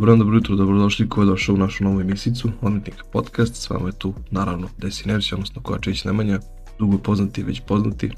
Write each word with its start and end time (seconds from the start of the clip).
Dobro 0.00 0.12
dan, 0.12 0.18
dobro 0.18 0.36
jutro, 0.36 0.56
dobrodošli 0.56 1.08
ko 1.08 1.22
je 1.22 1.26
došao 1.26 1.54
u 1.54 1.58
našu 1.58 1.84
novu 1.84 2.00
emisicu, 2.00 2.50
Odmetnika 2.60 3.04
podcast, 3.12 3.54
s 3.54 3.70
vama 3.70 3.88
je 3.88 3.92
tu 3.98 4.14
naravno 4.30 4.68
Desi 4.78 5.08
Nevsi, 5.08 5.34
odnosno 5.34 5.62
Kovačević 5.62 6.04
Nemanja, 6.04 6.40
dugo 6.78 6.98
poznati, 6.98 7.42
već 7.42 7.60
poznati. 7.66 8.10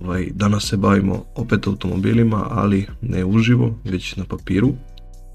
Ovaj, 0.00 0.28
danas 0.34 0.68
se 0.68 0.76
bavimo 0.76 1.24
opet 1.36 1.66
automobilima, 1.66 2.46
ali 2.50 2.86
ne 3.02 3.24
uživo, 3.24 3.74
već 3.84 4.16
na 4.16 4.24
papiru, 4.24 4.72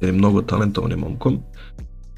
jednim 0.02 0.18
mnogo 0.18 0.42
talentovanim 0.42 1.00
momkom, 1.00 1.40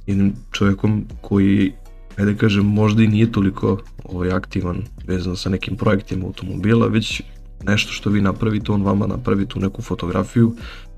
jednim 0.08 0.34
čovjekom 0.52 1.06
koji, 1.22 1.74
ajde 2.18 2.38
kažem, 2.38 2.66
možda 2.66 3.04
i 3.04 3.08
nije 3.08 3.32
toliko 3.32 3.78
ovaj, 4.04 4.32
aktivan 4.32 4.84
vezano 5.08 5.36
sa 5.36 5.50
nekim 5.50 5.78
projektima 5.78 6.26
automobila, 6.26 6.88
već 6.88 7.22
nešto 7.64 7.92
što 7.92 8.10
vi 8.10 8.22
napravite, 8.22 8.72
on 8.72 8.84
vama 8.84 9.08
napravi 9.08 9.46
tu 9.46 9.60
neku 9.60 9.82
fotografiju, 9.82 10.56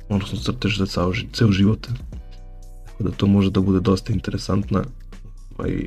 odnosno 0.09 0.39
crtež 0.39 0.77
za 0.77 0.85
ceo, 0.85 1.13
ceo 1.33 1.51
život. 1.51 1.87
Tako 3.01 3.11
da 3.11 3.17
to 3.17 3.27
može 3.27 3.51
da 3.51 3.61
bude 3.61 3.79
dosta 3.79 4.13
interesantna 4.13 4.83
ovaj, 5.57 5.85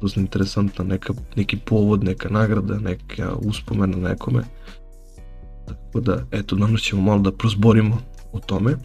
dosta 0.00 0.20
interesantna 0.20 0.84
neka, 0.84 1.12
neki 1.36 1.56
povod, 1.56 2.04
neka 2.04 2.28
nagrada, 2.28 2.78
neka 2.78 3.34
uspomena 3.34 3.96
nekome. 3.96 4.42
Tako 5.66 6.00
da, 6.00 6.24
eto, 6.30 6.56
danas 6.56 6.80
ćemo 6.80 7.02
malo 7.02 7.20
da 7.20 7.32
prozborimo 7.32 7.98
o 8.32 8.38
tome. 8.38 8.76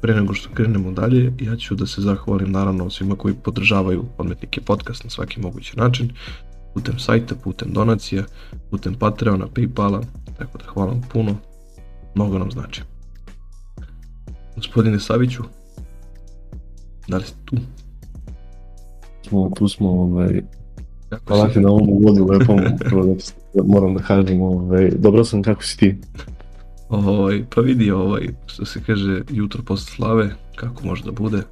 Pre 0.00 0.14
nego 0.14 0.34
što 0.34 0.50
krenemo 0.54 0.92
dalje, 0.92 1.32
ja 1.40 1.56
ću 1.56 1.74
da 1.74 1.86
se 1.86 2.00
zahvalim 2.00 2.52
naravno 2.52 2.90
svima 2.90 3.16
koji 3.16 3.34
podržavaju 3.34 4.04
Odmetnike 4.18 4.60
podcast 4.60 5.04
na 5.04 5.10
svaki 5.10 5.40
mogući 5.40 5.76
način, 5.76 6.12
putem 6.74 6.98
sajta, 6.98 7.34
putem 7.34 7.72
donacija, 7.72 8.24
putem 8.70 8.94
Patreona, 8.94 9.46
Paypala, 9.46 10.02
tako 10.38 10.58
da 10.58 10.64
hvala 10.64 10.90
vam 10.90 11.02
puno, 11.12 11.36
mnogo 12.14 12.38
nam 12.38 12.50
znači. 12.50 12.82
Gospodine 14.56 15.00
Saviću, 15.00 15.42
da 17.08 17.16
li 17.16 17.24
ste 17.24 17.36
tu? 17.44 17.56
Smo, 19.28 19.50
tu 19.56 19.68
smo, 19.68 19.90
ovaj, 19.90 20.42
Kako 21.08 21.22
hvala 21.26 21.48
si? 21.48 21.54
ti 21.54 21.60
na 21.60 21.68
ovom 21.68 21.88
uvodu 21.88 22.26
lepom, 22.26 22.60
moram 23.64 23.94
da 23.94 24.02
kažem, 24.02 24.42
ovaj, 24.42 24.90
dobro 24.98 25.24
sam, 25.24 25.42
kako 25.42 25.62
si 25.62 25.78
ti? 25.78 25.98
Ovaj, 26.88 27.44
pa 27.54 27.60
vidi 27.60 27.90
ovaj, 27.90 28.28
što 28.46 28.64
se 28.64 28.80
kaže, 28.86 29.22
jutro 29.30 29.62
posle 29.62 29.92
slave, 29.92 30.30
kako 30.56 30.86
može 30.86 31.04
da 31.04 31.12
bude, 31.12 31.42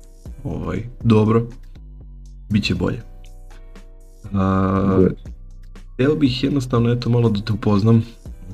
ovaj, 0.45 0.83
dobro, 1.03 1.47
bit 2.51 2.65
će 2.65 2.75
bolje. 2.75 3.03
A. 4.33 5.09
Htio 5.95 6.15
bih 6.15 6.45
jednostavno 6.45 6.93
eto 6.93 7.11
malo 7.11 7.29
da 7.29 7.41
te 7.41 7.53
upoznam 7.53 8.03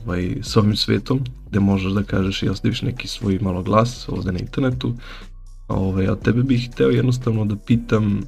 ovaj, 0.07 0.37
s 0.43 0.57
ovim 0.57 0.77
svetom, 0.77 1.21
gde 1.51 1.61
možeš 1.61 1.93
da 1.93 2.03
kažeš 2.03 2.43
i 2.43 2.49
ostaviš 2.49 2.83
neki 2.83 3.09
svoj 3.09 3.39
malo 3.43 3.63
glas 3.63 4.09
ovde 4.09 4.33
na 4.33 4.39
internetu. 4.39 4.95
A, 5.71 5.75
Ovaj, 5.75 6.09
a 6.09 6.17
tebe 6.17 6.43
bih 6.43 6.69
hteo 6.73 6.89
jednostavno 6.89 7.45
da 7.45 7.57
pitam 7.57 8.21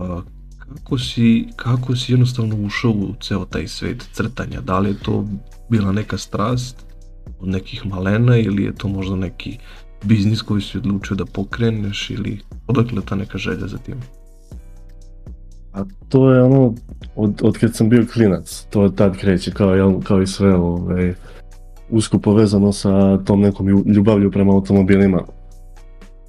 a, 0.00 0.22
kako 0.58 0.98
si, 0.98 1.46
kako 1.56 1.96
si 1.96 2.12
jednostavno 2.12 2.56
ušao 2.66 2.90
u 2.90 3.14
ceo 3.20 3.44
taj 3.44 3.68
svet 3.68 4.08
crtanja? 4.12 4.60
Da 4.60 4.78
li 4.78 4.90
je 4.90 4.98
to 4.98 5.24
bila 5.70 5.92
neka 5.92 6.18
strast 6.18 6.86
od 7.40 7.48
nekih 7.48 7.86
malena 7.86 8.36
ili 8.36 8.64
je 8.64 8.74
to 8.74 8.88
možda 8.88 9.16
neki 9.16 9.58
biznis 10.04 10.42
koji 10.42 10.62
si 10.62 10.78
odlučio 10.78 11.16
da 11.16 11.24
pokreneš 11.24 12.10
ili 12.10 12.40
odakle 12.66 13.02
ta 13.02 13.14
neka 13.16 13.38
želja 13.38 13.66
za 13.66 13.78
tim? 13.78 13.96
A 15.72 15.84
to 16.08 16.32
je 16.32 16.42
ono, 16.42 16.74
od, 17.16 17.40
od 17.42 17.58
kad 17.58 17.76
sam 17.76 17.88
bio 17.88 18.06
klinac, 18.12 18.66
to 18.70 18.88
tad 18.88 19.16
kreće, 19.16 19.50
kao, 19.50 20.00
kao 20.04 20.22
i 20.22 20.26
sve, 20.26 20.54
ovaj, 20.54 21.14
usko 21.90 22.18
povezano 22.18 22.72
sa 22.72 23.18
tom 23.24 23.40
nekom 23.40 23.66
lju- 23.66 23.94
ljubavlju 23.94 24.30
prema 24.30 24.52
automobilima. 24.52 25.24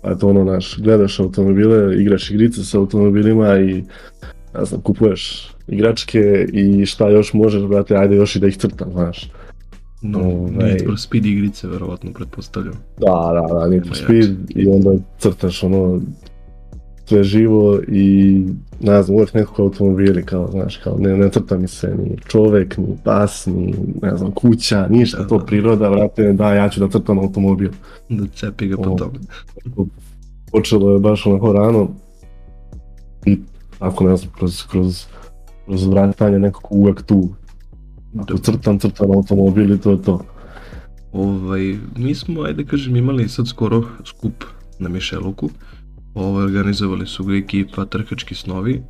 A 0.02 0.16
to 0.16 0.28
ono, 0.28 0.44
naš, 0.44 0.78
gledaš 0.80 1.20
automobile, 1.20 2.02
igraš 2.02 2.32
igrice 2.32 2.64
sa 2.64 2.78
automobilima 2.78 3.60
i, 3.60 3.84
ne 4.54 4.66
znam, 4.66 4.82
kupuješ 4.82 5.52
igračke 5.68 6.48
i 6.54 6.86
šta 6.86 7.10
još 7.10 7.34
možeš, 7.34 7.64
brate, 7.64 7.96
ajde 7.96 8.16
još 8.16 8.36
i 8.36 8.40
da 8.40 8.48
ih 8.48 8.58
crtam, 8.58 8.92
znaš. 8.92 9.32
No, 10.02 10.20
Ovaj. 10.20 10.70
Need 10.70 10.86
for 10.86 11.00
Speed 11.00 11.26
igrice, 11.26 11.68
verovatno, 11.68 12.14
pretpostavljam. 12.14 12.74
Da, 12.98 13.32
da, 13.34 13.54
da, 13.54 13.68
Need 13.68 13.88
for 13.88 13.98
Speed 13.98 14.30
i 14.50 14.68
onda 14.68 14.92
crtaš 15.20 15.64
ono 15.64 16.02
sve 17.12 17.24
živo 17.24 17.80
i 17.88 18.44
ne 18.82 19.04
znam, 19.04 19.16
uvijek 19.16 19.34
nekako 19.34 19.64
automobili 19.64 20.24
kao, 20.26 20.52
znaš, 20.52 20.78
kao 20.78 20.98
ne, 21.00 21.18
ne 21.18 21.30
crta 21.30 21.58
mi 21.58 21.68
se 21.68 21.96
ni 21.96 22.18
čovek, 22.28 22.78
ni 22.78 22.98
pas, 23.04 23.46
ni 23.46 23.76
ne 24.02 24.18
znam, 24.18 24.32
kuća, 24.32 24.88
ništa, 24.90 25.18
Da, 25.18 25.28
to 25.28 25.38
da. 25.38 25.46
priroda, 25.46 25.90
vrate, 25.90 26.34
da, 26.34 26.54
ja 26.54 26.70
ću 26.70 26.80
da 26.80 26.90
crtam 26.90 27.20
automobil. 27.20 27.70
Da 28.10 28.28
cepi 28.36 28.68
ga 28.68 28.78
po 28.78 28.84
tome. 28.84 29.20
Počelo 30.52 30.94
je 30.94 31.00
baš 31.00 31.26
onako 31.26 31.54
rano 31.54 31.90
i 33.26 33.40
ako 33.80 34.04
ne 34.04 34.18
znam, 34.18 34.32
kroz, 34.38 34.64
kroz, 34.72 35.06
kroz 35.66 35.86
vratanje 35.86 36.40
nekako 36.40 36.76
uvek 36.76 37.02
tu. 37.02 37.30
Ako 38.16 38.26
Dobro. 38.26 38.38
crtam, 38.38 38.80
crtam 38.80 39.12
automobil 39.12 39.74
i 39.74 39.80
to 39.80 39.92
je 39.92 40.02
to. 40.02 40.22
Ovaj, 41.14 41.76
mi 41.98 42.16
smo, 42.16 42.42
ajde 42.42 42.66
kažem, 42.66 42.96
imali 42.96 43.30
sad 43.30 43.48
skoro 43.48 43.84
skup 44.06 44.44
na 44.80 44.90
Mišeluku. 44.90 45.50
Ovaj, 46.14 46.46
organizovali 46.46 47.08
su 47.08 47.24
ga 47.24 47.36
ekipa 47.36 47.86
Trkački 47.86 48.36
snovi 48.36 48.82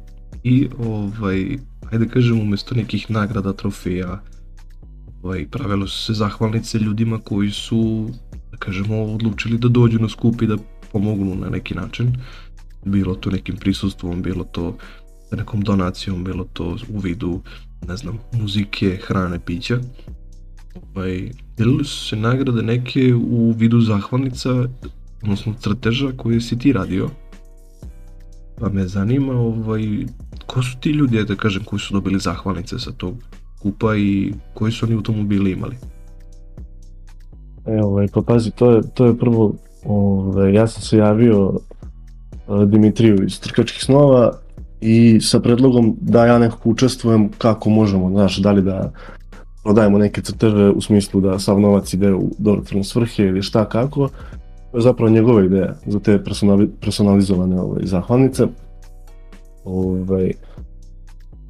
i 0.44 0.70
ovaj, 0.80 1.58
ajde 1.92 2.08
kažem, 2.08 2.40
umesto 2.40 2.76
nekih 2.76 3.12
nagrada, 3.12 3.54
trofeja, 3.54 4.22
ovaj, 5.24 5.48
pravilo 5.48 5.88
su 5.88 6.06
se 6.06 6.14
zahvalnice 6.14 6.80
ljudima 6.80 7.20
koji 7.20 7.52
su, 7.52 8.10
da 8.52 8.58
kažemo, 8.58 9.04
odlučili 9.04 9.58
da 9.58 9.68
dođu 9.68 10.00
na 10.00 10.10
skup 10.10 10.42
i 10.42 10.48
da 10.48 10.58
pomognu 10.92 11.36
na 11.36 11.50
neki 11.50 11.76
način. 11.76 12.18
Bilo 12.86 13.16
to 13.16 13.30
nekim 13.30 13.56
prisustvom, 13.56 14.22
bilo 14.22 14.44
to 14.44 14.78
nekom 15.32 15.62
donacijom, 15.62 16.24
bilo 16.24 16.44
to 16.54 16.78
u 16.90 17.00
vidu, 17.00 17.42
ne 17.88 17.98
znam, 17.98 18.20
muzike, 18.34 19.00
hrane, 19.04 19.40
pića. 19.46 19.80
Ovaj, 20.96 21.32
delili 21.58 21.86
su 21.86 22.08
se 22.08 22.16
nagrade 22.16 22.62
neke 22.62 23.14
u 23.16 23.52
vidu 23.58 23.82
zahvalnica, 23.82 24.50
odnosno 25.24 25.54
crteža 25.60 26.12
koje 26.18 26.42
si 26.42 26.60
ti 26.60 26.74
radio. 26.74 27.10
Pa 28.60 28.70
me 28.70 28.88
zanima, 28.88 29.34
ovaj, 29.34 29.84
ko 30.46 30.64
su 30.64 30.78
ti 30.80 30.90
ljudi, 30.90 31.24
da 31.24 31.36
kažem, 31.36 31.64
koji 31.64 31.80
su 31.80 31.94
dobili 31.94 32.20
zahvalnice 32.20 32.80
sa 32.80 32.92
tog 32.92 33.16
kupa 33.62 33.96
i 33.96 34.34
koji 34.54 34.72
su 34.72 34.86
oni 34.86 34.96
automobili 34.96 35.52
imali? 35.52 35.76
E, 37.66 37.82
ovaj, 37.84 38.08
pa 38.14 38.22
pazi, 38.22 38.52
to 38.52 38.72
je, 38.72 38.82
to 38.94 39.06
je 39.06 39.18
prvo, 39.18 39.54
ovaj, 39.86 40.54
ja 40.54 40.68
sam 40.68 40.82
se 40.82 40.98
javio 40.98 41.48
uh, 41.50 42.64
Dimitriju 42.64 43.24
iz 43.24 43.40
Trkačkih 43.40 43.84
snova 43.84 44.32
i 44.82 45.22
sa 45.22 45.40
predlogom 45.40 45.98
da 46.02 46.26
ja 46.26 46.40
nekako 46.40 46.70
učestvujem 46.70 47.30
kako 47.38 47.70
možemo, 47.70 48.10
znaš, 48.10 48.38
da 48.38 48.52
li 48.52 48.62
da 48.62 48.92
prodajemo 49.64 49.98
neke 49.98 50.22
crteže 50.22 50.70
u 50.70 50.82
smislu 50.82 51.22
da 51.22 51.40
sav 51.40 51.60
novac 51.60 51.94
ide 51.94 52.14
u 52.14 52.32
dobrotvorne 52.38 52.84
svrhe 52.84 53.24
ili 53.24 53.42
šta 53.42 53.70
kako. 53.70 54.10
To 54.72 54.78
je 54.78 54.82
zapravo 54.82 55.10
njegova 55.10 55.44
ideja 55.44 55.76
za 55.86 56.00
te 56.00 56.24
personali, 56.24 56.70
personalizovane 56.82 57.62
ovaj, 57.62 57.82
zahvalnice. 57.86 58.48
Ovaj, 59.66 60.32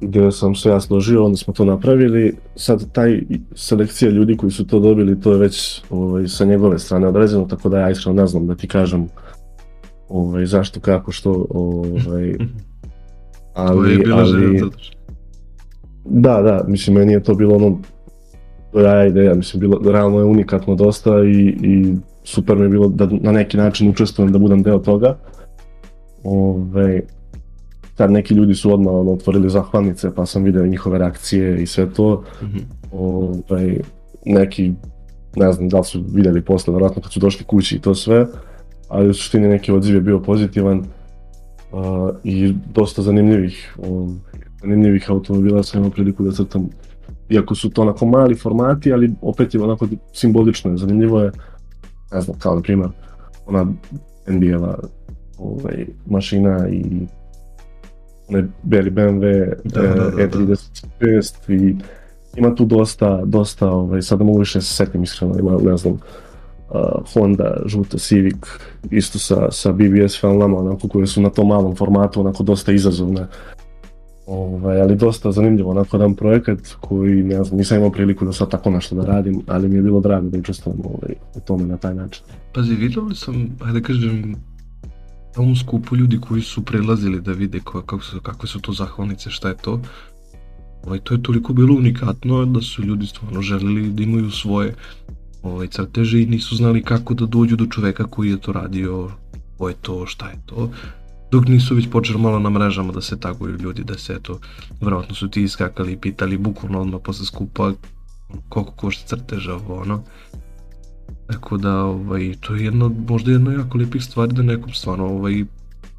gdje 0.00 0.32
sam 0.32 0.54
se 0.54 0.68
ja 0.68 0.80
složio, 0.80 1.24
onda 1.24 1.36
smo 1.36 1.54
to 1.54 1.64
napravili. 1.64 2.36
Sad 2.56 2.92
taj 2.92 3.22
selekcija 3.54 4.10
ljudi 4.10 4.36
koji 4.36 4.52
su 4.52 4.66
to 4.66 4.80
dobili, 4.80 5.20
to 5.20 5.32
je 5.32 5.38
već 5.38 5.82
ovaj, 5.90 6.28
sa 6.28 6.44
njegove 6.44 6.78
strane 6.78 7.08
određeno, 7.08 7.44
tako 7.44 7.68
da 7.68 7.78
ja 7.78 7.90
iskreno 7.90 8.20
ne 8.20 8.26
znam 8.26 8.46
da 8.46 8.54
ti 8.54 8.68
kažem 8.68 9.08
ovaj, 10.08 10.46
zašto, 10.46 10.80
kako, 10.80 11.12
što, 11.12 11.46
ovaj, 11.50 12.02
to 12.04 12.18
je 12.18 12.38
ali, 13.54 14.04
ali, 14.12 14.62
da, 16.04 16.42
da, 16.42 16.64
mislim, 16.68 16.96
meni 16.96 17.12
je 17.12 17.22
to 17.22 17.34
bilo 17.34 17.56
ono, 17.56 17.78
to 18.72 18.80
je 18.80 18.84
ja 18.84 19.06
ideja, 19.06 19.34
mislim, 19.34 19.60
bilo, 19.60 19.92
realno 19.92 20.18
je 20.18 20.24
unikatno 20.24 20.74
dosta 20.74 21.24
i, 21.24 21.56
i 21.62 21.94
super 22.24 22.56
mi 22.56 22.62
je 22.62 22.68
bilo 22.68 22.88
da 22.88 23.08
na 23.10 23.32
neki 23.32 23.56
način 23.56 23.90
učestvujem, 23.90 24.32
da 24.32 24.38
budem 24.38 24.62
deo 24.62 24.78
toga. 24.78 25.16
Ove, 26.24 27.02
tad 27.94 28.10
neki 28.10 28.34
ljudi 28.34 28.54
su 28.54 28.74
odmah 28.74 28.94
ono, 28.94 29.12
otvorili 29.12 29.50
zahvalnice, 29.50 30.14
pa 30.14 30.26
sam 30.26 30.44
video 30.44 30.66
njihove 30.66 30.98
reakcije 30.98 31.62
i 31.62 31.66
sve 31.66 31.90
to. 31.90 32.24
Mhm. 32.42 32.58
Ove, 32.92 33.76
neki, 34.24 34.72
ne 35.36 35.52
znam 35.52 35.68
da 35.68 35.78
li 35.78 35.84
su 35.84 36.04
vidjeli 36.14 36.44
posle, 36.44 36.72
vjerojatno 36.72 37.02
kad 37.02 37.12
su 37.12 37.20
došli 37.20 37.44
kući 37.44 37.76
i 37.76 37.80
to 37.80 37.94
sve, 37.94 38.26
ali 38.88 39.08
u 39.08 39.14
suštini 39.14 39.48
neki 39.48 39.72
odziv 39.72 39.94
je 39.94 40.00
bio 40.00 40.20
pozitivan 40.20 40.78
uh, 40.78 42.10
i 42.24 42.54
dosta 42.74 43.02
zanimljivih, 43.02 43.76
um, 43.78 44.20
zanimljivih 44.60 45.10
automobila 45.10 45.62
sam 45.62 45.80
imao 45.80 45.90
priliku 45.90 46.22
da 46.22 46.32
crtam 46.32 46.68
iako 47.28 47.54
su 47.54 47.70
to 47.70 47.82
onako 47.82 48.06
mali 48.06 48.34
formati, 48.34 48.92
ali 48.92 49.14
opet 49.22 49.54
je 49.54 49.62
onako 49.62 49.88
simbolično 50.12 50.76
zanimljivo 50.76 51.20
je, 51.20 51.30
ne 52.12 52.20
znam, 52.20 52.38
kao 52.38 52.54
na 52.54 52.62
primjer, 52.62 52.88
ona 53.46 53.66
NBA-eva 54.26 54.78
ovaj, 55.38 55.86
mašina 56.06 56.68
i 56.68 56.84
onaj 58.28 58.42
beli 58.62 58.90
BMW 58.90 59.54
Da, 59.64 59.82
da, 59.82 59.88
da, 59.88 59.94
da. 59.94 60.10
E36 60.10 61.52
i 61.52 61.76
ima 62.36 62.54
tu 62.54 62.64
dosta, 62.64 63.20
dosta, 63.24 63.70
ovaj, 63.70 64.02
sad 64.02 64.18
ne 64.18 64.24
mogu 64.24 64.38
više 64.38 64.60
se 64.60 64.74
setim 64.74 65.02
iskreno, 65.02 65.38
ima, 65.38 65.58
ne 65.70 65.76
znam, 65.76 65.92
uh, 65.92 66.00
Honda, 67.14 67.62
žuta 67.66 67.98
Civic, 67.98 68.36
isto 68.90 69.18
sa, 69.18 69.50
sa 69.50 69.72
BBS 69.72 70.20
filmama, 70.20 70.58
onako 70.58 70.88
koje 70.88 71.06
su 71.06 71.22
na 71.22 71.30
tom 71.30 71.48
malom 71.48 71.76
formatu, 71.76 72.20
onako 72.20 72.42
dosta 72.42 72.72
izazovne. 72.72 73.26
Ovaj, 74.26 74.80
ali 74.80 74.96
dosta 74.96 75.32
zanimljivo, 75.32 75.70
onako 75.70 75.96
jedan 75.96 76.14
projekat 76.14 76.58
koji 76.80 77.22
ne 77.22 77.44
znam, 77.44 77.58
nisam 77.58 77.76
imao 77.76 77.90
priliku 77.90 78.24
da 78.24 78.32
sad 78.32 78.50
tako 78.50 78.70
nešto 78.70 78.94
da 78.94 79.04
radim, 79.04 79.42
ali 79.46 79.68
mi 79.68 79.76
je 79.76 79.82
bilo 79.82 80.00
drago 80.00 80.28
da 80.28 80.38
učestvujem 80.38 80.80
ovaj, 80.84 81.14
u 81.34 81.40
tome 81.40 81.64
na 81.64 81.76
taj 81.76 81.94
način. 81.94 82.24
Pazi, 82.54 82.74
vidio 82.74 83.14
sam, 83.14 83.56
hajde 83.60 83.80
da 83.80 83.86
kažem, 83.86 84.34
ovom 85.36 85.56
skupu 85.56 85.96
ljudi 85.96 86.20
koji 86.20 86.42
su 86.42 86.64
prelazili 86.64 87.20
da 87.20 87.32
vide 87.32 87.60
kako 87.60 88.00
su, 88.00 88.20
kakve 88.20 88.48
su 88.48 88.60
to 88.60 88.72
zahvalnice, 88.72 89.30
šta 89.30 89.48
je 89.48 89.56
to. 89.56 89.80
Ovaj, 90.86 90.98
to 90.98 91.14
je 91.14 91.22
toliko 91.22 91.52
bilo 91.52 91.74
unikatno 91.76 92.44
da 92.44 92.60
su 92.60 92.82
ljudi 92.82 93.06
stvarno 93.06 93.42
želeli 93.42 93.90
da 93.90 94.02
imaju 94.02 94.30
svoje 94.30 94.74
ovaj, 95.42 95.66
crteže 95.66 96.22
i 96.22 96.26
nisu 96.26 96.56
znali 96.56 96.82
kako 96.82 97.14
da 97.14 97.26
dođu 97.26 97.56
do 97.56 97.66
čoveka 97.66 98.04
koji 98.04 98.30
je 98.30 98.40
to 98.40 98.52
radio, 98.52 99.10
ko 99.58 99.68
je 99.68 99.74
to, 99.82 100.06
šta 100.06 100.28
je 100.28 100.38
to. 100.46 100.70
Dok 101.32 101.48
nisu 101.48 101.74
već 101.74 101.90
počeli 101.90 102.18
malo 102.18 102.38
na 102.38 102.50
mrežama 102.50 102.92
da 102.92 103.00
se 103.00 103.20
taguju 103.20 103.56
ljudi, 103.56 103.84
da 103.84 103.98
se 103.98 104.12
eto, 104.12 104.40
verovatno 104.80 105.14
su 105.14 105.28
ti 105.28 105.42
iskakali 105.42 105.92
i 105.92 105.96
pitali 105.96 106.38
bukvalno 106.38 106.80
odmah 106.80 107.00
posle 107.04 107.26
skupa 107.26 107.72
koliko 108.48 108.72
košta 108.72 109.06
crteža, 109.06 109.54
ovo 109.54 109.80
ono. 109.80 110.02
Tako 111.26 111.56
da, 111.56 111.84
ovaj, 111.84 112.34
to 112.40 112.54
je 112.54 112.64
jedno, 112.64 112.92
možda 113.08 113.32
jedna 113.32 113.52
jako 113.52 113.78
lijepih 113.78 114.04
stvari 114.04 114.32
da 114.32 114.42
nekom 114.42 114.72
stvarno, 114.72 115.06
ovaj, 115.06 115.44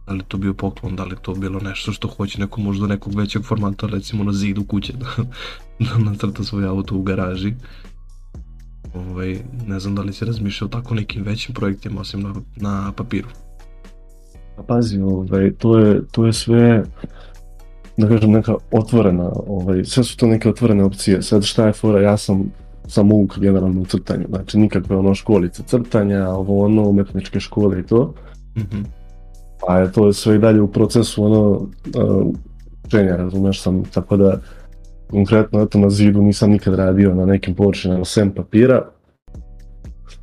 da 0.07 0.13
li 0.13 0.23
to 0.27 0.37
bio 0.37 0.53
poklon, 0.53 0.95
da 0.95 1.03
li 1.03 1.15
to 1.21 1.33
bilo 1.33 1.59
nešto 1.59 1.91
što 1.91 2.07
hoće 2.07 2.39
neko 2.39 2.61
možda 2.61 2.87
nekog 2.87 3.15
većeg 3.15 3.43
formata, 3.43 3.87
recimo 3.87 4.23
na 4.23 4.33
zidu 4.33 4.63
kuće, 4.63 4.93
da, 5.01 5.23
da 5.79 5.97
nacrta 5.97 6.43
svoj 6.43 6.65
auto 6.65 6.95
u 6.95 7.01
garaži. 7.01 7.53
Ovaj, 8.93 9.39
ne 9.67 9.79
znam 9.79 9.95
da 9.95 10.01
li 10.01 10.13
si 10.13 10.25
razmišljao 10.25 10.67
tako 10.67 10.95
nekim 10.95 11.23
većim 11.23 11.55
projektima 11.55 12.01
osim 12.01 12.21
na, 12.21 12.33
na 12.55 12.91
papiru. 12.91 13.27
Pa 14.55 14.63
pazi, 14.63 15.01
ovaj, 15.01 15.51
to, 15.57 15.79
je, 15.79 16.01
to 16.11 16.25
je 16.25 16.33
sve, 16.33 16.83
da 17.97 18.07
kažem, 18.07 18.31
neka 18.31 18.55
otvorena, 18.71 19.31
ovaj, 19.47 19.83
sve 19.83 20.03
su 20.03 20.17
to 20.17 20.27
neke 20.27 20.49
otvorene 20.49 20.83
opcije. 20.83 21.21
Sad 21.21 21.43
šta 21.43 21.67
je 21.67 21.73
fora, 21.73 22.01
ja 22.01 22.17
sam 22.17 22.51
sam 22.87 23.11
uvuk 23.11 23.39
generalno 23.39 23.81
u 23.81 23.85
crtanju, 23.85 24.25
znači 24.29 24.57
nikakve 24.57 24.95
ono 24.95 25.15
školice 25.15 25.63
crtanja, 25.63 26.29
ovo 26.29 26.65
ono, 26.65 26.89
umetničke 26.89 27.39
škole 27.39 27.79
i 27.79 27.83
to. 27.83 28.13
Mm 28.55 28.61
-hmm. 28.61 28.83
Pa 29.67 29.77
je 29.77 29.91
to 29.91 30.13
sve 30.13 30.35
i 30.35 30.39
dalje 30.39 30.61
u 30.61 30.71
procesu 30.71 31.23
ono, 31.23 31.49
uh, 31.49 32.33
učenja, 32.85 33.15
razumeš 33.15 33.61
sam, 33.61 33.83
tako 33.83 34.17
da 34.17 34.39
konkretno 35.09 35.61
eto 35.61 35.79
na 35.79 35.89
zidu 35.89 36.21
nisam 36.21 36.51
nikad 36.51 36.73
radio 36.73 37.15
na 37.15 37.25
nekim 37.25 37.55
površinama 37.55 38.05
sem 38.05 38.31
papira. 38.31 38.89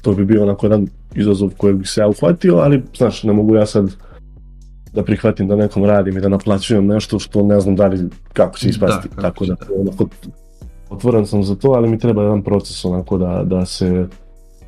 To 0.02 0.12
bi 0.12 0.24
bio 0.24 0.42
onako 0.42 0.66
jedan 0.66 0.86
izazov 1.14 1.50
kojeg 1.56 1.76
bih 1.76 1.90
se 1.90 2.00
ja 2.00 2.08
uhvatio, 2.08 2.56
ali 2.56 2.82
znaš, 2.96 3.22
ne 3.22 3.32
mogu 3.32 3.54
ja 3.54 3.66
sad 3.66 3.90
da 4.92 5.02
prihvatim 5.02 5.48
da 5.48 5.56
nekom 5.56 5.84
radim 5.84 6.16
i 6.16 6.20
da 6.20 6.28
naplaćujem 6.28 6.86
nešto 6.86 7.18
što 7.18 7.42
ne 7.42 7.60
znam 7.60 7.76
da 7.76 7.86
li 7.86 8.08
kako 8.32 8.58
će 8.58 8.68
ispasti, 8.68 9.08
da, 9.16 9.22
tako 9.22 9.46
da, 9.46 9.54
da. 9.54 9.66
onako, 9.80 10.08
otvoren 10.90 11.26
sam 11.26 11.44
za 11.44 11.54
to, 11.54 11.68
ali 11.68 11.88
mi 11.88 11.98
treba 11.98 12.22
jedan 12.22 12.42
proces 12.42 12.84
onako 12.84 13.18
da, 13.18 13.42
da 13.44 13.66
se 13.66 14.06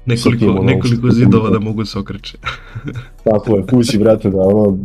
Nekoliko, 0.07 0.47
ono, 0.47 0.63
nekoliko 0.63 1.11
zidova 1.11 1.51
da 1.51 1.59
mogu 1.59 1.85
se 1.85 1.99
okreće. 1.99 2.39
tako 3.31 3.57
je, 3.57 3.67
kući, 3.67 3.99
brate, 3.99 4.31
da 4.31 4.39
ono, 4.39 4.79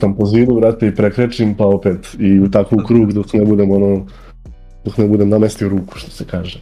tam 0.00 0.16
po 0.16 0.26
zidu, 0.26 0.54
brate, 0.54 0.86
i 0.86 0.94
prekrećim, 0.94 1.54
pa 1.54 1.66
opet, 1.66 2.16
i 2.18 2.40
u 2.40 2.50
tako 2.50 2.76
u 2.76 2.86
krug 2.86 3.12
dok 3.12 3.32
ne 3.32 3.44
budem, 3.44 3.70
ono, 3.70 4.06
dok 4.84 4.98
ne 4.98 5.08
budem 5.08 5.28
namestio 5.28 5.68
ruku, 5.68 5.98
što 5.98 6.10
se 6.10 6.24
kaže. 6.24 6.60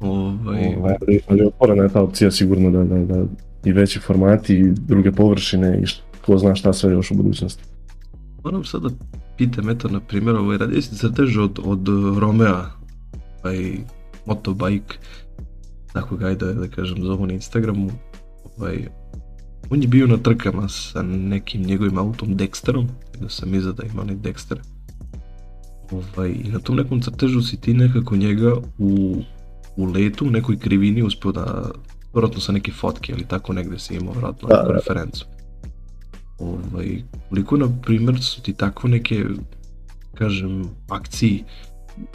Ovaj... 0.00 0.74
Ovaj, 0.78 0.96
ali 1.28 1.46
otvorena 1.46 1.82
je 1.82 1.88
ta 1.88 2.02
opcija 2.02 2.30
sigurno 2.30 2.70
da, 2.70 2.84
da, 2.84 2.98
da 2.98 3.24
i 3.64 3.72
veći 3.72 3.98
formati 3.98 4.54
i 4.54 4.72
druge 4.72 5.12
površine 5.12 5.80
i 5.82 5.86
što, 5.86 6.02
ko 6.26 6.38
zna 6.38 6.54
šta 6.54 6.72
sve 6.72 6.92
još 6.92 7.10
u 7.10 7.14
budućnosti. 7.14 7.62
Moram 8.44 8.64
sada 8.64 8.88
pitam, 9.36 9.70
eto, 9.70 9.88
na 9.88 10.00
primjer, 10.00 10.36
ovaj, 10.36 10.58
radi 10.58 10.82
se 10.82 10.96
crtež 10.96 11.38
od, 11.38 11.58
od 11.64 11.88
Romea, 12.18 12.64
ovaj, 13.44 13.78
motobike, 14.26 14.98
tako 15.92 16.16
ga 16.16 16.34
da, 16.34 16.52
da 16.52 16.68
kažem, 16.68 17.02
zovu 17.02 17.26
na 17.26 17.32
Instagramu, 17.32 17.90
ovaj, 18.58 18.88
on 19.70 19.82
je 19.82 19.88
bio 19.88 20.06
na 20.06 20.16
trkama 20.16 20.68
sa 20.68 21.02
nekim 21.02 21.62
njegovim 21.62 21.98
autom 21.98 22.36
Dexterom, 22.36 22.86
da 23.20 23.28
sam 23.28 23.54
iza 23.54 23.72
da 23.72 23.82
ima 23.82 24.02
onaj 24.02 24.16
Dexter. 24.16 24.56
Ovaj, 25.90 26.30
I 26.30 26.50
na 26.52 26.58
tom 26.58 26.76
nekom 26.76 27.00
crtežu 27.00 27.42
si 27.42 27.60
ti 27.60 27.74
nekako 27.74 28.16
njega 28.16 28.52
u, 28.78 29.16
u 29.76 29.84
letu, 29.84 30.26
u 30.26 30.30
nekoj 30.30 30.58
krivini 30.58 31.02
uspio 31.02 31.32
da, 31.32 31.70
vjerojatno 32.14 32.40
sa 32.40 32.52
neke 32.52 32.72
fotke 32.72 33.12
ili 33.12 33.24
tako 33.24 33.52
negde 33.52 33.78
si 33.78 33.94
imao 33.94 34.12
vjerojatno 34.12 34.48
da, 34.48 34.62
da. 34.62 34.72
referencu. 34.72 35.26
Ovaj, 36.38 37.02
koliko, 37.28 37.56
na 37.56 37.68
primjer, 37.82 38.22
su 38.22 38.42
ti 38.42 38.52
tako 38.52 38.88
neke, 38.88 39.24
kažem, 40.14 40.64
akciji 40.88 41.44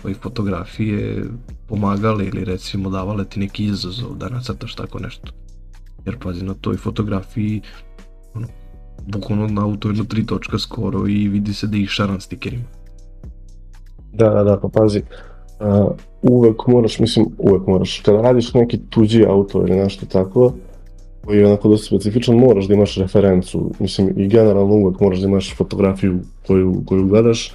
ovaj, 0.03 0.13
fotografije 0.13 1.25
pomagale 1.67 2.25
ili 2.25 2.45
recimo 2.45 2.89
davale 2.89 3.25
ti 3.25 3.39
neki 3.39 3.65
izazov 3.65 4.15
da 4.15 4.29
nacrtaš 4.29 4.75
tako 4.75 4.99
nešto. 4.99 5.31
Jer 6.05 6.17
pazi 6.19 6.45
na 6.45 6.53
toj 6.53 6.77
fotografiji 6.77 7.61
ono, 8.33 8.47
bukvalno 9.07 9.47
na 9.47 9.63
auto 9.63 9.87
jedno 9.87 10.03
tri 10.03 10.25
točka 10.25 10.59
skoro 10.59 11.07
i 11.07 11.27
vidi 11.27 11.53
se 11.53 11.67
da 11.67 11.77
ih 11.77 11.89
šaran 11.89 12.21
stikerima. 12.21 12.63
Da, 14.13 14.29
da, 14.29 14.43
da, 14.43 14.59
pa 14.59 14.67
pazi, 14.67 15.01
uh, 15.59 15.91
uvek 16.21 16.67
moraš, 16.67 16.99
mislim, 16.99 17.25
uvek 17.37 17.67
moraš, 17.67 18.01
kada 18.05 18.21
radiš 18.21 18.53
neki 18.53 18.79
tuđi 18.89 19.25
auto 19.25 19.61
ili 19.61 19.75
nešto 19.75 20.05
tako, 20.05 20.53
koji 21.27 21.39
je 21.39 21.47
onako 21.47 21.69
dosta 21.69 21.85
specifičan, 21.85 22.35
moraš 22.35 22.67
da 22.67 22.73
imaš 22.73 22.97
referencu, 22.97 23.71
mislim, 23.79 24.13
i 24.17 24.27
generalno 24.27 24.75
uvek 24.75 24.99
moraš 24.99 25.19
da 25.19 25.27
imaš 25.27 25.55
fotografiju 25.55 26.19
koju, 26.47 26.83
koju 26.85 27.05
gledaš, 27.05 27.53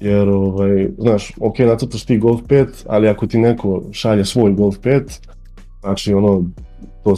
jer, 0.00 0.28
ovaj, 0.28 0.88
znaš, 0.98 1.32
ok, 1.40 1.58
nacrtaš 1.58 2.04
ti 2.04 2.18
Golf 2.18 2.42
5, 2.42 2.66
ali 2.86 3.08
ako 3.08 3.26
ti 3.26 3.38
neko 3.38 3.82
šalje 3.92 4.24
svoj 4.24 4.52
Golf 4.52 4.76
5, 4.78 5.02
znači, 5.80 6.14
ono, 6.14 6.44
to, 7.04 7.14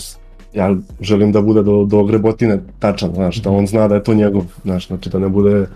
ja 0.55 0.77
želim 1.01 1.33
da 1.33 1.43
bude 1.43 1.63
do, 1.63 1.85
do 1.85 2.05
grebotine 2.05 2.61
tačan, 2.79 3.15
znaš, 3.15 3.43
da 3.43 3.51
on 3.51 3.67
zna 3.67 3.89
da 3.89 3.95
je 3.95 4.05
to 4.05 4.15
njegov, 4.15 4.45
znaš, 4.63 4.87
znači 4.87 5.11
da 5.11 5.19
ne 5.19 5.29
bude 5.29 5.67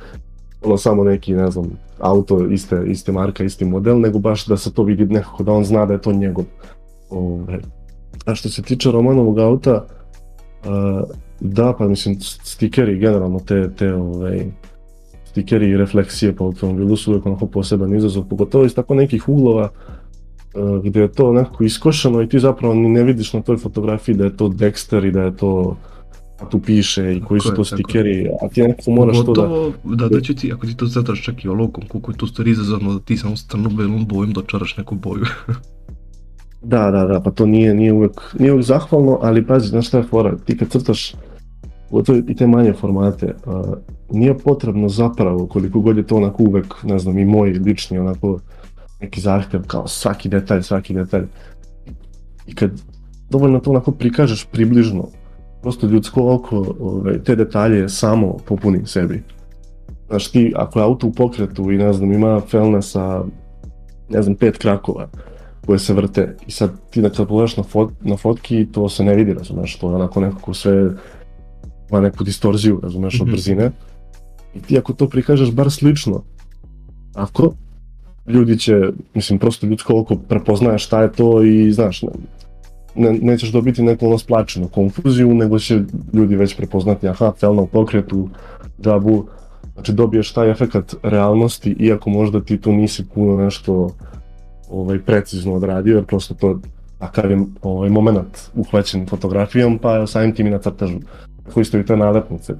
ono 0.64 0.76
samo 0.76 1.04
neki, 1.04 1.34
ne 1.34 1.50
znam, 1.50 1.70
auto 2.00 2.46
iste, 2.46 2.82
iste 2.86 3.12
marka, 3.12 3.44
isti 3.44 3.64
model, 3.64 4.00
nego 4.00 4.18
baš 4.18 4.46
da 4.46 4.56
se 4.56 4.72
to 4.72 4.82
vidi 4.82 5.04
nekako, 5.04 5.42
da 5.42 5.52
on 5.52 5.64
zna 5.64 5.86
da 5.86 5.92
je 5.92 6.00
to 6.00 6.12
njegov. 6.12 6.44
Ovaj. 7.10 7.58
A 8.24 8.34
što 8.34 8.48
se 8.48 8.62
tiče 8.62 8.90
Romanovog 8.90 9.38
auta, 9.38 9.86
uh, 10.64 11.02
da, 11.40 11.74
pa 11.78 11.88
mislim, 11.88 12.16
stikeri 12.20 12.98
generalno 12.98 13.40
te, 13.40 13.70
te 13.76 13.94
ovaj, 13.94 14.46
stikeri 15.24 15.70
i 15.70 15.76
refleksije 15.76 16.36
po 16.36 16.44
automobilu 16.44 16.96
su 16.96 17.10
uvijek 17.10 17.26
onako 17.26 17.46
poseban 17.46 17.94
izazov, 17.94 18.24
pogotovo 18.24 18.64
iz 18.64 18.74
tako 18.74 18.94
nekih 18.94 19.28
uglova 19.28 19.68
uh, 20.54 20.84
gdje 20.84 21.00
je 21.00 21.12
to 21.12 21.32
nekako 21.32 21.64
iskošeno 21.64 22.22
i 22.22 22.28
ti 22.28 22.38
zapravo 22.38 22.74
ni 22.74 22.88
ne 22.88 23.02
vidiš 23.02 23.32
na 23.32 23.42
toj 23.42 23.56
fotografiji 23.56 24.14
da 24.14 24.24
je 24.24 24.36
to 24.36 24.48
Dexter 24.48 25.08
i 25.08 25.12
da 25.12 25.22
je 25.22 25.36
to 25.36 25.76
tu 26.50 26.60
piše 26.60 27.16
i 27.16 27.20
koji 27.20 27.40
su 27.40 27.54
to 27.54 27.64
stikeri, 27.64 28.28
a 28.42 28.48
ti 28.48 28.62
nekako 28.62 28.90
moraš 28.90 29.16
to 29.24 29.32
da... 29.32 29.96
Da, 29.96 30.08
da 30.08 30.20
ću 30.20 30.34
ti, 30.34 30.52
ako 30.52 30.66
ti 30.66 30.76
to 30.76 30.86
crtaš 30.86 31.22
čak 31.22 31.44
i 31.44 31.48
olokom, 31.48 31.84
koliko 31.88 32.10
je 32.10 32.16
to 32.16 32.26
stvari 32.26 32.50
izazovno 32.50 32.92
da 32.92 33.00
ti 33.00 33.16
samo 33.16 33.36
stranu 33.36 33.70
belom 33.70 34.06
bojom 34.06 34.32
dočaraš 34.32 34.76
neku 34.76 34.94
boju. 34.94 35.24
da, 36.62 36.90
da, 36.90 37.04
da, 37.04 37.20
pa 37.20 37.30
to 37.30 37.46
nije, 37.46 37.74
nije, 37.74 37.92
uvek, 37.92 38.20
nije 38.38 38.52
uvek 38.52 38.64
zahvalno, 38.64 39.18
ali 39.22 39.46
pazi, 39.46 39.68
znaš 39.68 39.88
šta 39.88 39.98
je 39.98 40.04
fora, 40.04 40.36
ti 40.36 40.56
kad 40.56 40.68
crtaš 40.68 41.14
gotovo 41.90 42.18
i 42.28 42.34
te 42.34 42.46
manje 42.46 42.72
formate, 42.72 43.34
uh, 43.46 43.74
nije 44.10 44.38
potrebno 44.38 44.88
zapravo, 44.88 45.46
koliko 45.46 45.80
god 45.80 45.96
je 45.96 46.06
to 46.06 46.16
onako 46.16 46.42
uvek, 46.42 46.74
ne 46.82 46.98
znam, 46.98 47.18
i 47.18 47.24
moj 47.24 47.50
lični 47.50 47.98
onako 47.98 48.38
neki 49.00 49.20
zahtev, 49.20 49.62
kao 49.66 49.88
svaki 49.88 50.28
detalj, 50.28 50.62
svaki 50.62 50.94
detalj. 50.94 51.24
I 52.46 52.54
kad 52.54 52.70
dovoljno 53.30 53.60
to 53.60 53.70
onako 53.70 53.92
prikažeš 53.92 54.44
približno, 54.52 55.08
prosto 55.62 55.86
ljudsko 55.86 56.34
oko 56.34 56.74
ovaj, 56.80 57.22
te 57.22 57.36
detalje 57.36 57.88
samo 57.88 58.36
popuni 58.46 58.86
sebi. 58.86 59.22
Znaš 60.08 60.30
ti, 60.30 60.52
ako 60.56 60.78
je 60.78 60.84
auto 60.84 61.06
u 61.06 61.12
pokretu 61.12 61.70
i 61.70 61.76
ne 61.76 61.92
znam, 61.92 62.12
ima 62.12 62.40
felne 62.40 62.82
sa, 62.82 63.24
ne 64.08 64.22
znam, 64.22 64.34
pet 64.36 64.58
krakova 64.58 65.08
koje 65.66 65.78
se 65.78 65.94
vrte 65.94 66.36
i 66.46 66.50
sad 66.50 66.70
ti 66.90 67.02
da 67.02 67.10
kad 67.10 67.26
pogledaš 67.26 67.56
na, 67.56 67.62
fot, 67.62 67.90
na 68.00 68.16
fotki 68.16 68.66
to 68.72 68.88
se 68.88 69.04
ne 69.04 69.14
vidi, 69.14 69.34
razumeš, 69.34 69.76
to 69.78 69.90
je 69.90 69.94
onako 69.94 70.20
nekako 70.20 70.54
sve 70.54 70.90
ima 71.90 72.00
neku 72.00 72.24
distorziju, 72.24 72.80
razumeš, 72.82 73.14
mm 73.14 73.18
-hmm. 73.18 73.22
od 73.22 73.30
brzine. 73.30 73.70
I 74.54 74.60
ti 74.60 74.78
ako 74.78 74.92
to 74.92 75.08
prikažeš 75.08 75.52
bar 75.52 75.70
slično, 75.70 76.22
ako 77.14 77.52
ljudi 78.26 78.58
će, 78.58 78.80
mislim, 79.14 79.38
prosto 79.38 79.66
ljudsko 79.66 80.00
oko 80.00 80.16
prepoznaje 80.16 80.78
šta 80.78 81.02
je 81.02 81.12
to 81.12 81.42
i, 81.42 81.72
znaš, 81.72 82.02
ne, 82.02 82.10
ne, 82.94 83.12
nećeš 83.12 83.52
dobiti 83.52 83.82
neku 83.82 84.06
ono 84.06 84.18
splačenu 84.18 84.68
konfuziju, 84.68 85.34
nego 85.34 85.58
će 85.58 85.80
ljudi 86.12 86.36
već 86.36 86.56
prepoznati, 86.56 87.08
aha, 87.08 87.32
felna 87.40 87.62
u 87.62 87.66
pokretu, 87.66 88.28
džabu, 88.82 89.26
znači 89.74 89.92
dobiješ 89.92 90.32
taj 90.32 90.50
efekt 90.50 90.94
realnosti, 91.02 91.76
iako 91.78 92.10
možda 92.10 92.40
ti 92.40 92.60
tu 92.60 92.72
nisi 92.72 93.04
puno 93.14 93.36
nešto 93.36 93.90
ovaj, 94.72 94.98
precizno 94.98 95.54
odradio, 95.54 95.94
jer 95.94 96.04
prosto 96.04 96.34
to 96.34 96.60
takav 96.98 97.30
je 97.30 97.38
ovaj, 97.62 97.90
moment 97.90 98.38
uhvaćen 98.54 99.06
fotografijom, 99.06 99.78
pa 99.78 100.06
samim 100.06 100.34
tim 100.34 100.46
i 100.46 100.50
na 100.50 100.58
crtežu. 100.58 100.98
Tako 101.44 101.60
isto 101.60 101.78
i 101.78 101.86
te 101.86 101.96
nalepnice. 101.96 102.54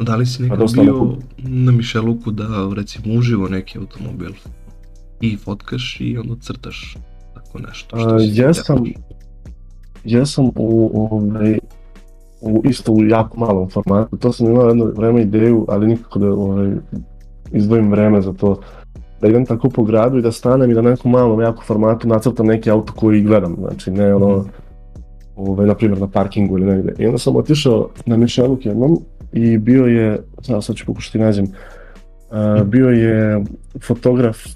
Da 0.00 0.16
li 0.16 0.26
si 0.26 0.42
nekad 0.42 0.58
dosta 0.58 0.82
bio 0.82 1.16
na 1.38 1.72
Mišeluku 1.72 2.30
da 2.30 2.44
recimo 2.76 3.14
uživo 3.14 3.48
neki 3.48 3.78
automobil 3.78 4.30
i 5.20 5.36
fotkaš 5.36 5.96
i 6.00 6.18
onda 6.18 6.34
crtaš 6.40 6.96
tako 7.34 7.58
nešto? 7.58 7.96
A, 7.96 8.18
si 8.18 8.40
jesam, 8.40 8.84
jesam 10.04 10.50
u, 10.56 10.90
ovaj, 10.94 11.58
u, 12.40 12.62
isto 12.64 12.92
u 12.92 13.04
jako 13.04 13.40
malom 13.40 13.70
formatu. 13.70 14.16
To 14.16 14.32
sam 14.32 14.46
imao 14.46 14.68
jedno 14.68 14.84
vreme 14.84 15.22
ideju, 15.22 15.66
ali 15.68 15.86
nikako 15.86 16.18
da 16.18 16.32
ovaj, 16.32 16.72
izdvojim 17.52 17.90
vreme 17.90 18.22
za 18.22 18.32
to. 18.32 18.60
Da 19.24 19.30
idem 19.30 19.46
tako 19.46 19.68
po 19.70 19.82
gradu 19.84 20.18
i 20.18 20.22
da 20.22 20.32
stanem 20.32 20.70
i 20.70 20.74
da 20.74 20.82
na 20.82 20.90
nekom 20.90 21.10
malom 21.12 21.40
jako 21.40 21.62
formatu 21.64 22.08
nacrtam 22.08 22.46
neki 22.46 22.70
auto 22.70 22.92
koji 22.92 23.22
gledam. 23.22 23.56
Znači 23.58 23.90
ne 23.90 24.14
ono, 24.14 24.36
Mhm. 24.38 24.48
ovaj, 25.36 25.66
na 25.66 25.74
primjer 25.74 26.00
na 26.00 26.08
parkingu 26.08 26.58
ili 26.58 26.66
negde. 26.66 26.92
I 26.98 27.06
onda 27.06 27.18
sam 27.18 27.36
otišao 27.36 27.88
na 28.06 28.16
Mišeluk 28.16 28.66
jednom 28.66 28.98
i 29.32 29.58
bio 29.58 29.84
je, 29.86 30.22
sad, 30.42 30.64
sad 30.64 30.76
ću 30.76 30.86
pokušati 30.86 31.18
nađem, 31.18 31.46
a, 32.30 32.62
bio 32.64 32.88
je 32.88 33.44
fotograf 33.86 34.38
a, 34.46 34.50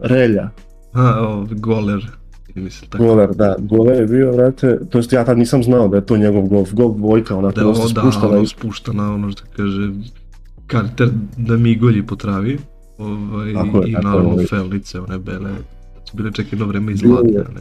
Relja, 0.00 0.50
A, 0.92 1.28
o, 1.28 1.46
goler. 1.50 2.06
Mi 2.54 2.70
se 2.70 2.86
tako. 2.90 3.04
Goler, 3.04 3.34
da, 3.34 3.56
Goler 3.58 4.00
je 4.00 4.06
bio, 4.06 4.32
vrate, 4.32 4.78
to 4.90 4.98
jest 4.98 5.12
ja 5.12 5.24
tad 5.24 5.38
nisam 5.38 5.62
znao 5.62 5.88
da 5.88 5.96
je 5.96 6.06
to 6.06 6.16
njegov 6.16 6.42
golf, 6.42 6.72
golf 6.72 6.96
dvojka, 6.96 7.36
onako 7.36 7.54
Da, 7.60 7.62
dosta 7.64 7.82
ovo, 7.82 7.92
da, 7.92 8.00
spuštana 8.00 8.36
ono 8.36 8.46
spuštana, 8.46 9.14
ono 9.14 9.30
što 9.30 9.42
kaže, 9.56 9.90
karter 10.66 11.08
da 11.36 11.56
migolji 11.56 12.06
po 12.06 12.16
travi. 12.16 12.58
Ovaj, 12.98 13.54
Tako 13.54 13.78
je, 13.78 13.90
I 13.90 13.92
tako 13.92 14.08
naravno 14.08 14.30
ovaj. 14.30 14.46
felnice, 14.46 15.00
one 15.00 15.18
bele, 15.18 15.50
su 16.04 16.16
bile 16.16 16.32
čak 16.32 16.52
jedno 16.52 16.66
vreme 16.66 16.92
i 16.92 16.96
zlatne. 16.96 17.32
je. 17.32 17.38
Ne? 17.38 17.60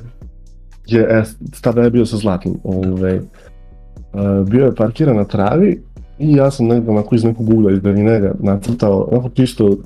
je, 0.88 1.02
e, 1.02 1.24
tada 1.62 1.82
je 1.82 1.90
bio 1.90 2.06
sa 2.06 2.18
zlatnim, 2.18 2.56
ovaj, 2.64 3.18
uh, 3.18 4.48
bio 4.50 4.66
je 4.66 4.76
parkiran 4.76 5.16
na 5.16 5.26
travi 5.26 5.82
i 6.20 6.34
ja 6.34 6.52
sam 6.52 6.68
negdje 6.68 6.92
onako 6.92 7.16
iz 7.16 7.24
nekog 7.24 7.50
ugla 7.50 7.72
iz 7.72 7.82
daljine 7.82 8.20
ga 8.20 8.34
nacrtao, 8.40 9.08
onako 9.12 9.30
čisto 9.30 9.78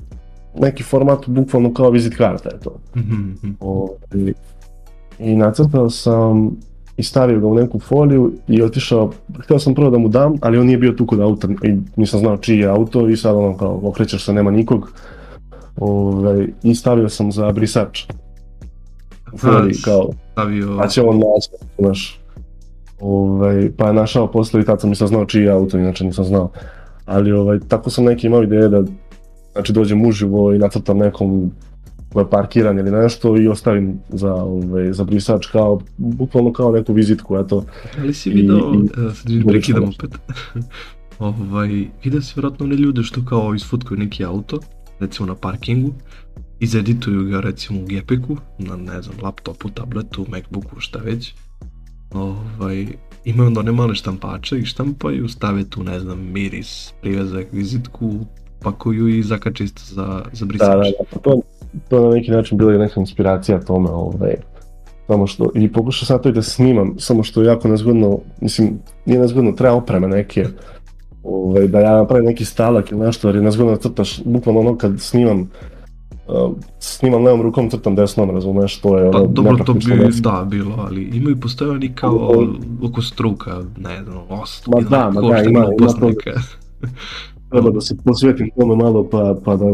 neki 0.58 0.82
format 0.82 1.28
bukvalno 1.28 1.74
kao 1.74 1.90
vizit 1.90 2.16
karta 2.16 2.48
je 2.48 2.60
to. 2.60 2.76
Mhm, 2.96 3.14
mhm. 3.14 3.52
Ovaj, 3.60 4.32
I 5.18 5.36
nacrtao 5.36 5.90
sam 5.90 6.56
i 6.96 7.02
stavio 7.02 7.40
ga 7.40 7.46
u 7.46 7.54
neku 7.54 7.78
foliju 7.78 8.32
i 8.48 8.62
otišao, 8.62 9.10
htio 9.38 9.58
sam 9.58 9.74
prvo 9.74 9.90
da 9.90 9.98
mu 9.98 10.08
dam, 10.08 10.34
ali 10.40 10.58
on 10.58 10.66
nije 10.66 10.78
bio 10.78 10.92
tu 10.92 11.06
kod 11.06 11.20
auta 11.20 11.48
i 11.62 11.76
nisam 11.96 12.20
znao 12.20 12.36
čiji 12.36 12.58
je 12.58 12.68
auto 12.68 13.08
i 13.08 13.16
sad 13.16 13.36
ono 13.36 13.56
kao 13.56 13.80
okrećeš 13.82 14.24
se, 14.24 14.32
nema 14.32 14.50
nikog. 14.50 14.92
Ovaj, 15.76 16.46
I 16.62 16.74
stavio 16.74 17.08
sam 17.08 17.32
za 17.32 17.52
brisač 17.52 18.04
A, 19.42 19.68
kao, 19.84 20.10
Stavio, 20.32 20.76
pa 20.78 20.86
će 20.86 21.02
on 21.02 21.16
naći, 21.16 21.50
znaš. 21.78 22.20
Ovaj, 23.00 23.70
pa 23.76 23.86
je 23.86 23.92
našao 23.92 24.30
posle 24.30 24.60
i 24.60 24.64
tad 24.64 24.80
sam 24.80 24.90
nisam 24.90 25.08
znao 25.08 25.24
čiji 25.24 25.42
je 25.42 25.50
auto, 25.50 25.78
inače 25.78 26.04
nisam 26.04 26.24
znao. 26.24 26.50
Ali 27.06 27.32
ovaj, 27.32 27.58
tako 27.68 27.90
sam 27.90 28.04
neki 28.04 28.26
imao 28.26 28.42
ideje 28.42 28.68
da 28.68 28.82
znači 29.52 29.72
dođem 29.72 30.04
uživo 30.06 30.52
i 30.54 30.58
nacrtam 30.58 30.98
nekom 30.98 31.50
ko 32.12 32.20
je 32.20 32.30
parkiran 32.30 32.78
ili 32.78 32.90
nešto 32.90 33.36
i 33.36 33.48
ostavim 33.48 34.00
za, 34.08 34.34
ovaj, 34.34 34.92
za 34.92 35.04
brisač 35.04 35.46
kao, 35.46 35.80
bukvalno 35.96 36.52
kao 36.52 36.72
neku 36.72 36.92
vizitku, 36.92 37.36
eto. 37.36 37.64
ali 38.00 38.14
si 38.14 38.30
video, 38.30 38.58
i- 38.74 39.06
e, 39.08 39.14
sad 39.14 39.28
vidim, 39.30 39.46
prekidam 39.46 39.84
opet. 39.84 40.10
ovaj, 41.18 41.68
vidio 42.04 42.22
si 42.22 42.32
vjerojatno 42.36 42.66
one 42.66 42.76
ljude 42.76 43.02
što 43.02 43.24
kao 43.24 43.54
isfotkuju 43.54 43.98
neki 43.98 44.24
auto, 44.24 44.58
recimo 45.00 45.26
na 45.26 45.34
parkingu, 45.34 45.92
izedituju 46.60 47.24
ga 47.24 47.40
recimo 47.40 47.80
u 47.80 47.86
Gepiku, 47.86 48.36
na 48.58 48.76
ne 48.76 49.02
znam, 49.02 49.16
laptopu, 49.22 49.68
tabletu, 49.68 50.26
Macbooku, 50.28 50.80
šta 50.80 50.98
već. 50.98 51.34
Ovaj, 52.12 52.86
imaju 53.24 53.46
onda 53.46 53.60
one 53.60 53.72
male 53.72 53.94
štampače 53.94 54.58
i 54.58 54.64
štampaju, 54.64 55.28
stave 55.28 55.64
tu, 55.64 55.84
ne 55.84 56.00
znam, 56.00 56.32
miris, 56.32 56.92
privezak, 57.02 57.46
vizitku, 57.52 58.10
pakuju 58.62 59.08
i 59.08 59.22
zakače 59.22 59.64
isto 59.64 59.82
za, 59.94 60.22
za 60.32 60.46
brisač. 60.46 60.68
Da, 60.68 60.76
da, 60.76 60.82
da, 61.12 61.18
to, 61.20 61.40
to 61.88 61.96
je 61.96 62.02
na 62.02 62.14
neki 62.14 62.30
način 62.30 62.58
bila 62.58 62.74
i 62.74 62.78
neka 62.78 63.00
inspiracija 63.00 63.60
tome, 63.60 63.90
ovaj. 63.90 64.34
Samo 65.06 65.26
što, 65.26 65.50
i 65.54 65.72
pokušao 65.72 66.06
sam 66.06 66.22
to 66.22 66.28
i 66.28 66.32
da 66.32 66.42
snimam, 66.42 66.94
samo 66.98 67.22
što 67.22 67.42
je 67.42 67.46
jako 67.46 67.68
nezgodno, 67.68 68.18
mislim, 68.40 68.78
nije 69.06 69.20
nezgodno, 69.20 69.52
treba 69.52 69.74
opreme 69.74 70.08
neke, 70.08 70.46
ovaj, 71.22 71.66
da 71.66 71.80
ja 71.80 71.92
napravim 71.92 72.26
neki 72.26 72.44
stalak 72.44 72.92
ili 72.92 73.00
nešto, 73.00 73.28
jer 73.28 73.36
je 73.36 73.42
nezgodno 73.42 73.72
da 73.72 73.78
crtaš, 73.78 74.22
bukvalno 74.24 74.60
ono 74.60 74.76
kad 74.76 75.00
snimam, 75.00 75.40
uh, 76.28 76.52
snimam 76.78 77.24
levom 77.24 77.42
rukom, 77.42 77.70
crtam 77.70 77.94
desnom, 77.94 78.30
razumeš, 78.30 78.76
to 78.76 78.98
je 78.98 79.10
Pa 79.12 79.18
ono 79.18 79.26
dobro, 79.26 79.56
to 79.56 79.74
bi 79.74 79.80
dosta. 79.96 80.30
da 80.32 80.44
bilo, 80.44 80.74
ali 80.78 81.02
imaju 81.04 81.40
postoje 81.40 81.70
oni 81.70 81.88
kao 81.88 82.10
Ovo- 82.12 82.54
oko 82.82 83.02
struka, 83.02 83.50
ne 83.78 84.02
znam, 84.04 84.18
osto, 84.30 84.70
Ma 84.70 84.80
da, 84.80 85.10
ma 85.10 85.20
da, 85.20 85.26
ima- 85.26 85.42
ima 85.44 85.66
to- 85.90 86.12
Treba 87.50 87.70
da 87.70 87.80
se 87.80 87.96
posvetim 87.96 88.50
tome 88.50 88.76
malo, 88.76 89.04
pa, 89.04 89.36
pa 89.44 89.56
da 89.56 89.64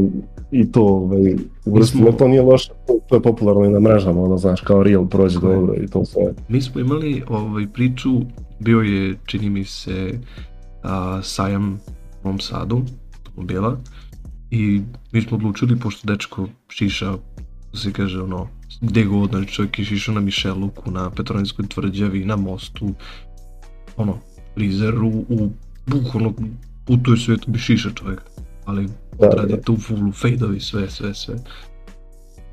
i 0.53 0.73
to 0.73 0.83
ovaj, 0.83 1.35
uvrstim, 1.67 2.01
smo- 2.01 2.13
to 2.13 2.29
nije 2.29 2.43
loše, 2.43 2.71
to, 2.87 2.99
to 3.09 3.15
je 3.15 3.23
popularno 3.23 3.65
i 3.65 3.71
na 3.71 3.81
mrežama, 3.81 4.23
ono, 4.23 4.37
znaš, 4.39 4.61
kao 4.61 4.83
real 4.83 5.07
prođe 5.07 5.39
dobro 5.41 5.75
i 5.75 5.87
to 5.87 6.05
sve. 6.05 6.35
Mi 6.49 6.63
smo 6.63 6.81
imali 6.81 7.23
ovaj, 7.29 7.67
priču, 7.67 8.11
bio 8.61 8.81
je, 8.81 9.15
čini 9.27 9.51
mi 9.51 9.65
se, 9.65 10.19
sajam 11.23 11.73
u 11.73 12.25
Novom 12.25 12.41
Sadu, 12.41 12.83
automobila, 13.17 13.79
i 14.51 14.83
mi 15.13 15.23
smo 15.23 15.37
odlučili, 15.37 15.81
pošto 15.81 16.07
dečko 16.07 16.49
šiša, 16.69 17.11
da 17.73 17.79
se 17.79 17.93
kaže, 17.93 18.23
ono, 18.23 18.49
gde 18.81 19.05
god, 19.05 19.31
znači 19.31 19.53
čovjek 19.53 19.79
je 19.79 19.85
šišao 19.85 20.15
na 20.15 20.21
Mišeluku, 20.21 20.91
na 20.91 21.11
Petrovinskoj 21.11 21.67
tvrđavi, 21.67 22.25
na 22.25 22.37
mostu, 22.37 22.95
ono, 23.97 24.19
frizeru, 24.55 25.09
u, 25.09 25.51
bukvalno, 25.87 26.35
putuje 26.87 27.17
svijetu 27.17 27.51
bi 27.51 27.59
šiša 27.59 27.91
čovjek, 27.91 28.21
ali 28.65 28.89
Da, 29.21 29.29
radi 29.29 29.53
da. 29.53 29.61
tu 29.61 29.77
fullu, 29.77 30.13
fejdovi, 30.13 30.61
sve, 30.61 30.91
sve, 30.91 31.15
sve. 31.15 31.35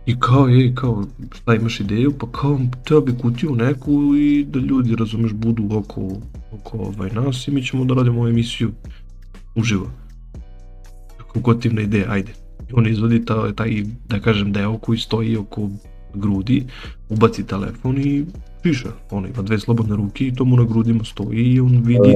I 0.05 0.19
kao 0.19 0.47
je, 0.47 0.75
kao, 0.75 1.03
šta 1.31 1.55
imaš 1.55 1.79
ideju? 1.79 2.13
Pa 2.19 2.27
kao, 2.31 2.59
treba 2.83 3.01
bi 3.01 3.17
kutiju 3.21 3.55
neku 3.55 4.15
i 4.15 4.45
da 4.45 4.59
ljudi, 4.59 4.95
razumeš, 4.95 5.33
budu 5.33 5.67
oko, 5.71 6.09
oko 6.51 6.77
ovaj, 6.77 7.09
nas 7.09 7.47
i 7.47 7.51
mi 7.51 7.63
ćemo 7.63 7.85
da 7.85 7.93
radimo 7.93 8.27
emisiju 8.27 8.71
uživo. 9.55 9.91
Kako 11.17 11.39
gotivna 11.39 11.81
ideja, 11.81 12.05
ajde. 12.09 12.31
I 12.69 12.73
on 12.73 12.87
izvodi 12.87 13.25
ta, 13.25 13.53
taj, 13.53 13.83
da 14.09 14.19
kažem, 14.19 14.51
deo 14.51 14.77
koji 14.77 14.97
stoji 14.97 15.37
oko 15.37 15.69
grudi, 16.13 16.65
ubaci 17.09 17.47
telefon 17.47 17.97
i 17.97 18.25
piše. 18.63 18.87
On 19.11 19.25
ima 19.25 19.41
dve 19.41 19.59
slobodne 19.59 19.95
ruke 19.95 20.27
i 20.27 20.35
to 20.35 20.45
mu 20.45 20.57
na 20.57 20.63
grudima 20.63 21.03
stoji 21.03 21.39
i 21.39 21.59
on 21.59 21.81
vidi 21.85 22.15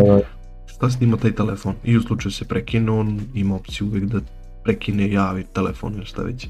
šta 0.65 0.89
snima 0.89 1.17
taj 1.17 1.31
telefon. 1.31 1.73
I 1.83 1.97
u 1.97 2.01
slučaju 2.01 2.31
se 2.31 2.45
prekine, 2.45 2.91
on 2.91 3.19
ima 3.33 3.55
opciju 3.55 3.87
uvijek 3.87 4.05
da 4.05 4.19
prekine, 4.63 5.11
javi 5.11 5.45
telefon 5.53 5.93
ili 5.93 6.05
šta 6.05 6.21
već. 6.21 6.47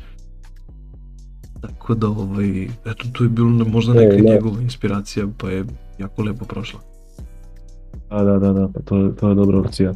Tako 1.62 1.96
da, 1.96 2.08
ovaj, 2.08 2.64
eto, 2.64 3.06
tu 3.14 3.24
je 3.24 3.30
bilo 3.30 3.66
možda 3.66 3.94
E, 3.94 4.06
neka 4.06 4.24
da. 4.24 4.34
njegova 4.34 4.62
inspiracija, 4.62 5.28
pa 5.38 5.50
je 5.50 5.66
jako 6.00 6.24
lepo 6.24 6.46
prošla. 6.46 6.80
Da, 8.10 8.24
da, 8.24 8.40
da, 8.40 8.54
da, 8.54 8.68
pa 8.74 8.80
to, 8.80 9.10
to 9.20 9.30
je 9.30 9.36
dobra 9.36 9.60
opcija. 9.60 9.94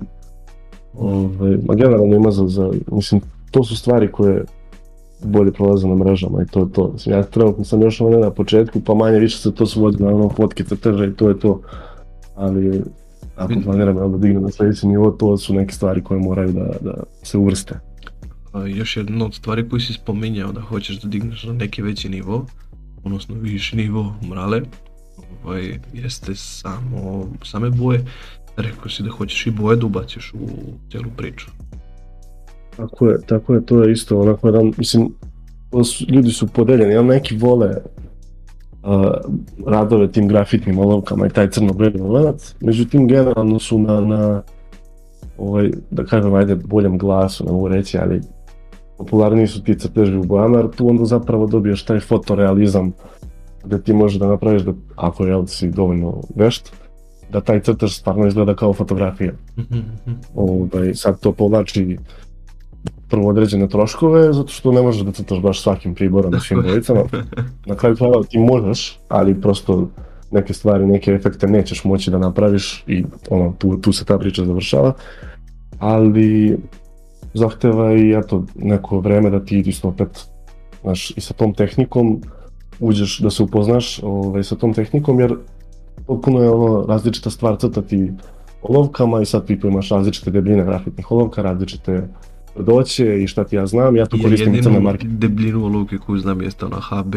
Ove, 0.94 1.58
ma 1.68 1.75
generalno 1.75 2.15
ima 2.15 2.32
za, 2.32 2.48
za, 2.48 2.72
mislim, 2.91 3.22
to 3.51 3.63
su 3.63 3.77
stvari 3.77 4.12
koje 4.12 4.46
bolje 5.24 5.51
prolaze 5.51 5.88
na 5.88 5.96
mrežama 5.96 6.44
i 6.44 6.46
to 6.46 6.60
je 6.60 6.72
to. 6.72 6.89
Mislim, 6.94 7.15
ja 7.15 7.24
trenutno 7.24 7.63
sam 7.63 7.82
još 7.82 8.01
ono 8.01 8.20
na 8.20 8.32
početku, 8.32 8.80
pa 8.80 8.94
manje 8.94 9.20
više 9.20 9.38
se 9.38 9.56
to 9.56 9.65
svodi 9.65 10.03
na 10.03 10.10
ono 10.10 10.30
fotke 10.30 10.63
crteže 10.63 11.08
i 11.08 11.13
to 11.13 11.30
je 11.30 11.39
to. 11.39 11.62
Ali 12.36 12.82
ako 13.36 13.53
planiram 13.63 14.12
da 14.12 14.18
dignem 14.18 14.44
na 14.44 14.51
sljedeći 14.51 14.88
nivo, 14.88 15.12
to 15.12 15.38
su 15.38 15.53
neke 15.53 15.74
stvari 15.74 16.03
koje 16.03 16.20
moraju 16.20 16.51
da, 16.51 16.72
da 16.82 17.03
se 17.24 17.38
uvrste. 17.38 17.80
Još 18.67 18.98
jedna 18.98 19.25
od 19.25 19.34
stvari 19.34 19.70
koju 19.70 19.79
si 19.79 19.93
spominjao 19.93 20.51
da 20.51 20.62
hoćeš 20.62 21.01
da 21.01 21.10
digneš 21.10 21.43
na 21.43 21.53
neki 21.53 21.81
veći 21.81 22.10
nivo, 22.10 22.46
odnosno 23.03 23.36
viši 23.36 23.75
nivo 23.75 24.15
mrale, 24.29 24.62
ovaj, 25.43 25.79
jeste 25.93 26.36
samo, 26.36 27.27
same 27.43 27.70
boje. 27.70 28.05
Rekao 28.58 28.89
si 28.89 29.03
da 29.03 29.10
hoćeš 29.10 29.48
i 29.48 29.51
boje 29.51 29.77
da 29.77 29.86
ubaciš 29.86 30.34
u 30.34 30.48
cijelu 30.91 31.10
priču. 31.17 31.48
Tako 32.77 33.08
je, 33.08 33.22
tako 33.27 33.53
je, 33.53 33.65
to 33.65 33.84
je 33.84 33.91
isto 33.91 34.20
onako 34.20 34.48
jedan, 34.48 34.74
mislim, 34.77 35.10
ljudi 36.10 36.31
su 36.31 36.48
podeljeni, 36.48 36.93
jel 36.93 37.05
neki 37.05 37.38
vole 37.38 37.70
uh, 38.84 39.12
radove 39.67 40.12
tim 40.12 40.27
grafitnim 40.27 40.79
olovkama 40.79 41.27
i 41.27 41.29
taj 41.29 41.50
crno-beli 41.50 42.01
lenac, 42.01 42.55
međutim 42.62 43.08
generalno 43.08 43.60
su 43.60 43.79
na, 43.79 44.01
na 44.01 44.41
ovaj, 45.38 45.72
da 45.91 46.05
kažem, 46.05 46.34
ajde, 46.34 46.55
boljem 46.55 46.98
glasu, 46.98 47.46
ne 47.46 47.51
mogu 47.51 47.67
reći, 47.67 47.98
ali 47.98 48.22
popularniji 49.01 49.48
su 49.48 49.63
ti 49.63 49.75
crteži 49.79 50.15
u 50.17 50.24
bojama, 50.24 50.58
jer 50.58 50.70
tu 50.70 50.89
onda 50.89 51.05
zapravo 51.05 51.48
dobiješ 51.48 51.86
taj 51.86 52.00
fotorealizam 52.00 52.91
gdje 53.63 53.81
ti 53.84 53.93
možeš 53.93 54.20
da 54.20 54.27
napraviš, 54.27 54.62
da, 54.62 54.74
ako 54.96 55.25
jel, 55.25 55.46
si 55.46 55.70
dovoljno 55.70 56.22
vešt, 56.36 56.72
da 57.31 57.41
taj 57.41 57.62
crtež 57.62 57.93
stvarno 57.93 58.27
izgleda 58.27 58.55
kao 58.55 58.74
fotografija. 58.74 59.34
Mhm, 59.58 59.77
mhm. 59.77 60.15
Ovaj, 60.36 60.93
sad 60.93 61.20
to 61.20 61.31
povlači 61.31 61.98
prvo 63.10 63.29
određene 63.29 63.67
troškove, 63.67 64.34
zato 64.34 64.48
što 64.48 64.72
ne 64.72 64.81
možeš 64.81 65.01
da 65.01 65.12
crtaš 65.12 65.39
baš 65.41 65.62
svakim 65.62 65.96
priborom 65.96 66.39
svim 66.39 66.62
bojicama. 66.62 67.01
Na 67.65 67.75
kraju 67.75 67.96
krajeva 67.96 68.24
ti 68.29 68.39
možeš, 68.39 69.00
ali 69.10 69.41
prosto 69.41 69.89
neke 70.31 70.53
stvari, 70.53 70.86
neke 70.86 71.12
efekte 71.12 71.48
nećeš 71.48 71.84
moći 71.84 72.12
da 72.12 72.17
napraviš 72.17 72.84
i 72.88 73.03
ono, 73.29 73.53
tu, 73.58 73.77
tu 73.77 73.93
se 73.93 74.05
ta 74.05 74.17
priča 74.17 74.46
završava. 74.46 74.93
Ali 75.79 76.58
zahteva 77.33 77.93
i 77.93 78.11
eto, 78.13 78.43
neko 78.55 79.00
vreme 79.00 79.29
da 79.29 79.39
ti 79.39 79.59
isto 79.59 79.88
opet, 79.88 80.25
znaš, 80.81 81.11
i 81.11 81.21
sa 81.21 81.33
tom 81.33 81.53
tehnikom 81.53 82.21
uđeš 82.79 83.19
da 83.19 83.29
se 83.29 83.43
upoznaš 83.43 84.00
ovaj, 84.03 84.43
sa 84.43 84.55
tom 84.55 84.73
tehnikom, 84.73 85.19
jer 85.19 85.35
potpuno 86.07 86.41
je 86.41 86.50
ono 86.50 86.85
različita 86.85 87.29
stvar 87.29 87.57
crtati 87.57 88.11
olovkama 88.61 89.21
i 89.21 89.25
sad 89.25 89.45
ti 89.45 89.59
tu 89.59 89.67
imaš 89.67 89.89
različite 89.89 90.31
debljine 90.31 90.63
grafitnih 90.63 91.11
olovka, 91.11 91.41
različite 91.41 92.07
tvrdoće 92.53 93.23
i 93.23 93.27
šta 93.27 93.43
ti 93.43 93.55
ja 93.55 93.65
znam, 93.65 93.95
ja 93.95 94.05
tu 94.05 94.17
Ja 94.17 94.23
koristim 94.23 94.63
crne 94.63 94.79
marke. 94.79 95.05
jedinu 95.05 95.19
debljinu 95.19 95.65
olovke 95.65 95.97
koju 95.97 96.17
znam 96.17 96.41
jeste 96.41 96.65
ona 96.65 96.77
HB 96.79 97.15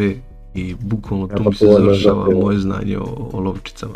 i 0.54 0.74
bukvalno 0.80 1.28
Ja, 1.30 1.36
tu 1.36 1.44
pa 1.44 1.50
mi 1.50 1.56
se 1.56 1.66
to 1.66 1.72
završava 1.72 2.20
zapravo- 2.20 2.40
moje 2.42 2.58
znanje 2.58 2.98
o 2.98 3.30
olovčicama. 3.32 3.94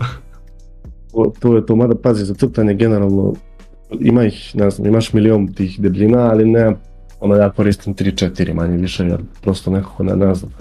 To, 1.13 1.33
to 1.41 1.57
je 1.57 1.67
to, 1.67 1.77
mada 1.77 1.95
pazi, 1.95 2.25
za 2.25 2.35
crtanje 2.35 2.75
generalno 2.75 3.35
ima 4.01 4.25
ih, 4.25 4.51
ne 4.55 4.71
znam, 4.71 4.87
imaš 4.89 5.13
milion 5.13 5.53
tih 5.53 5.81
debljina, 5.81 6.19
ali 6.19 6.45
ne, 6.45 6.75
ono 7.21 7.35
ja 7.35 7.51
koristim 7.51 7.95
3-4 7.95 8.55
manje 8.55 8.77
više, 8.77 9.07
jer 9.07 9.21
prosto 9.43 9.71
nekako 9.71 10.03
ne, 10.03 10.17
ne 10.17 10.35
znam, 10.35 10.53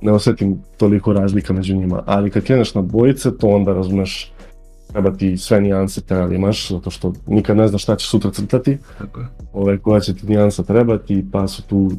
ne 0.00 0.12
osetim 0.12 0.58
toliko 0.76 1.12
razlika 1.12 1.52
među 1.52 1.76
njima, 1.76 2.02
ali 2.06 2.30
kad 2.30 2.44
kreneš 2.44 2.74
na 2.74 2.82
bojice, 2.82 3.36
to 3.38 3.48
onda 3.48 3.72
razumeš, 3.72 4.32
treba 4.92 5.12
ti 5.12 5.36
sve 5.36 5.60
nijanse 5.60 6.00
treba 6.00 6.34
imaš, 6.34 6.70
zato 6.70 6.90
što 6.90 7.12
nikad 7.26 7.56
ne 7.56 7.68
znaš 7.68 7.82
šta 7.82 7.96
ćeš 7.96 8.08
sutra 8.08 8.30
crtati, 8.30 8.78
Tako 8.98 9.20
je. 9.20 9.26
ovaj, 9.52 9.78
koja 9.78 10.00
će 10.00 10.14
ti 10.14 10.26
nijansa 10.26 10.62
trebati, 10.62 11.24
pa 11.32 11.48
su 11.48 11.62
tu 11.62 11.90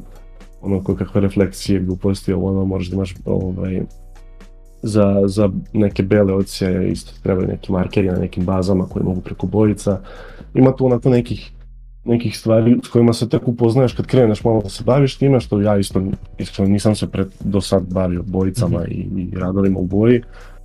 ono 0.61 0.83
koje 0.83 0.97
kakve 0.97 1.21
refleksije, 1.21 1.79
gluposti, 1.79 2.33
ovo 2.33 2.49
ono, 2.49 2.65
moraš 2.65 2.87
da 2.87 2.95
imaš 2.95 3.15
ovaj, 3.25 3.81
za, 4.81 5.21
za 5.25 5.49
neke 5.73 6.03
bele 6.03 6.33
odsjeje 6.33 6.91
isto 6.91 7.11
trebaju 7.23 7.47
neki 7.47 7.71
markeri 7.71 8.07
na 8.07 8.17
nekim 8.17 8.45
bazama 8.45 8.85
koji 8.85 9.05
mogu 9.05 9.21
preko 9.21 9.47
bojica. 9.47 9.99
Ima 10.53 10.75
tu 10.75 10.85
onako 10.85 11.09
nekih 11.09 11.51
nekih 12.05 12.37
stvari 12.37 12.79
s 12.83 12.87
kojima 12.87 13.13
se 13.13 13.29
tek 13.29 13.47
upoznaješ 13.47 13.93
kad 13.93 14.05
kreneš 14.05 14.43
malo 14.43 14.61
da 14.61 14.69
se 14.69 14.83
baviš 14.83 15.17
time, 15.17 15.39
što 15.39 15.61
ja 15.61 15.77
isto 15.77 16.01
iskreno 16.37 16.71
nisam 16.71 16.95
se 16.95 17.07
pred, 17.07 17.27
do 17.39 17.61
sad 17.61 17.83
bavio 17.93 18.23
bojicama 18.23 18.85
i, 18.87 19.07
i 19.17 19.35
radovima 19.35 19.79
u 19.79 19.85
boji. 19.85 20.21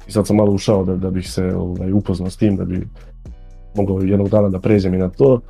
I 0.08 0.12
sad 0.12 0.26
sam 0.26 0.36
malo 0.36 0.52
ušao 0.52 0.84
da, 0.84 0.96
da 0.96 1.10
bih 1.10 1.30
se 1.30 1.54
ovaj, 1.56 1.92
upoznao 1.92 2.30
s 2.30 2.36
tim, 2.36 2.56
da 2.56 2.64
bi 2.64 2.88
mogao 3.76 4.00
jednog 4.00 4.28
dana 4.28 4.48
da 4.48 4.60
pređem 4.60 4.94
i 4.94 4.98
na 4.98 5.08
to. 5.08 5.40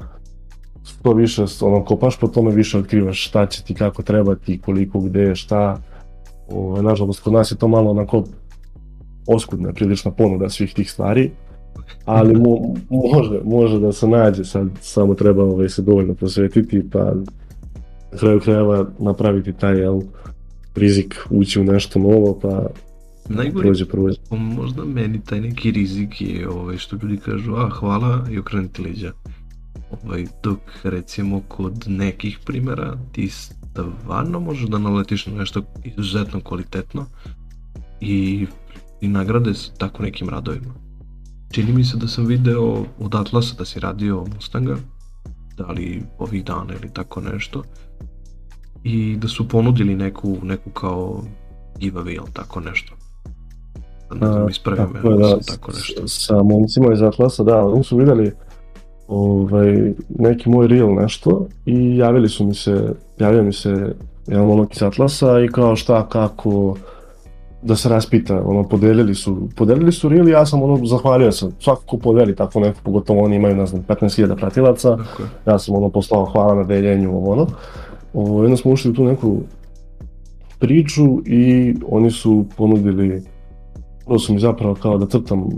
Što 0.84 1.12
više 1.12 1.44
ono, 1.60 1.84
kopaš 1.84 2.18
po 2.18 2.28
tome, 2.28 2.54
više 2.54 2.78
otkrivaš 2.78 3.26
šta 3.28 3.46
će 3.46 3.62
ti, 3.62 3.74
kako 3.74 4.02
trebati, 4.02 4.58
koliko, 4.58 5.00
gde, 5.00 5.34
šta. 5.34 5.78
Ovaj, 6.48 6.82
nažalost, 6.82 7.22
kod 7.22 7.32
nas 7.32 7.50
je 7.50 7.56
to 7.56 7.68
malo 7.68 7.90
onako 7.90 8.24
oskudna 9.26 9.72
prilična 9.72 10.10
ponuda 10.10 10.48
svih 10.48 10.74
tih 10.74 10.90
stvari, 10.90 11.30
ali 12.04 12.34
mo, 12.34 12.74
može, 12.90 13.40
može 13.44 13.80
da 13.80 13.92
se 13.92 14.08
nađe, 14.08 14.44
sad 14.44 14.68
samo 14.80 15.14
treba 15.14 15.44
ovaj, 15.44 15.68
se 15.68 15.82
dovoljno 15.82 16.14
posvetiti, 16.14 16.82
pa 16.92 17.14
na 18.12 18.18
kraju 18.18 18.40
krajeva 18.40 18.86
napraviti 18.98 19.52
taj 19.52 19.78
jel, 19.78 20.00
rizik, 20.74 21.26
ući 21.30 21.60
u 21.60 21.64
nešto 21.64 21.98
novo, 21.98 22.38
pa 22.42 22.66
Najgori 23.28 23.66
prođe, 23.66 23.84
prođe. 23.84 24.18
Možda 24.30 24.84
meni 24.84 25.20
taj 25.24 25.40
neki 25.40 25.70
rizik 25.70 26.20
je 26.20 26.48
ovaj, 26.48 26.76
što 26.76 26.96
ljudi 27.02 27.16
kažu, 27.16 27.54
a 27.54 27.68
hvala 27.70 28.26
i 28.30 28.38
okrenuti 28.38 28.82
leđa. 28.82 29.12
Ovaj, 29.90 30.26
dok 30.42 30.58
recimo 30.82 31.42
kod 31.48 31.84
nekih 31.86 32.38
primjera 32.46 32.98
ti 33.12 33.28
stvarno 33.28 34.40
možeš 34.40 34.68
da 34.68 34.78
naletiš 34.78 35.26
na 35.26 35.34
nešto 35.34 35.62
izuzetno 35.84 36.40
kvalitetno 36.40 37.06
i, 38.00 38.46
i 39.00 39.08
nagrade 39.08 39.54
s 39.54 39.70
tako 39.78 40.02
nekim 40.02 40.28
radovima. 40.28 40.83
Čini 41.54 41.72
mi 41.72 41.84
se 41.84 41.96
da 41.96 42.08
sam 42.08 42.26
video 42.26 42.84
od 43.00 43.14
Atlasa 43.14 43.54
da 43.58 43.64
si 43.64 43.80
radio 43.80 44.24
Mustanga, 44.34 44.76
da 45.56 45.66
li 45.66 46.02
ovih 46.18 46.44
dana 46.44 46.74
ili 46.80 46.92
tako 46.92 47.20
nešto, 47.20 47.62
i 48.84 49.16
da 49.16 49.28
su 49.28 49.48
ponudili 49.48 49.94
neku, 49.94 50.36
neku 50.42 50.70
kao 50.70 51.22
giveaway 51.78 52.16
ili 52.16 52.32
tako 52.32 52.60
nešto. 52.60 52.94
Sad 54.08 54.20
Ne 54.20 54.26
znam, 54.26 54.46
A, 54.46 54.50
ispravi 54.50 54.92
me 54.92 55.16
da, 55.16 55.28
sam 55.28 55.56
tako 55.56 55.72
nešto. 55.72 56.08
sa 56.08 56.42
momcima 56.42 56.92
iz 56.92 57.02
Atlasa, 57.02 57.42
da, 57.42 57.64
oni 57.64 57.84
su 57.84 57.96
vidjeli 57.96 58.32
ovaj, 59.08 59.92
neki 60.08 60.48
moj 60.48 60.66
reel 60.66 60.94
nešto 60.94 61.46
i 61.66 61.96
javili 61.96 62.28
su 62.28 62.46
mi 62.46 62.54
se, 62.54 62.94
javio 63.18 63.42
mi 63.42 63.52
se 63.52 63.94
jedan 64.26 64.46
momak 64.46 64.76
iz 64.76 64.82
Atlasa 64.82 65.40
i 65.40 65.48
kao 65.48 65.76
šta, 65.76 66.08
kako, 66.08 66.76
da 67.64 67.76
se 67.76 67.88
raspita, 67.88 68.42
ono, 68.44 68.68
podelili 68.68 69.14
su, 69.14 69.48
podelili 69.56 69.92
su 69.92 70.08
reel 70.08 70.28
i 70.28 70.32
ja 70.32 70.46
sam 70.46 70.62
ono, 70.62 70.86
zahvalio 70.86 71.32
se, 71.32 71.46
svako 71.60 71.82
ko 71.86 71.96
podeli 71.96 72.36
tako 72.36 72.60
neko, 72.60 72.80
pogotovo 72.82 73.24
oni 73.24 73.36
imaju, 73.36 73.56
ne 73.56 73.66
znam, 73.66 73.82
15.000 73.88 74.36
pratilaca, 74.36 74.88
je. 74.88 75.52
ja 75.52 75.58
sam 75.58 75.74
ono 75.74 75.88
poslao 75.88 76.24
hvala 76.24 76.54
na 76.54 76.64
deljenju, 76.64 77.16
ovo 77.16 77.32
ono. 77.32 77.46
Ovo, 78.14 78.44
onda 78.44 78.56
smo 78.56 78.72
ušli 78.72 78.90
u 78.90 78.94
tu 78.94 79.04
neku 79.04 79.36
priču 80.58 81.20
i 81.26 81.74
oni 81.88 82.10
su 82.10 82.44
ponudili, 82.56 83.22
prvo 84.04 84.18
su 84.18 84.32
mi 84.34 84.40
zapravo 84.40 84.74
kao 84.74 84.98
da 84.98 85.06
crtam 85.06 85.48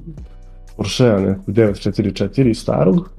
Porschea 0.76 1.20
neku 1.20 1.52
944 1.52 2.54
starog, 2.54 3.10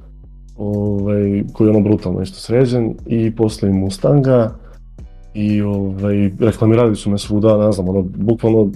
ovaj, 0.57 1.43
koji 1.53 1.67
je 1.67 1.71
ono 1.71 1.81
brutalno 1.81 2.21
isto 2.21 2.39
sređen 2.39 2.95
i 3.05 3.35
posle 3.35 3.69
i 3.69 3.73
Mustanga 3.73 4.55
i 5.37 5.61
ovaj, 5.61 6.31
reklamirali 6.39 6.95
su 6.95 7.09
me 7.09 7.17
svuda, 7.17 7.57
ne 7.57 7.71
znam, 7.71 7.89
ono, 7.89 8.01
bukvalno 8.15 8.69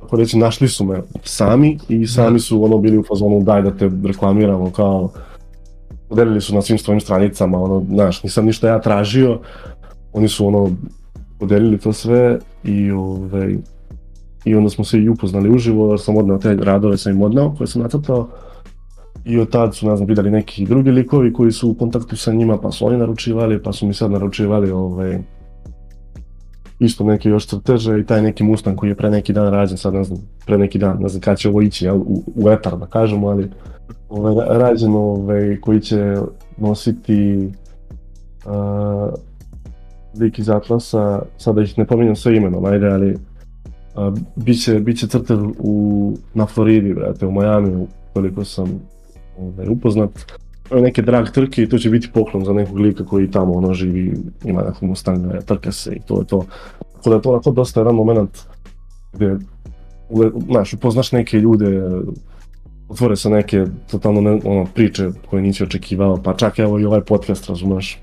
tako 0.00 0.16
reći, 0.16 0.38
našli 0.38 0.68
su 0.68 0.84
me 0.84 1.02
sami 1.22 1.78
i 1.88 2.06
sami 2.06 2.32
Da. 2.32 2.38
su 2.38 2.64
ono 2.64 2.78
bili 2.78 2.98
u 2.98 3.04
fazonu 3.08 3.42
daj 3.42 3.62
da 3.62 3.70
te 3.70 3.90
reklamiramo 4.04 4.70
kao 4.70 5.10
podelili 6.08 6.40
su 6.40 6.54
na 6.54 6.62
svim 6.62 6.78
svojim 6.78 7.00
stranicama, 7.00 7.62
ono, 7.62 7.84
znaš, 7.88 8.22
nisam 8.22 8.46
ništa 8.46 8.68
ja 8.68 8.80
tražio, 8.80 9.40
oni 10.12 10.28
su 10.28 10.46
ono, 10.46 10.70
podelili 11.38 11.78
to 11.78 11.92
sve 11.92 12.38
i 12.64 12.90
ovaj, 12.90 13.56
i 14.44 14.54
onda 14.54 14.70
smo 14.70 14.84
se 14.84 14.98
i 14.98 15.08
upoznali 15.08 15.50
uživo, 15.50 15.90
jer 15.90 16.00
sam 16.00 16.16
odneo 16.16 16.38
te 16.38 16.54
radove, 16.54 16.96
sam 16.96 17.12
im 17.12 17.22
odneo 17.22 17.54
koje 17.54 17.66
sam 17.66 17.82
nacrtao 17.82 18.28
i 19.24 19.38
od 19.38 19.50
tad 19.50 19.74
su, 19.74 19.88
ne 19.88 19.96
znam, 19.96 20.08
vidjeli 20.08 20.30
neki 20.30 20.66
drugi 20.66 20.90
likovi 20.90 21.32
koji 21.32 21.52
su 21.52 21.70
u 21.70 21.74
kontaktu 21.74 22.16
sa 22.16 22.32
njima, 22.32 22.58
pa 22.58 22.70
su 22.70 22.86
oni 22.86 22.98
naručivali, 22.98 23.62
pa 23.62 23.72
su 23.72 23.86
mi 23.86 23.94
sad 23.94 24.10
naručivali 24.10 24.70
ovaj, 24.70 25.18
isto 26.84 27.04
neke 27.04 27.28
još 27.28 27.46
crteže 27.46 28.00
i 28.00 28.06
taj 28.06 28.22
neki 28.22 28.44
Mustang 28.44 28.78
koji 28.78 28.90
je 28.90 28.94
pre 28.94 29.10
neki 29.10 29.32
dan 29.32 29.52
rađen, 29.52 29.78
sad 29.78 29.94
ne 29.94 30.04
znam, 30.04 30.18
pre 30.46 30.58
neki 30.58 30.78
dan, 30.78 30.98
ne 31.00 31.08
znam 31.08 31.20
kada 31.20 31.36
će 31.36 31.48
ovo 31.48 31.62
ići, 31.62 31.84
jel, 31.84 31.96
u, 31.96 32.22
u 32.36 32.50
etar 32.50 32.78
da 32.78 32.86
kažemo, 32.86 33.28
ali 33.28 33.50
ovaj, 34.08 34.34
ra- 34.34 34.58
rađen 34.58 34.94
ovaj, 34.94 35.56
koji 35.60 35.80
će 35.80 36.16
nositi 36.56 37.50
uh, 38.46 39.14
lik 40.20 40.38
iz 40.38 40.50
Atlasa, 40.50 41.22
sada 41.38 41.62
ih 41.62 41.78
ne 41.78 41.86
pominjam 41.86 42.16
sve 42.16 42.36
imenom, 42.36 42.64
ajde, 42.64 42.88
ali 42.88 43.12
uh, 43.12 44.18
biće, 44.36 44.80
biće 44.80 45.06
crter 45.06 45.38
u, 45.58 46.14
na 46.34 46.46
Floridi, 46.46 46.94
brate, 46.94 47.26
u 47.26 47.32
Majamiju, 47.32 47.86
koliko 48.12 48.44
sam 48.44 48.80
ovaj, 49.38 49.68
upoznat. 49.68 50.10
Neke 50.70 51.02
drag 51.02 51.30
trke 51.30 51.62
i 51.62 51.68
to 51.68 51.78
će 51.78 51.90
biti 51.90 52.10
poklon 52.14 52.44
za 52.44 52.52
nekog 52.52 52.78
lika 52.78 53.04
koji 53.04 53.30
tamo 53.30 53.52
ono 53.52 53.74
živi, 53.74 54.16
ima 54.44 54.62
nekog 54.62 54.82
Mustanga, 54.82 55.40
trka 55.40 55.72
se 55.72 55.94
i 55.94 56.00
to 56.06 56.20
je 56.20 56.26
to. 56.26 56.44
Tako 56.92 57.10
da 57.10 57.16
je 57.16 57.22
to 57.22 57.30
onako 57.30 57.50
dosta 57.50 57.80
jedan 57.80 57.94
moment 57.94 58.38
gde 59.12 59.36
znaš, 60.50 60.72
upoznaš 60.72 61.12
neke 61.12 61.38
ljude, 61.38 61.82
otvore 62.88 63.16
se 63.16 63.30
neke 63.30 63.64
totalno 63.90 64.20
ne, 64.20 64.40
ono, 64.44 64.66
priče 64.74 65.10
koje 65.30 65.42
nisi 65.42 65.62
očekivao, 65.62 66.16
pa 66.22 66.36
čak 66.36 66.58
evo 66.58 66.80
i 66.80 66.84
ovaj 66.84 67.00
podcast, 67.00 67.48
razumeš. 67.48 67.98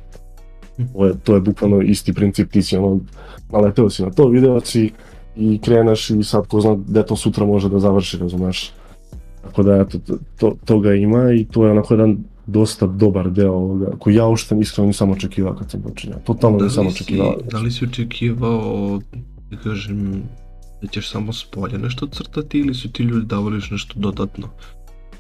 Ovo 0.94 1.06
je, 1.06 1.14
to 1.24 1.36
je 1.36 1.42
bukvalno 1.42 1.82
isti 1.82 2.14
princip, 2.14 2.52
ti 2.52 2.62
si 2.62 2.78
ono, 2.78 3.00
naleteo 3.52 3.90
si 3.90 4.04
na 4.04 4.12
to, 4.12 4.28
video 4.28 4.60
si 4.60 4.92
i 5.36 5.60
kreneš 5.64 6.10
i 6.10 6.24
sad 6.24 6.48
ko 6.48 6.62
zna 6.62 6.76
gde 6.88 7.06
to 7.06 7.16
sutra 7.16 7.46
može 7.46 7.70
da 7.70 7.80
završi, 7.80 8.18
razumeš. 8.18 8.74
Tako 9.42 9.64
da 9.64 9.76
eto, 9.76 10.00
to, 10.00 10.18
to, 10.38 10.56
toga 10.66 10.94
ima 10.94 11.32
i 11.34 11.46
to 11.46 11.66
je 11.66 11.72
onako 11.72 11.94
jedan 11.94 12.18
dosta 12.48 12.88
dobar 12.88 13.32
deo 13.32 13.54
ovoga, 13.54 13.92
koji 14.00 14.16
ja 14.16 14.26
uopšte 14.26 14.56
iskreno 14.62 14.88
nisam 14.88 15.12
očekivao 15.12 15.56
kad 15.56 15.72
sam 15.72 15.82
počinjao. 15.82 16.20
Totalno 16.20 16.58
Da 16.58 16.64
nisam 16.64 16.88
očekivao. 16.88 17.36
da 17.52 17.60
li 17.60 17.72
si 17.72 17.86
očekivao, 17.86 19.00
da 19.52 19.58
kažem, 19.58 20.24
da 20.82 20.88
ćeš 20.88 21.12
samo 21.12 21.34
s 21.34 21.44
polja 21.44 21.78
nešto 21.78 22.08
crtati 22.08 22.60
ili 22.60 22.74
su 22.74 22.92
ti 22.92 23.04
ljudi 23.04 23.26
davali 23.26 23.56
još 23.56 23.72
nešto 23.72 23.94
dodatno? 24.00 24.48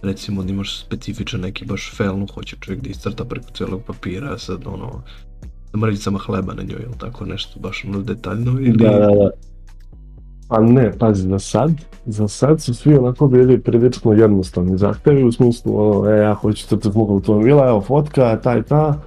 Recimo 0.02 0.44
da 0.44 0.52
imaš 0.52 0.80
specifičan 0.80 1.40
neki 1.40 1.66
baš 1.66 1.92
felnu, 1.98 2.28
hoće 2.34 2.56
čovjek 2.60 2.84
da 2.84 2.90
iscrta 2.90 3.26
preko 3.26 3.50
celog 3.54 3.82
papira, 3.88 4.38
sad 4.38 4.62
ono, 4.66 5.04
mrvicama 5.78 6.20
hleba 6.20 6.54
na 6.54 6.64
njoj 6.64 6.82
ili 6.84 6.98
tako 6.98 7.26
nešto, 7.26 7.60
baš 7.60 7.86
ono 7.86 8.02
detaljno 8.02 8.52
ili... 8.52 8.78
Da, 8.78 8.90
da, 8.90 9.00
da. 9.00 9.30
Pa 10.52 10.60
ne, 10.60 10.92
pazi, 11.00 11.30
za 11.30 11.40
sad, 11.40 11.72
za 12.06 12.28
sad 12.28 12.62
su 12.62 12.74
svi 12.74 12.96
onako 12.96 13.28
bili 13.28 13.60
prilično 13.60 14.14
jednostavni 14.14 14.78
zahtevi, 14.78 15.24
u 15.24 15.32
smislu, 15.32 15.78
ono, 15.78 16.10
e, 16.10 16.18
ja 16.18 16.34
hoću 16.34 16.68
crtati 16.68 16.98
mog 16.98 17.10
automobila, 17.10 17.68
evo 17.68 17.82
fotka, 17.82 18.40
ta 18.44 18.58
i 18.58 18.64
ta, 18.64 19.00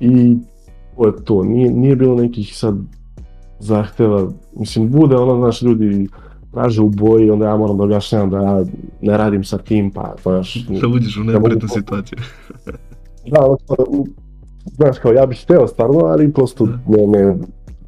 i 0.00 0.36
to 0.96 1.06
je 1.06 1.24
to, 1.24 1.42
nije, 1.42 1.70
nije 1.70 1.96
bilo 1.96 2.14
nekih 2.14 2.56
sad 2.56 2.74
zahteva, 3.58 4.28
mislim, 4.56 4.90
bude 4.90 5.16
ono, 5.16 5.36
znaš, 5.36 5.62
ljudi 5.62 6.08
traže 6.52 6.82
u 6.82 6.88
boji, 6.88 7.30
onda 7.30 7.46
ja 7.46 7.56
moram 7.56 7.76
da 7.76 7.84
objašnjam 7.84 8.30
da 8.30 8.40
ja 8.40 8.64
ne 9.00 9.16
radim 9.16 9.44
sa 9.44 9.58
tim, 9.58 9.90
pa, 9.90 10.14
znaš... 10.22 10.66
Da 10.80 10.88
uđeš 10.88 11.16
u 11.16 11.24
neprijatnu 11.24 11.68
situaciju. 11.68 12.18
da, 13.32 13.46
ono, 13.46 14.04
znaš, 14.72 14.98
kao 14.98 15.12
ja 15.12 15.26
bih 15.26 15.42
hteo 15.42 15.68
stvarno, 15.68 15.98
ali 15.98 16.32
prosto 16.32 16.66
ne, 16.66 17.06
ne, 17.06 17.36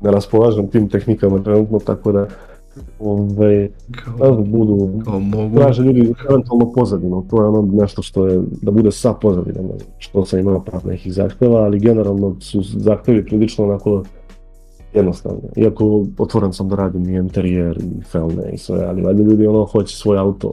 ne 0.02 0.10
raspolažem 0.10 0.68
tim 0.68 0.88
tehnikama 0.88 1.42
trenutno, 1.42 1.78
tako 1.78 2.12
da 2.12 2.26
ovaj, 3.00 3.68
kao, 3.90 4.30
da 4.30 4.42
budu, 4.42 5.00
kao 5.04 5.20
mogu. 5.20 5.56
traže 5.56 5.82
ljudi 5.82 6.14
eventualno 6.30 6.72
pozadinu, 6.72 7.26
to 7.30 7.42
je 7.42 7.48
ono 7.48 7.68
nešto 7.72 8.02
što 8.02 8.26
je, 8.26 8.40
da 8.62 8.70
bude 8.70 8.92
sa 8.92 9.12
pozadinom, 9.12 9.66
što 9.98 10.24
sam 10.24 10.38
imao 10.38 10.64
par 10.64 10.86
nekih 10.86 11.12
zahteva, 11.12 11.60
ali 11.60 11.78
generalno 11.78 12.36
su 12.40 12.62
zahtevi 12.62 13.24
prilično 13.24 13.64
onako 13.64 14.02
jednostavno. 14.94 15.40
Iako 15.56 16.04
otvoren 16.18 16.52
sam 16.52 16.68
da 16.68 16.76
radim 16.76 17.08
i 17.08 17.16
interijer 17.16 17.78
i 17.78 18.02
felne 18.02 18.50
i 18.52 18.58
sve, 18.58 18.84
ali 18.84 19.02
valjda 19.02 19.22
ljudi 19.22 19.46
ono 19.46 19.64
hoće 19.64 19.96
svoj 19.96 20.18
auto 20.18 20.52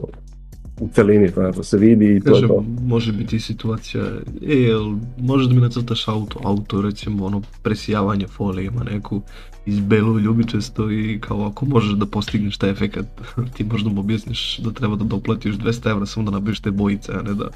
u 0.80 0.88
celini, 0.88 1.28
znači 1.28 1.56
da 1.56 1.62
se 1.62 1.78
vidi 1.78 2.16
i 2.16 2.20
to 2.20 2.32
Kažem, 2.32 2.44
je 2.44 2.48
to. 2.48 2.64
može 2.82 3.12
biti 3.12 3.40
situacija, 3.40 4.04
e, 4.48 4.54
jel, 4.54 4.94
možeš 5.18 5.46
da 5.48 5.54
mi 5.54 5.60
nacrtaš 5.60 6.08
auto, 6.08 6.40
auto 6.42 6.82
recimo 6.82 7.26
ono 7.26 7.42
presijavanje 7.62 8.26
folije 8.26 8.66
ima 8.66 8.84
neku 8.84 9.20
iz 9.66 9.80
belu 9.80 10.18
ljubičasto 10.18 10.90
i 10.90 11.18
kao 11.20 11.46
ako 11.46 11.66
možeš 11.66 11.92
da 11.92 12.06
postigneš 12.06 12.58
taj 12.58 12.70
efekat, 12.70 13.06
ti 13.56 13.64
možda 13.64 13.90
mu 13.90 14.00
objasniš 14.00 14.58
da 14.58 14.70
treba 14.72 14.96
da 14.96 15.04
doplatiš 15.04 15.54
200 15.54 15.90
evra 15.90 16.06
samo 16.06 16.30
da 16.30 16.38
nabiš 16.38 16.60
te 16.60 16.70
bojice, 16.70 17.12
a 17.12 17.22
ne 17.22 17.34
da 17.34 17.44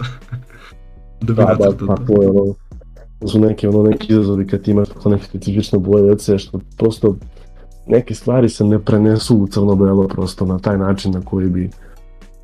da 1.21 1.33
bi 1.33 1.35
Da, 1.35 1.45
da, 1.45 1.87
pa 1.87 1.97
to. 1.97 2.05
to 2.07 2.23
je 2.23 2.29
ono, 2.29 2.55
to 3.21 3.29
su 3.29 3.41
neki, 3.41 3.67
ono, 3.67 3.83
neki 3.83 4.13
izazovi 4.13 4.47
kad 4.47 4.69
imaš 4.69 4.89
tako 4.89 5.09
neke 5.11 5.25
specifične 5.25 5.79
boje 5.79 6.19
sve, 6.19 6.39
što 6.39 6.61
prosto 6.79 7.17
neke 7.87 8.15
stvari 8.15 8.49
se 8.49 8.65
ne 8.65 8.79
prenesu 8.79 9.37
u 9.37 9.47
crno-belo 9.47 10.09
prosto 10.09 10.47
na 10.47 10.59
taj 10.59 10.79
način 10.79 11.13
na 11.13 11.21
koji 11.21 11.49
bi 11.49 11.71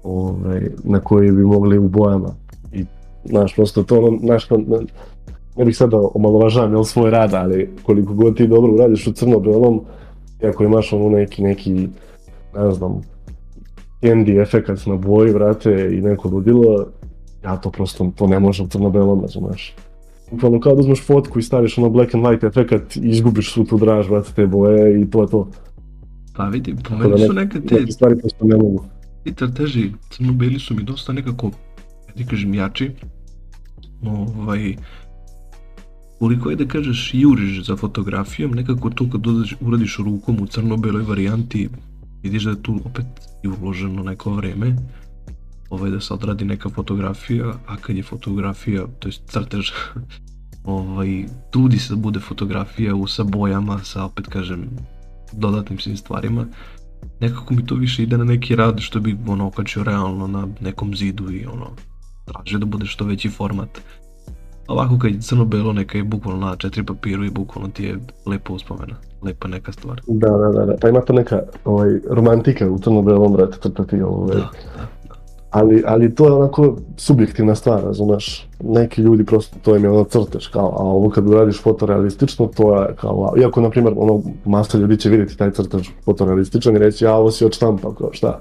ovaj, 0.07 0.71
na 0.85 1.01
koji 1.01 1.33
bi 1.33 1.42
mogli 1.42 1.79
u 1.79 1.88
bojama. 1.88 2.35
I, 2.73 2.85
znaš, 3.25 3.55
prosto 3.55 3.83
to 3.83 3.99
ono, 3.99 4.19
znaš, 4.19 4.45
kao, 4.45 4.59
ne, 4.59 4.79
ne 5.57 5.64
bih 5.64 5.77
sada 5.77 6.01
omalovažavam 6.14 6.73
jel, 6.73 6.85
svoj 6.85 7.11
rad, 7.11 7.35
ali 7.35 7.71
koliko 7.83 8.14
god 8.14 8.37
ti 8.37 8.47
dobro 8.47 8.73
uradiš 8.73 9.07
u 9.07 9.12
crno-belom, 9.12 9.81
ako 10.42 10.64
imaš 10.64 10.92
ono 10.92 11.09
neki, 11.09 11.42
neki, 11.42 11.88
ne 12.55 12.71
znam, 12.71 13.01
candy 14.03 14.42
efekat 14.42 14.87
na 14.87 14.97
boji, 14.97 15.33
vrate, 15.33 15.90
i 15.92 16.01
neko 16.01 16.29
ludilo, 16.29 16.87
ja 17.45 17.57
to 17.57 17.71
prosto, 17.71 18.12
to 18.16 18.27
ne 18.27 18.38
može 18.38 18.62
u 18.62 18.66
crno-belom, 18.66 19.21
razumeš. 19.21 19.75
Bukvalno 20.31 20.61
kao 20.61 20.75
da 20.75 20.81
uzmeš 20.81 21.07
fotku 21.07 21.38
i 21.38 21.42
staviš 21.42 21.79
ono 21.79 21.90
black 21.90 22.14
and 22.14 22.25
white 22.25 22.47
efekat 22.47 22.97
i 22.97 23.01
izgubiš 23.09 23.53
svu 23.53 23.64
tu 23.64 23.79
draž, 23.79 24.09
vrate, 24.09 24.33
te 24.37 24.47
boje 24.47 25.03
i 25.03 25.11
to 25.11 25.23
je 25.23 25.29
to. 25.29 25.49
Pa 26.37 26.45
vidi, 26.45 26.75
po 26.75 26.83
Tako 26.83 27.03
da 27.03 27.09
meni 27.09 27.27
su 27.27 27.33
ne- 27.33 27.45
neke 27.45 27.61
te 27.61 27.75
Neke 27.75 27.92
stvari 27.92 28.19
prosto 28.19 28.45
ne 28.45 28.57
mogu. 28.57 28.85
Ti 29.27 29.35
crteži 29.35 29.93
crno-beli 30.11 30.59
su 30.59 30.75
mi 30.75 30.83
dosta 30.83 31.12
nekako, 31.12 31.51
ja 32.09 32.15
ti 32.15 32.27
kažem, 32.27 32.55
jači. 32.55 32.91
Ovaj, 34.03 34.77
koliko 36.19 36.51
je 36.51 36.57
da 36.57 36.67
kažeš 36.67 37.11
juriš 37.15 37.65
za 37.67 37.77
fotografijom, 37.77 38.51
nekako 38.51 38.91
to 38.91 39.11
kad 39.11 39.21
dodaš, 39.21 39.57
uradiš 39.61 39.97
rukom 39.99 40.41
u 40.41 40.47
crno-beloj 40.47 41.03
varijanti, 41.03 41.69
vidiš 42.23 42.45
da 42.45 42.51
je 42.51 42.62
tu 42.62 42.81
opet 42.85 43.07
i 43.43 43.49
uloženo 43.49 44.03
neko 44.03 44.31
vreme, 44.35 44.77
ovaj, 45.71 45.91
da 45.91 46.01
se 46.01 46.15
odradi 46.15 46.45
neka 46.45 46.69
fotografija, 46.69 47.55
a 47.67 47.77
kad 47.77 47.97
je 47.97 48.03
fotografija, 48.03 48.87
to 48.99 49.09
je 49.09 49.12
crtež, 49.27 49.71
ovaj, 50.65 51.25
trudi 51.51 51.79
se 51.79 51.95
da 51.95 52.01
bude 52.01 52.21
fotografija 52.21 52.95
u 52.95 53.07
sa 53.07 53.25
bojama, 53.25 53.79
sa 53.85 54.05
opet 54.05 54.27
kažem 54.27 54.71
dodatnim 55.33 55.79
svim 55.79 55.97
stvarima, 55.97 56.47
nekako 57.21 57.55
mi 57.55 57.67
to 57.67 57.75
više 57.75 58.03
ide 58.03 58.19
na 58.19 58.25
neki 58.25 58.57
rad 58.57 58.81
što 58.81 59.01
bi 59.01 59.17
ono 59.29 59.47
okačio 59.47 59.85
realno 59.85 60.27
na 60.27 60.49
nekom 60.61 60.97
zidu 60.97 61.33
i 61.33 61.47
ono 61.47 61.67
traže 62.25 62.59
da 62.59 62.67
bude 62.67 62.87
što 62.87 63.05
veći 63.05 63.29
format. 63.29 63.69
Ovako 64.69 64.99
kad 64.99 65.11
je 65.15 65.21
crno-belo 65.21 65.73
neka 65.73 65.99
je 65.99 66.05
bukvalno 66.05 66.47
na 66.47 66.57
četiri 66.57 66.85
papiru 66.85 67.25
i 67.25 67.31
bukvalno 67.31 67.71
ti 67.71 67.85
je 67.85 67.99
lepa 68.27 68.53
uspomena, 68.53 68.97
lepa 69.23 69.49
neka 69.49 69.73
stvar. 69.73 70.01
Da, 70.07 70.31
da, 70.31 70.49
da, 70.49 70.67
da. 70.67 70.77
Pa 70.81 70.89
ima 70.89 71.01
to 71.01 71.13
neka 71.13 71.43
ovaj, 71.65 72.01
romantika 72.11 72.71
u 72.71 72.79
crno-belom, 72.79 73.33
brate, 73.33 73.59
crtati 73.63 74.03
ovaj. 74.03 74.37
Da, 74.37 74.43
da, 74.43 74.49
da. 74.77 74.96
Ali, 75.57 75.83
ali 75.87 76.14
to 76.14 76.27
je 76.27 76.33
onako 76.33 76.77
subjektivna 76.97 77.55
stvar, 77.55 77.85
razumeš? 77.85 78.49
Neki 78.64 79.03
ljudi 79.03 79.25
prosto, 79.25 79.57
to 79.62 79.77
im 79.77 79.85
je 79.85 79.90
ono 79.90 80.05
crtež, 80.05 80.49
kao, 80.49 80.69
a 80.69 80.83
ovo 80.83 81.11
kad 81.11 81.29
uradiš 81.29 81.62
fotorealistično, 81.62 82.47
to 82.47 82.83
je 82.83 82.95
kao, 82.97 83.25
a- 83.25 83.40
iako, 83.40 83.61
na 83.61 83.71
primjer, 83.71 83.95
ono, 83.97 84.23
masa 84.45 84.79
ljudi 84.79 84.97
će 84.97 85.11
vidjeti 85.11 85.37
taj 85.37 85.51
crtež 85.51 85.88
fotorealističan 86.05 86.77
i 86.77 86.79
reći, 86.79 87.07
a 87.07 87.14
ovo 87.14 87.31
si 87.31 87.45
od 87.45 87.55
štampa, 87.55 87.95
kao, 87.95 88.09
šta? 88.12 88.40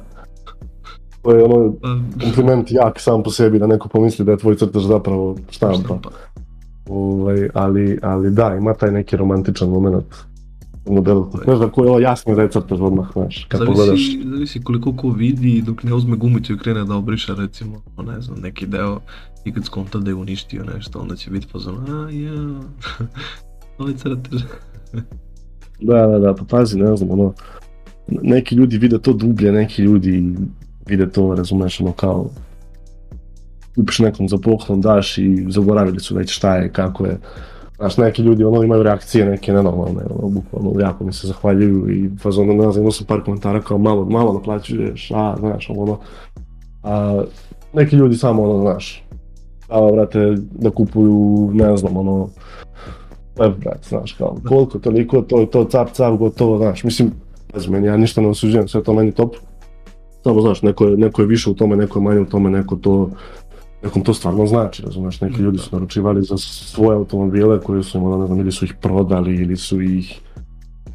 To 1.21 1.32
je 1.32 1.43
ono, 1.43 1.73
Pa, 1.82 1.88
kompliment 2.23 2.71
jak 2.71 2.99
sam 2.99 3.23
po 3.23 3.30
sebi 3.32 3.60
da 3.60 3.67
neko 3.67 3.88
pomisli 3.89 4.25
da 4.25 4.32
je 4.32 4.38
tvoj 4.38 4.56
crtež 4.56 4.84
zapravo 4.84 5.36
štampa. 5.49 5.95
Ovaj, 6.89 7.49
ali, 7.54 7.99
ali 8.01 8.32
da, 8.32 8.56
ima 8.56 8.73
taj 8.73 8.91
neki 8.91 9.17
romantičan 9.17 9.69
moment 9.69 10.06
modelu. 10.93 11.32
Znaš 11.43 11.60
da 11.60 11.69
ko 11.69 11.84
je 11.84 11.89
ovo 11.89 12.41
je 12.41 12.50
crtež 12.50 12.82
odmah, 12.82 13.08
znaš, 13.13 13.45
kad 13.50 13.60
pogledaš. 13.65 13.88
Zavisi, 13.88 14.30
zavisi 14.30 14.62
koliko 14.63 14.93
ko 14.93 15.10
vidi 15.10 15.62
dok 15.62 15.84
ne 15.84 15.93
uzme 15.93 16.17
gumicu 16.17 16.54
i 16.54 16.58
krene 16.58 16.86
da 16.86 16.95
obriše 16.95 17.36
recimo, 17.36 17.82
ne 18.06 18.21
znam, 18.21 18.39
neki 18.39 18.67
deo 18.67 19.00
i 19.45 19.54
kad 19.54 19.65
skonta 19.65 20.00
da 20.00 20.10
je 20.10 20.15
uništio 20.15 20.63
nešto, 20.76 21.00
onda 21.00 21.15
će 21.15 21.32
biti 21.32 21.48
pozvan, 21.52 21.76
a 21.76 22.10
ja, 22.12 22.60
ovaj 23.80 23.93
crtež. 23.93 24.41
Da, 25.82 26.08
da, 26.08 26.19
da, 26.19 26.34
pa 26.34 26.45
pazi, 26.50 26.78
ne 26.80 26.98
znam, 26.98 27.12
ono, 27.12 27.34
neki 28.08 28.56
ljudi 28.56 28.78
vide 28.78 29.00
to 29.00 29.13
dublje, 29.13 29.52
neki 29.52 29.82
ljudi 29.82 30.36
vide 30.88 31.10
to, 31.10 31.36
razumeš, 31.36 31.82
ono 31.82 31.91
kao 31.91 32.30
kupiš 33.76 34.00
nekom 34.00 34.30
za 34.30 34.38
poklon, 34.38 34.82
daš 34.82 35.17
i 35.17 35.45
zaboravili 35.50 36.00
su 36.00 36.15
već 36.15 36.32
šta 36.32 36.56
je, 36.56 36.71
kako 36.71 37.06
je. 37.06 37.17
Znaš, 37.77 37.97
neki 37.97 38.21
ljudi 38.21 38.43
ono 38.43 38.63
imaju 38.63 38.83
reakcije 38.83 39.25
neke 39.25 39.53
nenormalne, 39.53 40.01
ono, 40.09 40.29
bukvalno 40.29 40.79
jako 40.79 41.03
mi 41.03 41.13
se 41.13 41.27
zahvaljuju 41.27 41.89
i 41.91 42.09
fazon, 42.21 42.47
ne 42.47 42.71
znam, 42.71 42.77
imao 42.77 42.91
sam 42.91 43.07
par 43.07 43.23
komentara 43.23 43.61
kao 43.61 43.77
malo, 43.77 44.05
malo 44.05 44.33
naplaćuješ, 44.33 45.11
a, 45.11 45.35
znaš, 45.39 45.69
ono, 45.69 45.97
a 46.83 47.23
neki 47.73 47.95
ljudi 47.95 48.15
samo, 48.15 48.43
ono, 48.43 48.61
znaš, 48.61 49.03
a, 49.69 49.91
brate, 49.91 50.35
da 50.51 50.69
kupuju, 50.69 51.49
ne 51.53 51.77
znam, 51.77 51.97
ono, 51.97 52.29
web, 53.39 53.53
brate, 53.59 53.89
znaš, 53.89 54.13
kao, 54.13 54.38
koliko, 54.47 54.79
toliko, 54.79 55.21
to 55.21 55.39
je 55.39 55.51
to, 55.51 55.65
cap, 55.65 55.89
cap, 55.91 56.17
gotovo, 56.17 56.57
znaš, 56.57 56.83
mislim, 56.83 57.11
pazi, 57.53 57.71
meni, 57.71 57.88
ja 57.88 57.97
ništa 57.97 58.21
ne 58.21 58.27
osuđujem, 58.27 58.67
sve 58.67 58.83
to 58.83 58.93
meni 58.93 59.11
top, 59.11 59.35
samo, 60.23 60.41
znaš, 60.41 60.61
neko 60.61 60.85
je, 60.85 60.97
neko 60.97 61.21
je 61.21 61.27
više 61.27 61.49
u 61.49 61.53
tome, 61.53 61.75
neko 61.75 61.99
je 61.99 62.03
manje 62.03 62.19
u 62.19 62.25
tome, 62.25 62.49
neko 62.49 62.75
to, 62.75 63.09
nekom 63.86 64.04
to 64.04 64.13
stvarno 64.13 64.45
znači, 64.45 64.84
razumeš, 64.84 65.21
neki 65.21 65.41
ljudi 65.41 65.58
su 65.58 65.69
naručivali 65.71 66.24
za 66.24 66.38
svoje 66.38 66.95
automobile 66.95 67.60
koji 67.60 67.84
su 67.84 67.98
im, 67.98 68.04
ono, 68.04 68.17
ne 68.17 68.28
znam, 68.28 68.39
ili 68.39 68.52
su 68.52 68.65
ih 68.65 68.74
prodali, 68.82 69.36
ili 69.36 69.58
su 69.58 69.82
ih, 69.82 70.21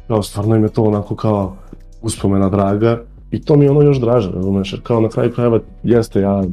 kao, 0.07 0.23
stvarno 0.23 0.55
im 0.55 0.63
je 0.63 0.69
to 0.69 0.83
onako 0.83 1.15
kao 1.15 1.55
uspomena 2.01 2.49
draga, 2.49 3.01
i 3.31 3.41
to 3.41 3.55
mi 3.55 3.65
je 3.65 3.71
ono 3.71 3.81
još 3.81 3.99
draže, 3.99 4.31
razumeš, 4.31 4.73
jer 4.73 4.81
kao 4.81 5.01
na 5.01 5.09
kraju 5.09 5.31
krajeva 5.33 5.59
jeste 5.83 6.21
ja 6.21 6.43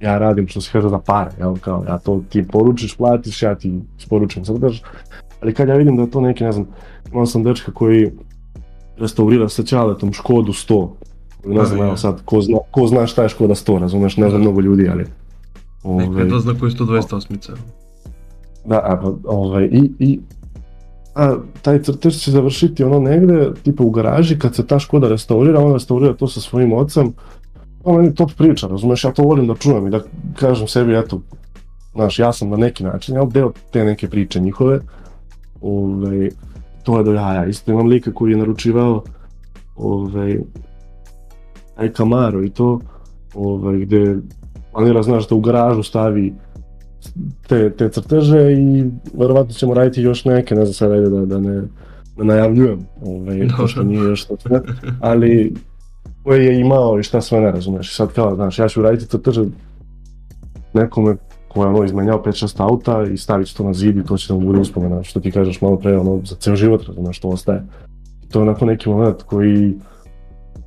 ja 0.00 0.18
radim 0.18 0.48
što 0.48 0.60
se 0.60 0.70
kaže 0.72 0.88
za 0.88 0.98
pare, 0.98 1.30
jel, 1.38 1.56
kao 1.60 1.84
ja 1.88 1.98
to 1.98 2.22
ti 2.28 2.46
poručiš, 2.48 2.96
platiš, 2.96 3.42
ja 3.42 3.54
ti 3.54 3.80
isporučim 3.98 4.44
crtež, 4.44 4.80
ali 5.42 5.54
kad 5.54 5.68
ja 5.68 5.74
vidim 5.74 5.96
da 5.96 6.02
je 6.02 6.10
to 6.10 6.20
neki, 6.20 6.44
ne 6.44 6.52
znam, 6.52 6.66
imao 7.12 7.26
sam 7.26 7.42
dečka 7.42 7.72
koji 7.72 8.10
restaurira 8.98 9.48
sa 9.48 9.62
ćaletom 9.62 10.12
Škodu 10.12 10.52
100, 10.52 10.88
koju 11.42 11.54
ne 11.54 11.64
znam, 11.64 11.78
ja. 11.78 11.86
evo 11.86 11.96
sad, 11.96 12.22
ko 12.24 12.40
zna, 12.40 12.58
ko 12.70 12.86
zna 12.86 13.06
šta 13.06 13.22
je 13.22 13.28
Škoda 13.28 13.54
100, 13.54 13.80
razumeš, 13.80 14.16
ne 14.16 14.28
znam 14.28 14.42
Da. 14.42 14.48
mnogo 14.48 14.60
ljudi, 14.60 14.88
ali... 14.88 15.04
Neko 15.84 16.12
ovaj, 16.12 16.24
je 16.24 16.58
koji 16.60 16.74
to 16.74 16.84
208 16.84 17.50
Da, 18.64 18.76
a, 18.84 19.00
pa, 19.02 19.12
ovaj, 19.24 19.64
i, 19.64 19.90
i 19.98 20.20
a, 21.14 21.36
taj 21.62 21.82
crtež 21.82 22.16
će 22.16 22.30
završiti 22.30 22.84
ono 22.84 23.00
negde, 23.00 23.50
tipa 23.62 23.82
u 23.82 23.90
garaži, 23.90 24.38
kad 24.38 24.54
se 24.54 24.66
ta 24.66 24.78
Škoda 24.78 25.08
restaurira, 25.08 25.60
on 25.60 25.72
restaurira 25.72 26.14
to 26.14 26.28
sa 26.28 26.40
svojim 26.40 26.72
ocem, 26.72 27.12
to 27.84 27.92
meni 27.92 28.14
top 28.14 28.30
priča, 28.38 28.66
razumeš, 28.66 29.04
ja 29.04 29.12
to 29.12 29.22
volim 29.22 29.46
da 29.46 29.54
čujem 29.54 29.86
i 29.86 29.90
da 29.90 30.00
kažem 30.36 30.68
sebi, 30.68 30.96
eto, 30.96 31.20
znaš, 31.94 32.18
ja 32.18 32.32
sam 32.32 32.50
na 32.50 32.56
neki 32.56 32.84
način, 32.84 33.14
ja 33.14 33.24
deo 33.24 33.52
te 33.70 33.84
neke 33.84 34.08
priče 34.08 34.40
njihove, 34.40 34.80
ovaj, 35.60 36.30
to 36.82 36.98
je 36.98 37.04
do 37.04 37.12
jaja, 37.12 37.46
isto 37.46 37.72
imam 37.72 37.86
lika 37.86 38.12
koji 38.12 38.30
je 38.30 38.36
naručivao, 38.36 39.02
ovaj, 39.76 40.38
taj 41.76 41.92
Camaro 41.92 42.44
i 42.44 42.50
to, 42.50 42.80
ovaj, 43.34 43.78
gde 43.78 44.16
planira, 44.74 45.02
znaš, 45.02 45.28
da 45.28 45.34
u 45.34 45.40
garažu 45.40 45.82
stavi 45.82 46.34
te, 47.48 47.70
te 47.70 47.88
crteže 47.88 48.52
i 48.52 48.84
verovatno 49.14 49.52
ćemo 49.54 49.74
raditi 49.74 50.02
još 50.02 50.24
neke, 50.24 50.54
ne 50.54 50.64
znam 50.64 50.74
sad 50.74 50.92
ajde 50.92 51.08
da, 51.08 51.24
da 51.24 51.40
ne, 51.40 51.62
ne 52.16 52.24
najavljujem, 52.24 52.78
ovaj, 53.06 53.38
Dobro. 53.38 53.56
pošto 53.58 53.82
nije 53.82 54.00
još 54.00 54.24
to 54.24 54.36
sve, 54.36 54.60
ali 55.00 55.54
koje 56.22 56.46
je 56.46 56.60
imao 56.60 56.98
i 56.98 57.02
šta 57.02 57.20
sve 57.20 57.40
ne 57.40 57.50
razumeš. 57.50 57.90
I 57.90 57.94
sad 57.94 58.12
kao, 58.12 58.34
znaš, 58.34 58.58
ja 58.58 58.68
ću 58.68 58.82
raditi 58.82 59.06
crteže 59.06 59.44
nekome 60.74 61.16
ko 61.54 61.62
je 61.62 61.68
ono 61.68 61.84
izmenjao 61.84 62.22
5-6 62.22 62.62
auta 62.62 63.02
i 63.02 63.16
stavit 63.16 63.56
to 63.56 63.64
na 63.64 63.72
zid 63.72 63.96
i 63.96 64.04
to 64.04 64.16
će 64.16 64.32
da 64.32 64.38
mu 64.38 64.46
bude 64.46 64.60
uspomena, 64.60 65.02
što 65.02 65.20
ti 65.20 65.30
kažeš 65.30 65.60
malo 65.60 65.76
pre, 65.76 65.98
ono, 65.98 66.20
za 66.24 66.36
ceo 66.36 66.56
život, 66.56 66.82
razumeš, 66.86 67.16
što 67.16 67.28
ostaje. 67.28 67.62
I 68.24 68.28
to 68.28 68.38
je 68.38 68.42
onako 68.42 68.64
neki 68.64 68.88
moment 68.88 69.22
koji, 69.22 69.74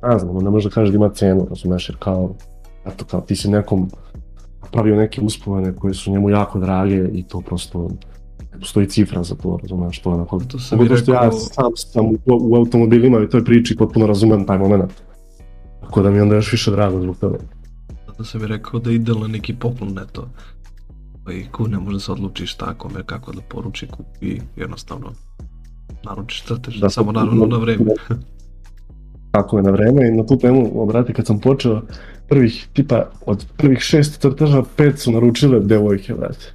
ne 0.02 0.18
znam, 0.18 0.36
ne 0.36 0.50
može 0.50 0.68
da 0.68 0.74
kažeš 0.74 0.90
da 0.90 0.96
ima 0.96 1.08
cenu, 1.08 1.46
razumeš, 1.50 1.88
jer 1.88 1.96
kao, 1.98 2.34
eto, 2.88 3.04
kao 3.04 3.20
ti 3.20 3.36
si 3.36 3.50
nekom 3.50 3.90
pravio 4.72 4.96
neke 4.96 5.20
uspomene 5.20 5.76
koje 5.76 5.94
su 5.94 6.10
njemu 6.10 6.30
jako 6.30 6.58
drage 6.58 7.08
i 7.12 7.22
to 7.22 7.40
prosto 7.40 7.88
postoji 8.58 8.86
cifra 8.86 9.22
za 9.22 9.34
to, 9.34 9.58
razumeš, 9.62 9.98
to 10.02 10.10
onako, 10.10 10.40
To 10.40 10.58
sam 10.58 10.78
i 10.78 10.78
Pogotovo 10.78 10.98
što 10.98 11.12
ja 11.12 11.20
rekao, 11.20 11.38
sam 11.38 11.72
sam 11.76 12.06
u, 12.06 12.18
u 12.26 12.56
automobilima 12.56 13.20
i 13.22 13.28
toj 13.28 13.44
priči 13.44 13.76
potpuno 13.76 14.06
razumem 14.06 14.46
taj 14.46 14.58
moment. 14.58 14.92
Tako 15.80 16.02
da 16.02 16.10
mi 16.10 16.16
je 16.16 16.22
onda 16.22 16.34
još 16.34 16.52
više 16.52 16.70
drago 16.70 17.00
zbog 17.00 17.16
toga. 17.16 17.38
zato 18.06 18.24
sam 18.24 18.42
i 18.42 18.46
rekao 18.46 18.80
da 18.80 18.90
je 18.90 18.96
idealan 18.96 19.30
neki 19.30 19.54
poklon 19.54 19.92
neto. 19.94 20.28
Koji 21.24 21.46
ko 21.52 21.66
ne 21.68 21.78
može 21.78 22.00
se 22.00 22.12
odluči 22.12 22.46
šta 22.46 22.74
kome 22.74 23.02
kako 23.06 23.32
da 23.32 23.40
poruči 23.40 23.86
kupi 23.86 24.40
jednostavno 24.56 25.12
naručiš 26.04 26.44
crtež, 26.44 26.80
Da, 26.80 26.90
samo 26.90 27.12
naravno 27.12 27.46
na 27.46 27.56
vreme. 27.56 27.84
Tako 29.30 29.56
je 29.56 29.62
na 29.62 29.70
vreme 29.70 30.08
i 30.08 30.12
na 30.12 30.26
tu 30.26 30.38
temu, 30.38 30.82
obrati, 30.82 31.12
kad 31.12 31.26
sam 31.26 31.38
počeo, 31.38 31.82
prvih, 32.28 32.68
tipa, 32.72 33.10
od 33.26 33.46
prvih 33.56 33.78
šest 33.78 34.20
crteža, 34.20 34.62
pet 34.76 34.98
su 34.98 35.12
naručile 35.12 35.60
devojke, 35.60 36.14
brate. 36.14 36.52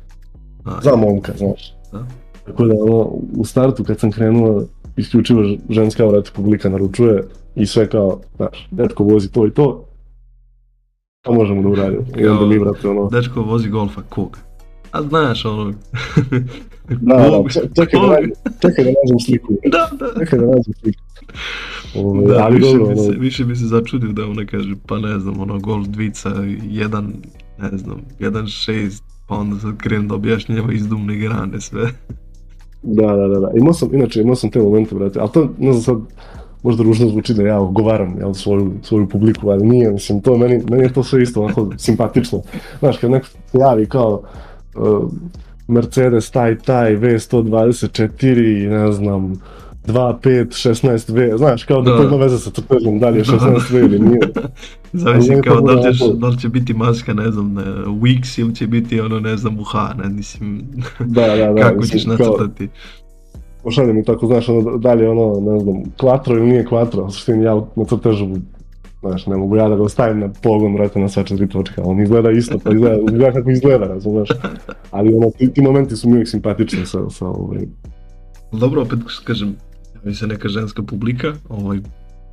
Za 0.81 0.95
momka, 0.95 1.33
znaš. 1.38 1.73
Da. 1.91 2.05
Tako 2.45 2.65
da, 2.65 2.73
ono, 2.73 2.99
u 3.38 3.45
startu 3.45 3.83
kad 3.83 3.99
sam 3.99 4.12
krenuo, 4.12 4.63
isključivo 4.97 5.43
ženska, 5.69 6.07
brate, 6.07 6.31
publika 6.36 6.69
naručuje 6.69 7.23
i 7.55 7.65
sve 7.65 7.89
kao, 7.89 8.19
znaš, 8.36 8.67
dečko 8.71 9.03
vozi 9.03 9.31
to 9.31 9.47
i 9.47 9.51
to, 9.51 9.86
šta 11.23 11.31
možemo 11.31 11.62
da 11.62 11.69
uradimo? 11.69 12.03
I 12.17 12.27
onda 12.27 12.45
mi, 12.45 12.59
brate, 12.59 12.89
ono, 12.89 13.09
Dečko 13.09 13.41
vozi 13.41 13.69
golfa, 13.69 14.01
kog? 14.09 14.38
A 14.93 15.01
znaš 15.01 15.45
ono... 15.45 15.73
da, 16.89 17.15
da, 17.15 17.49
čekaj 17.75 17.99
da 17.99 18.08
nađem, 18.08 18.32
čekaj 18.62 18.86
da 18.86 18.91
nađem 19.01 19.19
sliku. 19.25 19.53
Da, 19.73 19.89
da. 19.99 20.19
Čekaj 20.19 20.39
da 20.39 20.45
nađem 20.45 20.73
sliku. 20.82 21.03
Ove, 21.95 22.27
Da, 22.27 22.43
ali 22.43 22.56
više, 22.56 22.71
dobro, 22.71 22.86
bi 22.86 22.99
ono, 22.99 23.12
se, 23.12 23.19
više 23.19 23.45
bi 23.45 23.56
se 23.56 23.65
začudio 23.65 24.12
da 24.12 24.25
ona 24.25 24.45
kaže, 24.45 24.75
pa 24.88 24.99
ne 24.99 25.19
znam, 25.19 25.39
ono, 25.39 25.60
golf 25.60 25.88
dvica, 25.88 26.29
jedan, 26.69 27.13
ne 27.62 27.77
znam, 27.77 28.01
jedan 28.19 28.47
šest, 28.47 29.03
pa 29.27 29.36
onda 29.36 29.60
sad 29.60 29.77
krenem 29.77 30.08
da 30.08 30.15
objašnjava 30.15 30.73
izdumne 30.73 31.15
grane, 31.15 31.62
sve. 31.62 31.82
da, 32.84 33.15
da, 33.15 33.27
da, 33.27 33.39
da. 33.39 33.51
Imao 33.56 33.73
sam, 33.73 33.89
inače, 33.93 34.21
imao 34.21 34.36
sam 34.36 34.51
te 34.51 34.60
momente, 34.60 34.95
brate, 34.95 35.19
ali 35.19 35.29
to, 35.32 35.49
ne 35.60 35.73
znam 35.73 35.82
sad, 35.82 35.97
možda 36.63 36.84
ružno 36.84 37.10
zvuči 37.10 37.34
da 37.34 37.43
ja 37.43 37.60
ogovaram 37.60 38.17
jel, 38.19 38.34
svoju, 38.34 38.73
svoju 38.82 39.10
publiku, 39.10 39.49
ali 39.49 39.67
nije, 39.67 39.91
mislim, 39.91 40.21
to 40.21 40.38
meni, 40.38 40.63
meni 40.69 40.84
je 40.84 40.93
to 40.93 41.03
sve 41.03 41.23
isto 41.23 41.41
onako 41.41 41.69
simpatično. 41.77 42.41
Znaš, 42.79 42.97
kad 42.97 43.12
neko 43.12 43.27
se 43.27 43.38
javi 43.53 43.86
kao 43.86 44.23
uh, 44.75 45.12
Mercedes 45.67 46.31
taj 46.31 46.57
taj 46.57 46.95
V124, 46.97 48.69
ne 48.69 48.91
znam, 48.91 49.33
2.5, 49.88 50.69
16V, 50.69 51.38
znaš, 51.38 51.63
kao 51.63 51.81
da, 51.81 51.91
Da. 51.91 51.97
to 51.97 52.03
ima 52.03 52.15
veze 52.15 52.38
sa 52.39 52.51
crtežom, 52.51 52.99
da 52.99 53.09
li 53.09 53.17
je 53.17 53.23
Da. 53.23 53.31
16V 53.31 53.77
ili 53.79 53.99
nije. 53.99 54.19
Zavisi 54.93 55.41
kao 55.43 55.62
da 55.62 55.71
li, 55.71 55.77
bude 55.77 55.91
ćeš, 55.91 55.99
da 56.13 56.27
li 56.27 56.38
će 56.38 56.49
biti 56.49 56.73
maska, 56.73 57.13
ne 57.13 57.31
znam, 57.31 57.53
na 57.53 57.62
Wix 57.86 58.39
ili 58.39 58.55
će 58.55 58.67
biti 58.67 58.99
ono, 59.01 59.19
ne 59.19 59.38
znam, 59.38 59.59
u 59.59 59.63
H, 59.63 59.93
ne, 60.03 60.09
mislim, 60.09 60.62
Da, 60.99 61.27
da, 61.27 61.53
da. 61.53 61.62
kako 61.63 61.79
mislim, 61.79 61.99
ćeš 61.99 62.07
nacrtati. 62.07 62.69
pošalje 63.63 63.93
mi 63.93 64.03
tako, 64.03 64.27
znaš, 64.27 64.49
ono, 64.49 64.77
dalje 64.77 65.09
ono, 65.09 65.51
ne 65.53 65.59
znam, 65.59 65.75
kvatro 65.97 66.38
ili 66.38 66.47
nije 66.47 66.65
kvatro, 66.65 67.09
suštini 67.09 67.43
ja 67.43 67.62
na 67.75 67.86
crtežu, 67.86 68.27
znaš, 69.10 69.26
ne 69.26 69.38
mogu 69.38 69.56
ja 69.56 69.70
da 69.70 69.76
ga 69.76 69.84
ostavim 69.84 70.20
na 70.20 70.30
pogon, 70.44 70.74
brate, 70.74 71.00
na 71.00 71.10
sva 71.10 71.24
četiri 71.24 71.50
točka, 71.50 71.82
on 71.86 72.02
izgleda 72.02 72.32
isto, 72.32 72.60
pa 72.60 72.72
izgleda, 72.72 72.96
izgleda 73.12 73.32
kako 73.32 73.52
izgleda, 73.52 73.88
razumeš, 73.88 74.30
ali 74.92 75.16
ono, 75.16 75.32
ti, 75.38 75.54
ti 75.54 75.62
momenti 75.62 75.96
su 75.96 76.08
mi 76.08 76.13
uvijek 76.13 76.30
simpatični 76.30 76.86
sa, 76.86 77.10
sa 77.10 77.28
ovaj, 77.28 77.62
Dobro, 78.52 78.82
opet 78.82 79.00
kažem, 79.24 79.56
javi 79.96 80.16
se 80.16 80.28
neka 80.28 80.50
ženska 80.50 80.84
publika, 80.84 81.34
ovaj, 81.50 81.80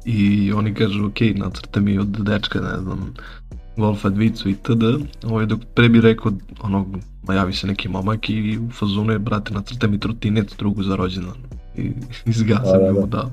i 0.05 0.53
oni 0.53 0.75
kažu, 0.75 1.07
ok, 1.07 1.21
nacrta 1.35 1.81
mi 1.81 1.99
od 1.99 2.09
dečka, 2.09 2.61
ne 2.61 2.81
znam, 2.83 3.15
Golfa 3.77 4.09
dvicu 4.09 4.49
i 4.49 4.55
td. 4.55 4.83
Ovaj, 5.25 5.47
dok 5.47 5.61
pre 5.75 5.89
bi 5.89 6.01
rekao, 6.01 6.33
onog, 6.63 6.87
ma 7.29 7.35
javi 7.35 7.53
se 7.53 7.67
neki 7.67 7.89
momak 7.89 8.31
i 8.31 8.59
u 8.59 8.71
fazonu 8.71 9.13
je, 9.13 9.19
brate, 9.19 9.55
nacrta 9.55 9.87
mi 9.87 10.01
trotinet 10.01 10.55
drugu 10.59 10.83
za 10.83 10.97
rođendan. 10.97 11.37
I 11.77 11.93
izgasa 12.31 12.73
Da, 12.73 12.79
da, 12.79 12.93
mi 12.93 12.95
da. 12.95 13.01
mu 13.01 13.07
dao. 13.07 13.31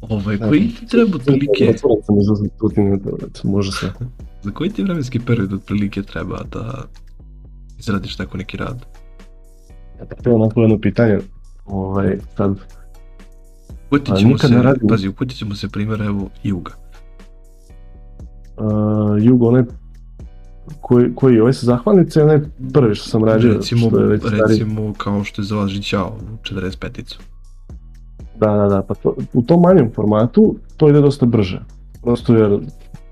Ovaj, 0.00 0.38
koji 0.38 0.68
ti 0.68 0.86
treba 0.86 1.16
otprilike, 1.16 1.68
Otvoren 1.74 2.02
sam 2.06 2.20
izlazim 2.20 2.48
trotineta, 2.58 3.10
brate, 3.18 3.40
može 3.44 3.72
se. 3.72 3.92
za 4.42 4.50
koji 4.50 4.70
ti 4.70 4.82
vremenski 4.82 5.20
period 5.20 5.52
otprilike 5.52 6.02
treba 6.02 6.42
da 6.52 6.84
izradiš 7.78 8.16
tako 8.16 8.38
neki 8.38 8.56
rad? 8.56 8.86
Ja, 9.98 10.04
to 10.22 10.30
je 10.30 10.36
onako 10.36 10.60
jedno 10.60 10.78
pitanje, 10.78 11.18
ovaj, 11.66 12.18
sad, 12.36 12.56
Uputit 13.86 14.16
ćemo 14.18 14.38
se, 14.38 14.48
ne 14.48 14.62
radim. 14.62 14.88
pazi, 14.88 15.08
uputit 15.08 15.38
ćemo 15.38 15.54
se 15.54 15.68
primjer, 15.68 16.00
evo, 16.02 16.28
Juga. 16.42 16.72
uh, 18.56 19.22
Jugo, 19.24 19.48
onaj, 19.48 19.62
koji, 20.80 21.14
koji, 21.14 21.40
ovaj 21.40 21.52
sa 21.52 21.66
zahvalnice, 21.66 22.22
onaj 22.22 22.40
prvi 22.72 22.94
što 22.94 23.08
sam 23.08 23.24
radio, 23.24 23.52
recimo, 23.52 23.88
što 23.88 24.00
je 24.00 24.18
stariji. 24.18 24.40
recimo 24.48 24.94
kao 24.96 25.24
što 25.24 25.42
je 25.42 25.46
za 25.46 25.56
vas 25.56 25.70
Žićao, 25.70 26.18
45-icu. 26.42 27.18
Da, 28.40 28.56
da, 28.56 28.68
da, 28.68 28.82
pa 28.82 28.94
to, 28.94 29.14
u 29.34 29.42
tom 29.42 29.60
manjem 29.60 29.90
formatu 29.94 30.54
to 30.76 30.88
ide 30.88 31.00
dosta 31.00 31.26
brže. 31.26 31.60
Prosto 32.02 32.34
jer 32.36 32.58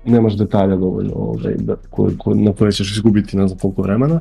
nemaš 0.05 0.37
detalja 0.37 0.75
dovoljno 0.75 1.13
ovaj, 1.15 1.53
da, 1.53 1.75
ko, 1.89 2.09
ko, 2.17 2.33
na 2.33 2.53
koje 2.53 2.71
ćeš 2.71 2.91
izgubiti 2.91 3.37
ne 3.37 3.47
znam 3.47 3.59
koliko 3.59 3.81
vremena. 3.81 4.19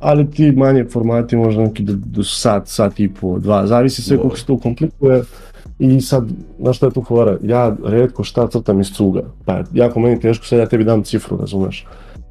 Ali 0.00 0.30
ti 0.30 0.52
manje 0.52 0.84
formati 0.92 1.36
možda 1.36 1.62
neki 1.62 1.82
do, 1.82 1.92
do 1.96 2.24
sat, 2.24 2.68
sat 2.68 3.00
i 3.00 3.08
po, 3.20 3.38
dva, 3.38 3.66
zavisi 3.66 4.02
sve 4.02 4.16
Wow. 4.16 4.20
koliko 4.20 4.38
se 4.38 4.46
to 4.46 4.58
komplikuje. 4.58 5.22
I 5.78 6.00
sad, 6.00 6.28
znaš 6.60 6.76
šta 6.76 6.86
je 6.86 6.92
tu 6.92 7.04
fora? 7.08 7.36
Ja 7.42 7.76
redko 7.84 8.24
šta 8.24 8.48
crtam 8.48 8.80
iz 8.80 8.92
cuga. 8.92 9.22
Pa 9.44 9.62
jako 9.72 10.00
meni 10.00 10.20
teško 10.20 10.46
sad 10.46 10.58
ja 10.58 10.66
tebi 10.66 10.84
dam 10.84 11.02
cifru, 11.02 11.36
razumeš? 11.36 11.86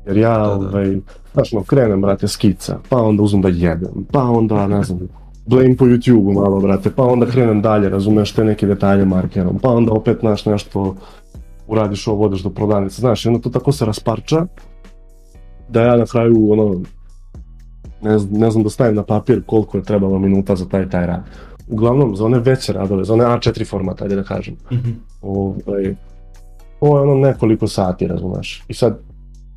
Jer 0.08 0.18
ja, 0.18 0.38
da. 0.38 0.54
ovaj, 0.54 0.98
znaš, 1.34 1.52
no, 1.52 1.64
krenem, 1.64 2.02
brate, 2.02 2.28
skica, 2.28 2.78
pa 2.90 3.02
onda 3.02 3.24
uzmem 3.24 3.42
da 3.42 3.50
jedem, 3.50 4.06
pa 4.12 4.24
onda, 4.24 4.68
ne 4.68 4.84
znam, 4.84 5.00
blame 5.46 5.78
po 5.78 5.86
YouTube-u 5.86 6.34
malo, 6.34 6.60
brate, 6.60 6.92
pa 6.96 7.04
onda 7.04 7.26
krenem 7.26 7.62
dalje, 7.62 7.90
razumeš 7.90 8.32
te 8.32 8.44
neke 8.44 8.68
detalje 8.68 9.06
markerom, 9.06 9.60
pa 9.60 9.70
onda 9.70 9.92
opet, 9.92 10.18
znaš, 10.20 10.46
nešto 10.46 10.96
uradiš 11.68 12.08
ovo, 12.08 12.26
odeš 12.26 12.42
do 12.42 12.50
prodavnice, 12.50 13.02
znaš, 13.02 13.26
onda 13.26 13.40
to 13.40 13.50
tako 13.50 13.72
se 13.72 13.86
rasparča, 13.86 14.46
da 15.70 15.82
ja 15.82 15.98
na 15.98 16.06
kraju, 16.06 16.52
ono, 16.52 16.82
ne, 18.02 18.18
ne 18.32 18.52
znam 18.52 18.64
da 18.64 18.70
stavim 18.70 18.96
na 18.96 19.04
papir 19.04 19.42
koliko 19.46 19.78
je 19.78 19.84
trebalo 19.84 20.20
minuta 20.20 20.56
za 20.56 20.66
taj 20.66 20.90
taj 20.90 21.08
rad. 21.08 21.24
Uglavnom, 21.68 22.16
za 22.16 22.26
one 22.26 22.40
veće 22.40 22.74
radove, 22.74 23.04
za 23.04 23.14
one 23.14 23.24
A4 23.24 23.70
formata, 23.70 24.04
ajde 24.04 24.16
da 24.16 24.24
kažem, 24.24 24.56
ovaj, 25.22 25.96
ovo 26.82 26.98
je 26.98 27.04
ono 27.04 27.16
nekoliko 27.16 27.68
sati, 27.68 28.08
razumeš. 28.08 28.64
I 28.68 28.74
sad, 28.74 29.00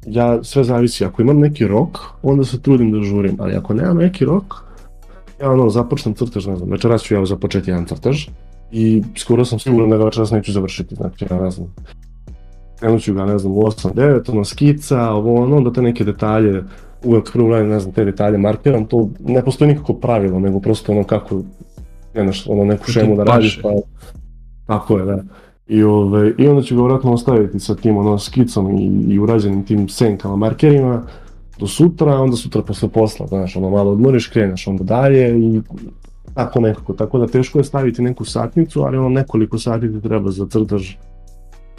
ja, 0.07 0.44
sve 0.44 0.64
zavisi, 0.64 1.05
ako 1.05 1.22
imam 1.22 1.38
neki 1.38 1.66
rok, 1.66 1.99
onda 2.22 2.44
se 2.44 2.62
trudim 2.62 2.92
da 2.92 3.01
žurim, 3.01 3.37
ali 3.40 3.55
ako 3.55 3.75
nemam 3.75 3.96
neki 3.96 4.25
rok, 4.25 4.65
ja 5.40 5.51
ono, 5.51 5.70
započnem 5.70 6.14
crtež, 6.14 6.46
ne 6.46 6.57
znam, 6.57 6.70
večeras 6.70 7.03
ću 7.03 7.14
ja 7.14 7.27
započeti 7.27 7.70
jedan 7.70 7.85
crtež 7.85 8.27
i 8.72 9.03
skoro 9.16 9.44
sam 9.44 9.59
siguran 9.59 9.90
da 9.90 9.96
ga 9.96 10.05
večeras 10.05 10.31
neću 10.31 10.53
završiti, 10.53 10.94
znači, 10.94 11.27
ja 11.31 11.42
ne 11.42 11.51
znam, 11.51 11.75
krenut 12.81 13.03
ću 13.03 13.14
ga, 13.14 13.25
ne 13.25 13.38
znam, 13.38 13.53
u 13.53 13.62
8-9, 13.62 14.31
ono, 14.33 14.44
skica, 14.44 15.11
ovo, 15.11 15.42
ono, 15.42 15.57
onda 15.57 15.72
te 15.72 15.83
neke 15.83 16.05
detalje, 16.05 16.64
uvek 17.05 17.33
prvo 17.33 17.51
radim, 17.51 17.68
ne 17.68 17.81
znam, 17.81 17.94
te 17.94 18.05
detalje 18.05 18.38
markiram, 18.38 18.87
to 18.87 19.09
ne 19.20 19.44
postoji 19.44 19.68
nikako 19.68 19.94
pravilo, 19.94 20.40
nego 20.40 20.61
prosto 20.61 20.92
ono 20.92 21.05
kako, 21.05 21.42
nemaš 22.14 22.46
ono 22.49 22.64
neku 22.64 22.85
šemu 22.85 23.16
da 23.16 23.25
radiš, 23.25 23.61
pa, 23.62 23.70
tako 24.66 24.99
je, 24.99 25.05
da. 25.05 25.22
I, 25.66 25.83
ove, 25.83 26.35
I 26.38 26.49
onda 26.49 26.62
ću 26.62 26.77
ga 26.77 26.83
vjerojatno 26.83 27.12
ostaviti 27.12 27.61
sa 27.61 27.75
tim 27.75 27.96
ono, 27.96 28.18
skicom 28.18 28.79
i, 28.79 29.14
i 29.14 29.18
urađenim 29.18 29.64
tim 29.64 29.88
senkama, 29.88 30.37
markerima 30.37 31.03
do 31.59 31.66
sutra, 31.66 32.12
a 32.12 32.21
onda 32.21 32.37
sutra 32.37 32.62
posle 32.62 32.88
posla, 32.88 33.27
znaš, 33.27 33.57
ono 33.57 33.71
malo 33.71 33.92
odmoriš, 33.92 34.29
kreneš 34.29 34.66
onda 34.66 34.85
dalje 34.85 35.38
i 35.38 35.61
tako 36.35 36.61
nekako. 36.61 36.92
Tako 36.92 37.19
da 37.19 37.27
teško 37.27 37.59
je 37.59 37.64
staviti 37.64 38.03
neku 38.03 38.25
satnicu, 38.25 38.83
ali 38.83 38.99
ono 38.99 39.09
nekoliko 39.09 39.59
sati 39.59 39.92
ti 39.92 40.01
treba 40.01 40.31
za 40.31 40.47
crtež, 40.47 40.95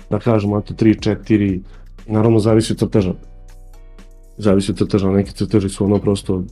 da 0.10 0.20
kažemo, 0.20 0.60
eto 0.60 0.74
3, 0.74 1.18
4, 1.30 1.62
naravno 2.08 2.40
zavisi 2.40 2.74
od 2.74 2.80
crteža. 2.80 3.14
Zavisi 4.38 4.72
od 4.72 4.78
crteža, 4.78 5.10
neki 5.10 5.32
crteži 5.32 5.70
su 5.70 5.86
ono 5.86 6.00
prosto 6.00 6.44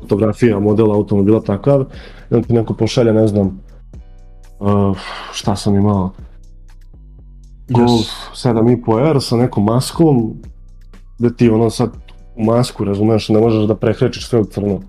fotografija 0.00 0.60
modela 0.60 0.94
automobila 0.94 1.40
takav, 1.40 1.80
i 2.30 2.34
onda 2.34 2.46
ti 2.46 2.52
neko 2.52 2.74
pošalje, 2.74 3.12
ne 3.12 3.26
znam, 3.26 3.60
uh, 4.60 4.98
šta 5.32 5.56
sam 5.56 5.74
imao, 5.74 6.12
Golf 7.68 8.06
7.5R 8.34 9.20
sa 9.20 9.36
nekom 9.36 9.64
maskom, 9.64 10.34
da 11.18 11.30
ti 11.30 11.48
ono 11.48 11.70
sad 11.70 11.90
masku, 12.36 12.84
razumeš, 12.84 13.28
ne 13.28 13.40
možeš 13.40 13.64
da 13.64 13.74
prekrečiš 13.74 14.28
sve 14.28 14.40
u 14.40 14.44
crno. 14.44 14.80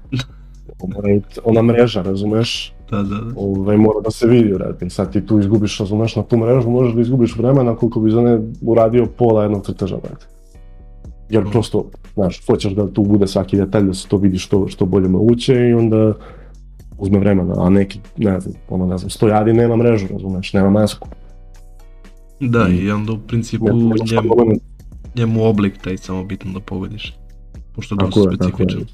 Ona 1.44 1.62
mreža, 1.62 2.02
razumeš, 2.02 2.74
Da, 2.92 2.98
da, 2.98 3.04
da. 3.16 3.34
ovaj, 3.36 3.78
mora 3.78 4.00
da 4.00 4.12
se 4.12 4.28
vidi, 4.28 4.54
brate, 4.54 4.86
i 4.86 4.90
sad 4.90 5.12
ti 5.14 5.26
tu 5.26 5.40
izgubiš, 5.40 5.80
razumeš, 5.80 6.16
na 6.16 6.24
tu 6.24 6.38
mrežu 6.38 6.70
možeš 6.70 6.94
da 6.94 7.02
izgubiš 7.02 7.36
vremena 7.36 7.76
koliko 7.76 8.00
bi 8.00 8.12
za 8.12 8.22
ne 8.22 8.40
uradio 8.62 9.06
pola 9.08 9.44
jednog 9.44 9.66
crteža, 9.66 9.98
brate. 9.98 10.26
jer 11.30 11.52
prosto, 11.52 11.86
znaš, 12.14 12.46
hoćeš 12.46 12.74
da 12.74 12.88
tu 12.88 13.04
bude 13.04 13.28
svaki 13.28 13.58
detalj, 13.58 13.84
da 13.84 13.94
se 13.94 14.08
to 14.08 14.18
vidi 14.18 14.38
što, 14.38 14.68
što 14.68 14.86
bolje 14.86 15.08
moguće 15.08 15.70
i 15.70 15.74
onda 15.74 16.14
uzme 16.98 17.20
vremena, 17.20 17.54
a 17.58 17.70
neki, 17.70 18.00
ne 18.18 18.40
znam, 18.40 18.56
ono, 18.70 18.86
ne 18.86 18.98
znam, 18.98 19.10
stojadi 19.10 19.54
nema 19.54 19.76
mrežu, 19.76 20.08
razumeš, 20.08 20.54
nema 20.54 20.70
masku. 20.70 21.08
Da, 22.40 22.68
I- 22.70 22.92
onda 22.92 23.12
u 23.14 23.18
principu 23.18 23.66
Ne, 23.68 23.74
njemu, 23.74 24.36
njemu 25.16 25.44
oblik 25.46 25.78
taj 25.78 25.98
samo 25.98 26.24
bitno 26.24 26.52
da 26.54 26.60
pogodiš. 26.60 27.14
Pošto 27.76 27.96
je 27.96 27.98
dosta 27.98 28.20
je. 28.20 28.36
specifičan. 28.36 28.86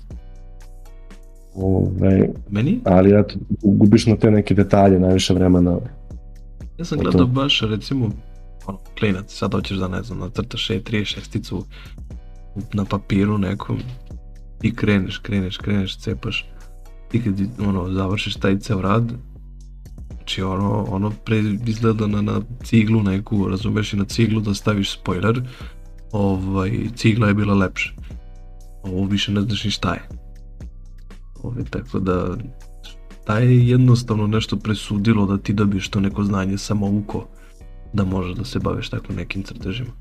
Ovaj, 1.55 2.29
Meni, 2.49 2.79
ali 2.85 3.19
eto, 3.19 3.35
gubiš 3.63 4.05
na 4.05 4.15
te 4.15 4.31
neke 4.31 4.53
detalje 4.53 4.99
najviše 4.99 5.33
vremena. 5.33 5.77
ja 6.77 6.85
sam 6.85 6.99
gledao 6.99 7.27
baš 7.27 7.61
recimo, 7.61 8.09
ono, 8.65 8.79
klinac, 8.99 9.33
sad 9.33 9.53
hoćeš 9.53 9.77
da 9.77 9.87
ne 9.87 10.03
znam, 10.03 10.19
nacrtaš 10.19 10.67
E36-icu 10.67 11.63
na 12.73 12.85
papiru 12.85 13.37
nekom 13.37 13.79
i 14.61 14.75
kreneš, 14.75 15.17
kreneš, 15.17 15.57
kreneš, 15.57 15.97
cepaš 15.97 16.49
i 17.13 17.21
kad 17.23 17.33
ono, 17.67 17.91
završiš 17.93 18.35
taj 18.35 18.59
ceo 18.59 18.81
rad, 18.81 19.13
znači 20.17 20.41
ono, 20.41 20.85
ono 20.89 21.11
pre 21.25 21.43
izgleda 21.65 22.07
na, 22.07 22.21
na 22.21 22.41
ciglu 22.63 23.03
neku, 23.03 23.47
razumeš 23.47 23.93
i 23.93 23.97
na 23.97 24.05
ciglu 24.05 24.41
da 24.41 24.53
staviš 24.53 24.93
spoiler, 24.93 25.41
ovaj, 26.11 26.71
cigla 26.95 27.27
je 27.27 27.33
bila 27.33 27.53
lepša. 27.53 27.89
Ovo 28.83 29.05
više 29.05 29.31
ne 29.31 29.41
znaš 29.41 29.63
ni 29.63 29.71
šta 29.71 29.93
je. 29.93 30.01
Ovaj, 31.43 31.63
tako 31.63 31.99
da, 31.99 32.37
taj 33.25 33.45
je 33.45 33.67
jednostavno 33.67 34.27
nešto 34.27 34.57
presudilo 34.57 35.25
da 35.25 35.37
ti 35.37 35.53
dobiješ 35.53 35.89
to 35.89 35.99
neko 35.99 36.23
znanje 36.23 36.57
samo 36.57 36.87
uko 36.87 37.25
da 37.93 38.03
možeš 38.03 38.35
da 38.35 38.43
se 38.43 38.59
baviš 38.59 38.89
tako 38.89 39.13
nekim 39.13 39.43
crtežima. 39.43 39.91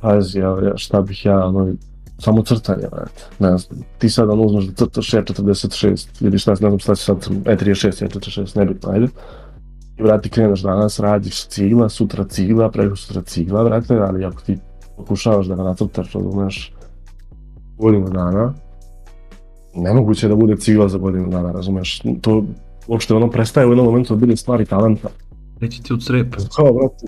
Pazi, 0.00 0.38
ja, 0.38 0.76
šta 0.76 1.02
bih 1.02 1.24
ja, 1.24 1.46
ono, 1.46 1.74
samo 2.18 2.42
crtanje, 2.42 2.86
brate. 2.90 3.22
Ne 3.38 3.58
znam, 3.58 3.80
ti 3.98 4.08
sad 4.08 4.30
ono 4.30 4.42
uzmeš 4.42 4.64
da 4.64 4.72
crtaš 4.74 5.10
E46, 5.10 6.24
ili 6.26 6.38
šta, 6.38 6.50
ne 6.50 6.56
znam 6.56 6.78
šta 6.78 6.94
će 6.94 7.04
sad, 7.04 7.16
E36, 7.26 8.06
E46, 8.06 8.58
nebitno, 8.58 8.90
ajde. 8.90 9.06
I, 9.98 10.02
brate, 10.02 10.28
kreneš 10.28 10.62
danas, 10.62 10.98
radiš 10.98 11.46
cigla, 11.46 11.88
sutra 11.88 12.24
cigla, 12.24 12.70
preko 12.70 12.96
sutra 12.96 13.22
cigla, 13.22 13.64
brate, 13.64 13.98
ali 13.98 14.24
ako 14.24 14.42
ti 14.42 14.58
pokušavaš 14.96 15.46
da 15.46 15.54
ga 15.54 15.62
nacrtaš, 15.62 16.12
razumeš, 16.12 16.72
godinu 17.80 18.08
dana, 18.08 18.54
nemoguće 19.74 20.28
da 20.28 20.36
bude 20.36 20.56
cigla 20.56 20.88
za 20.88 20.98
godinu 20.98 21.28
dana, 21.28 21.52
razumeš, 21.52 22.02
to 22.20 22.44
uopšte 22.88 23.14
ono 23.14 23.30
prestaje 23.30 23.66
u 23.66 23.70
jednom 23.70 23.86
momentu 23.86 24.14
da 24.14 24.20
bude 24.20 24.36
stvari 24.36 24.64
talenta. 24.64 25.08
Reći 25.60 25.82
ti 25.82 25.92
od 25.92 26.04
srepa. 26.04 26.36
Kao, 26.56 26.72
brate, 26.72 27.06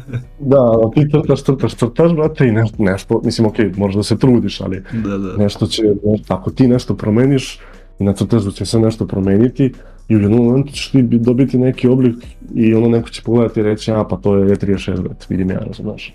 da, 0.52 0.58
ti 0.94 1.08
crtaš, 1.10 1.42
crtaš, 1.42 1.74
crtaš, 1.74 2.12
brate, 2.12 2.48
i 2.48 2.52
nešto, 2.52 2.76
nešto 2.78 3.20
mislim, 3.24 3.46
okej, 3.46 3.72
možeš 3.76 3.96
da 3.96 4.02
se 4.02 4.18
trudiš, 4.18 4.60
ali 4.60 4.82
Da, 5.04 5.18
da. 5.18 5.36
nešto 5.36 5.66
će, 5.66 5.82
ako 6.28 6.50
ti 6.50 6.68
nešto 6.68 6.96
promeniš 6.96 7.60
i 7.98 8.04
na 8.04 8.12
crtežu 8.12 8.50
će 8.50 8.66
se 8.66 8.80
nešto 8.80 9.06
promeniti 9.06 9.72
i 10.08 10.16
u 10.16 10.20
jednom 10.20 10.44
momentu 10.44 10.72
ćeš 10.72 10.90
ti 10.90 11.02
bi- 11.02 11.18
dobiti 11.18 11.58
neki 11.58 11.88
oblik 11.88 12.16
i 12.54 12.74
ono 12.74 12.88
neko 12.88 13.08
će 13.08 13.22
pogledati 13.22 13.60
i 13.60 13.62
reći, 13.62 13.92
a 13.92 14.04
pa 14.04 14.16
to 14.16 14.36
je 14.36 14.56
E36, 14.56 15.00
brate, 15.02 15.26
vidim 15.28 15.50
ja, 15.50 15.58
razumeš. 15.58 16.14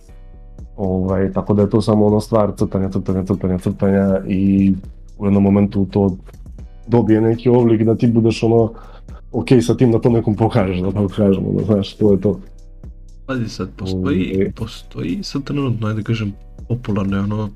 Ovaj, 0.78 1.32
tako 1.32 1.54
da 1.54 1.62
je 1.62 1.70
to 1.70 1.82
samo 1.82 2.06
ono 2.06 2.20
stvar 2.22 2.52
crtanja, 2.58 2.90
crtanja, 2.90 3.24
crtanja, 3.26 3.58
crtanja 3.58 4.22
i 4.28 4.74
u 5.18 5.26
jednom 5.26 5.44
momentu 5.44 5.86
to 5.86 6.18
dobije 6.88 7.22
neki 7.22 7.50
oblik 7.50 7.84
da 7.84 7.96
ti 7.96 8.08
budeš 8.08 8.44
ono, 8.44 8.72
ok, 9.32 9.48
sa 9.62 9.78
tim 9.78 9.92
da 9.92 10.00
to 10.00 10.10
nekom 10.10 10.36
pokažeš, 10.36 10.80
da 10.80 10.92
tako 10.92 11.08
kažemo, 11.08 11.52
da 11.54 11.64
znaš, 11.66 11.94
to 11.94 12.12
je 12.12 12.22
to. 12.22 12.40
Pazi 13.26 13.50
sad, 13.50 13.70
postoji, 13.78 14.36
Ovaj. 14.36 14.52
postoji 14.52 15.20
sad 15.24 15.44
trenutno, 15.44 15.88
ajde 15.88 16.02
da 16.02 16.04
kažem, 16.04 16.34
popularno 16.70 17.18
je 17.18 17.24
ono 17.24 17.50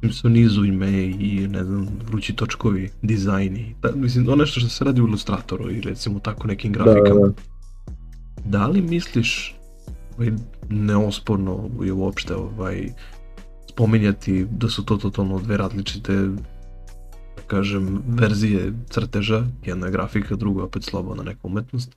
Simpsonizuj 0.00 0.70
me 0.70 0.90
i 1.02 1.48
ne 1.50 1.64
znam, 1.64 1.88
vrući 2.08 2.32
točkovi, 2.32 2.90
dizajni. 3.02 3.74
Da, 3.82 3.92
mislim, 3.94 4.28
ono 4.28 4.36
nešto 4.36 4.60
što 4.60 4.68
se 4.68 4.84
radi 4.84 5.00
u 5.00 5.06
Illustratoru 5.06 5.70
i 5.70 5.80
recimo 5.80 6.18
tako 6.18 6.46
nekim 6.46 6.72
Da, 6.72 6.84
grafikama. 6.84 7.20
da, 7.20 7.32
Da 8.44 8.66
li 8.66 8.82
misliš, 8.82 9.55
ovaj, 10.18 10.32
neosporno 10.68 11.70
je 11.82 11.92
uopšte 11.92 12.34
ovaj, 12.34 12.88
spominjati 13.70 14.46
da 14.50 14.68
su 14.68 14.84
to 14.84 14.96
totalno 14.96 15.38
dve 15.38 15.56
različite 15.56 16.12
da 17.36 17.42
kažem, 17.46 18.02
verzije 18.08 18.72
crteža, 18.90 19.44
jedna 19.64 19.86
je 19.86 19.92
grafika, 19.92 20.36
druga 20.36 20.64
opet 20.64 20.82
slobodna 20.82 21.22
neka 21.22 21.40
umetnost. 21.42 21.96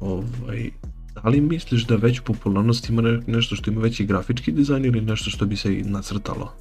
Ovaj, 0.00 0.70
da 1.14 1.28
li 1.28 1.40
misliš 1.40 1.86
da 1.86 1.96
veću 1.96 2.22
popularnost 2.24 2.88
ima 2.88 3.02
ne- 3.02 3.20
nešto 3.26 3.56
što 3.56 3.70
ima 3.70 3.80
veći 3.80 4.06
grafički 4.06 4.52
dizajn 4.52 4.84
ili 4.84 5.00
nešto 5.00 5.30
što 5.30 5.46
bi 5.46 5.56
se 5.56 5.82
nacrtalo 5.84 6.52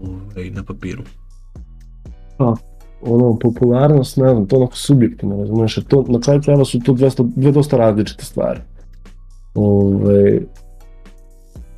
ovaj, 0.00 0.50
na 0.50 0.62
papiru? 0.62 1.02
ono, 3.06 3.38
popularnost, 3.38 4.16
ne 4.16 4.28
znam, 4.28 4.46
to 4.46 4.56
je 4.56 4.60
onako 4.60 4.76
subjektivno, 4.76 5.36
razumiješ, 5.36 5.78
to, 5.88 6.04
na 6.08 6.20
kraju 6.20 6.42
krajeva 6.42 6.64
su 6.64 6.80
to 6.80 6.92
200, 6.92 7.32
dve 7.36 7.52
dosta 7.52 7.76
različite 7.76 8.24
stvari. 8.24 8.60
Ove, 9.54 10.40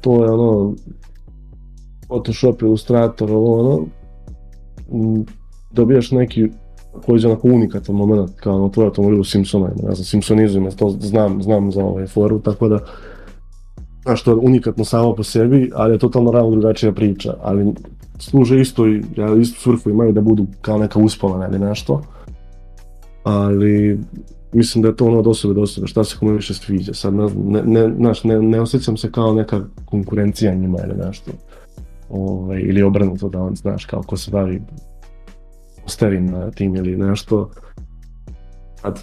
to 0.00 0.24
je 0.24 0.30
ono, 0.30 0.74
Photoshop, 2.06 2.62
Illustrator, 2.62 3.32
ovo 3.32 3.60
ono, 3.60 3.86
dobijaš 5.72 6.10
neki 6.10 6.48
takođe 6.94 7.28
onako 7.28 7.48
unikatan 7.48 7.96
moment 7.96 8.30
kao 8.36 8.58
na 8.58 8.68
tvoj 8.68 8.84
automobil 8.84 9.24
Simpsona, 9.24 9.66
ne 9.66 9.94
znam, 9.94 10.04
Simpsonizujem, 10.04 10.64
ja 10.64 10.70
to 10.70 10.90
znam, 10.90 11.42
znam 11.42 11.72
za 11.72 11.84
ovaj 11.84 12.06
foru, 12.06 12.38
tako 12.38 12.68
da 12.68 12.78
znaš, 14.02 14.22
to 14.22 14.30
je 14.30 14.36
unikatno 14.36 14.84
samo 14.84 15.14
po 15.14 15.22
sebi, 15.22 15.70
ali 15.74 15.94
je 15.94 15.98
totalno 15.98 16.30
ravno 16.30 16.50
drugačija 16.50 16.92
priča, 16.92 17.34
ali 17.42 17.72
služe 18.18 18.60
isto 18.60 18.86
i 18.86 19.02
ja, 19.16 19.36
istu 19.36 19.60
svrhu 19.60 19.90
imaju 19.90 20.12
da 20.12 20.20
budu 20.20 20.46
kao 20.60 20.78
neka 20.78 20.98
uspomena 20.98 21.48
ili 21.48 21.58
nešto. 21.58 22.02
Ali 23.24 23.98
mislim 24.56 24.82
da 24.82 24.88
je 24.88 24.96
to 24.96 25.04
ono 25.06 25.18
od 25.18 25.26
osobe 25.26 25.54
do 25.54 25.60
osobe, 25.60 25.86
šta 25.86 26.04
se 26.04 26.16
kome 26.18 26.32
više 26.32 26.54
sviđa. 26.54 26.94
Sad 26.94 27.14
ne, 27.14 27.28
ne, 27.62 27.94
znaš, 27.96 28.24
ne, 28.24 28.42
ne 28.42 28.60
osjećam 28.60 28.96
se 28.96 29.12
kao 29.12 29.34
neka 29.34 29.64
konkurencija 29.84 30.54
njima 30.54 30.78
ili 30.86 31.06
nešto. 31.06 31.30
Ovaj, 32.08 32.60
ili 32.60 32.82
obrnuto 32.82 33.28
da 33.28 33.40
on, 33.42 33.56
znaš, 33.56 33.84
kao 33.84 34.02
ko 34.02 34.16
se 34.16 34.30
bavi 34.30 34.62
ostavim 35.86 36.26
na 36.26 36.50
tim 36.50 36.76
ili 36.76 36.96
nešto. 36.96 37.50
Sad, 38.80 39.02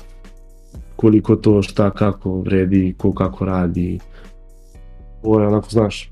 koliko 0.95 1.35
to, 1.35 1.61
šta, 1.61 1.91
kako 1.91 2.41
vredi, 2.41 2.95
ko 2.97 3.11
kako 3.13 3.45
radi. 3.45 3.99
Ovo 5.23 5.39
je 5.39 5.47
onako, 5.47 5.67
znaš, 5.69 6.11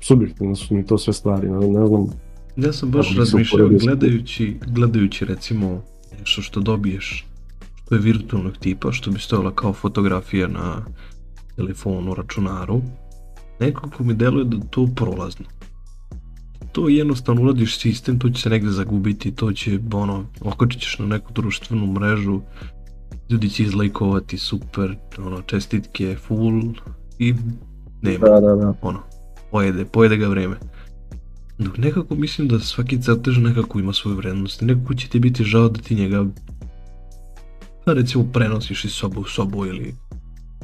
subjektivno 0.00 0.56
su 0.56 0.74
mi 0.74 0.86
to 0.86 0.98
sve 0.98 1.12
stvari, 1.12 1.48
ne, 1.48 1.68
ne 1.68 1.86
znam, 1.86 2.06
Ja 2.56 2.72
sam 2.72 2.90
baš 2.90 3.12
se 3.12 3.18
razmišljao 3.18 3.68
gledajući, 3.68 4.56
gledajući 4.66 5.24
recimo 5.24 5.82
nešto 6.18 6.42
što 6.42 6.60
dobiješ 6.60 7.29
što 7.90 7.94
je 7.96 8.00
virtualnog 8.00 8.56
tipa, 8.56 8.92
što 8.92 9.10
bi 9.10 9.18
stojala 9.18 9.54
kao 9.54 9.72
fotografija 9.72 10.48
na 10.48 10.84
telefonu, 11.56 12.14
računaru, 12.14 12.82
nekako 13.60 14.04
mi 14.04 14.14
deluje 14.14 14.44
da 14.44 14.56
to 14.70 14.86
prolazno. 14.96 15.46
To 16.72 16.88
jednostavno 16.88 17.42
uradiš 17.42 17.78
sistem, 17.78 18.18
to 18.18 18.30
će 18.30 18.42
se 18.42 18.50
negde 18.50 18.70
zagubiti, 18.70 19.32
to 19.34 19.52
će, 19.52 19.78
ono, 19.92 20.24
okačit 20.40 20.80
ćeš 20.80 20.98
na 20.98 21.06
neku 21.06 21.32
društvenu 21.32 21.86
mrežu, 21.86 22.40
ljudi 23.30 23.50
će 23.50 23.62
izlajkovati 23.62 24.38
super, 24.38 24.96
ono, 25.18 25.42
čestitke, 25.42 26.16
full 26.16 26.62
i 27.18 27.34
nema 28.02 28.26
Da, 28.26 28.40
da, 28.40 28.54
da. 28.54 28.74
ono, 28.82 29.00
pojede, 29.50 29.84
pojede 29.84 30.16
ga 30.16 30.28
vreme. 30.28 30.56
Dok 31.58 31.78
nekako 31.78 32.14
mislim 32.14 32.48
da 32.48 32.58
svaki 32.58 33.02
crtež 33.02 33.38
nekako 33.38 33.78
ima 33.78 33.92
svoju 33.92 34.16
vrednost 34.16 34.62
i 34.62 34.64
nekako 34.64 34.94
će 34.94 35.08
ti 35.08 35.18
biti 35.18 35.44
žao 35.44 35.68
da 35.68 35.80
ti 35.80 35.94
njega 35.94 36.26
pa 37.90 37.94
recimo 37.94 38.24
prenosiš 38.32 38.84
iz 38.84 38.92
sobu 38.92 39.20
u 39.20 39.24
sobu 39.24 39.66
ili 39.66 39.94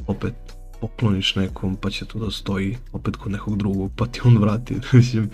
opet 0.07 0.33
pokloniš 0.81 1.35
nekom 1.35 1.75
pa 1.75 1.89
će 1.89 2.05
to 2.05 2.19
da 2.19 2.31
stoji 2.31 2.77
opet 2.93 3.15
kod 3.15 3.31
nekog 3.31 3.57
drugog 3.57 3.91
pa 3.95 4.05
ti 4.05 4.21
on 4.25 4.37
vrati. 4.37 4.75
mislim, 4.93 5.29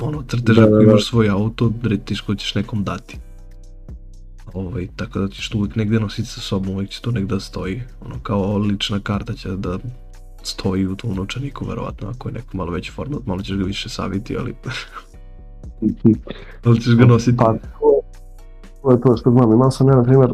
ono, 0.00 0.22
crtež 0.22 0.56
Da, 0.56 0.66
da, 0.66 0.76
da. 0.76 0.82
imaš 0.82 1.06
svoj 1.06 1.28
auto, 1.28 1.72
retiš 1.82 2.20
ko 2.20 2.34
ćeš 2.34 2.54
nekom 2.54 2.84
dati. 2.84 3.18
Ovaj, 4.54 4.88
tako 4.96 5.18
da 5.18 5.28
ćeš 5.28 5.48
to 5.48 5.58
uvijek 5.58 5.76
negde 5.76 6.00
nositi 6.00 6.28
sa 6.28 6.40
sobom, 6.40 6.74
uvijek 6.74 6.90
će 6.90 7.00
to 7.00 7.10
negde 7.10 7.34
da 7.34 7.40
stoji. 7.40 7.82
Ono, 8.06 8.14
kao 8.22 8.58
lična 8.58 9.00
karta 9.00 9.34
će 9.34 9.48
da 9.48 9.78
stoji 10.42 10.86
u 10.86 10.96
tom 10.96 11.14
novčaniku, 11.14 11.64
verovatno, 11.64 12.08
ako 12.08 12.28
je 12.28 12.32
neko 12.32 12.56
malo 12.56 12.72
veći 12.72 12.92
format, 12.92 13.26
malo 13.26 13.42
ćeš 13.42 13.56
ga 13.56 13.64
više 13.64 13.88
saviti, 13.88 14.36
ali, 14.36 14.54
ali 16.64 16.80
ćeš 16.80 16.94
ga 16.94 17.04
nositi. 17.04 17.36
Pa, 17.36 17.54
to, 17.54 18.02
to 18.82 18.90
je 18.90 19.00
to 19.00 19.16
što 19.16 19.30
znam, 19.30 19.52
imao 19.52 19.70
sam 19.70 19.88
ja, 19.88 19.96
na 19.96 20.02
primjer, 20.02 20.32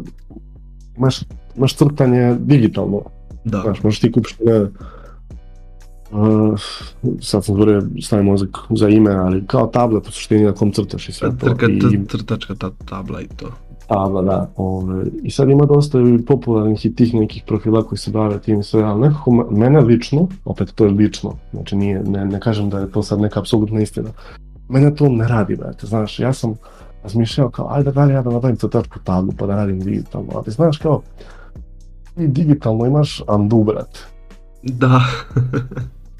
imaš, 0.99 1.19
imaš 1.57 1.75
crtanje 1.75 2.35
digitalno, 2.39 3.01
da, 3.43 3.61
znaš, 3.61 3.83
možeš 3.83 3.99
ti 3.99 4.11
kupiš, 4.11 4.37
ne, 4.45 4.65
Uh, 6.11 6.59
sad 7.21 7.45
sam 7.45 7.55
zborio 7.55 7.83
stavim 8.01 8.25
mozak 8.25 8.49
za 8.69 8.89
ime, 8.89 9.11
ali 9.11 9.47
kao 9.47 9.67
tablet 9.67 10.07
u 10.07 10.11
suštini 10.11 10.43
na 10.43 10.51
kom 10.51 10.71
crtaš 10.71 11.09
i 11.09 11.11
sve 11.11 11.29
to. 11.37 11.45
Trka, 11.45 11.65
I, 11.65 12.05
crtačka 12.07 12.55
ta 12.55 12.71
tabla 12.85 13.21
i 13.21 13.27
to. 13.27 13.47
tabla, 13.87 14.21
da. 14.21 14.49
Ove, 14.55 15.05
I 15.23 15.31
sad 15.31 15.49
ima 15.49 15.65
dosta 15.65 15.99
i 15.99 16.25
popularnih 16.25 16.85
i 16.85 16.95
tih 16.95 17.13
nekih 17.13 17.43
profila 17.47 17.83
koji 17.83 17.99
se 17.99 18.11
bave 18.11 18.39
tim 18.39 18.59
i 18.59 18.63
sve, 18.63 18.83
ali 18.83 19.01
nekako 19.01 19.31
me- 19.31 19.43
mene 19.51 19.81
lično, 19.81 20.27
opet 20.45 20.71
to 20.75 20.85
je 20.85 20.91
lično, 20.91 21.33
znači 21.53 21.75
nije, 21.75 22.03
ne, 22.03 22.25
ne 22.25 22.39
kažem 22.39 22.69
da 22.69 22.79
je 22.79 22.91
to 22.91 23.03
sad 23.03 23.19
neka 23.19 23.39
apsolutna 23.39 23.81
istina, 23.81 24.09
mene 24.69 24.95
to 24.95 25.09
ne 25.09 25.27
radi, 25.27 25.55
brate, 25.55 25.87
znaš, 25.87 26.19
ja 26.19 26.33
sam 26.33 26.53
razmišljao 27.03 27.49
kao, 27.49 27.67
ajde 27.69 27.91
da 27.91 28.05
li 28.05 28.13
ja 28.13 28.21
da 28.21 28.29
napravim 28.29 28.57
crtačku 28.57 28.99
tablu 29.03 29.33
pa 29.39 29.45
da 29.45 29.55
radim 29.55 29.79
digitalno, 29.79 30.29
ali 30.35 30.51
znaš 30.51 30.77
kao, 30.77 31.01
ti 32.15 32.27
digitalno 32.27 32.85
imaš 32.85 33.21
Andu, 33.27 33.63
brate, 33.63 33.99
Da. 34.63 35.01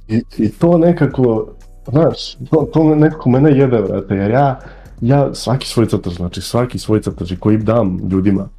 I, 0.08 0.24
I 0.38 0.50
to 0.50 0.78
nekako, 0.78 1.48
znaš, 1.92 2.36
to, 2.36 2.70
to 2.74 2.96
nekako 2.96 3.30
mene 3.30 3.58
jebe, 3.58 3.82
brate, 3.82 4.16
jer 4.16 4.32
ja, 4.32 4.60
ja 5.02 5.34
svaki 5.34 5.68
svoj 5.68 5.88
crtač, 5.88 6.14
znači 6.14 6.42
svaki 6.42 6.80
svoj 6.80 7.02
crtač 7.02 7.32
i 7.32 7.40
koji 7.40 7.58
dam 7.58 8.00
ljudima, 8.12 8.50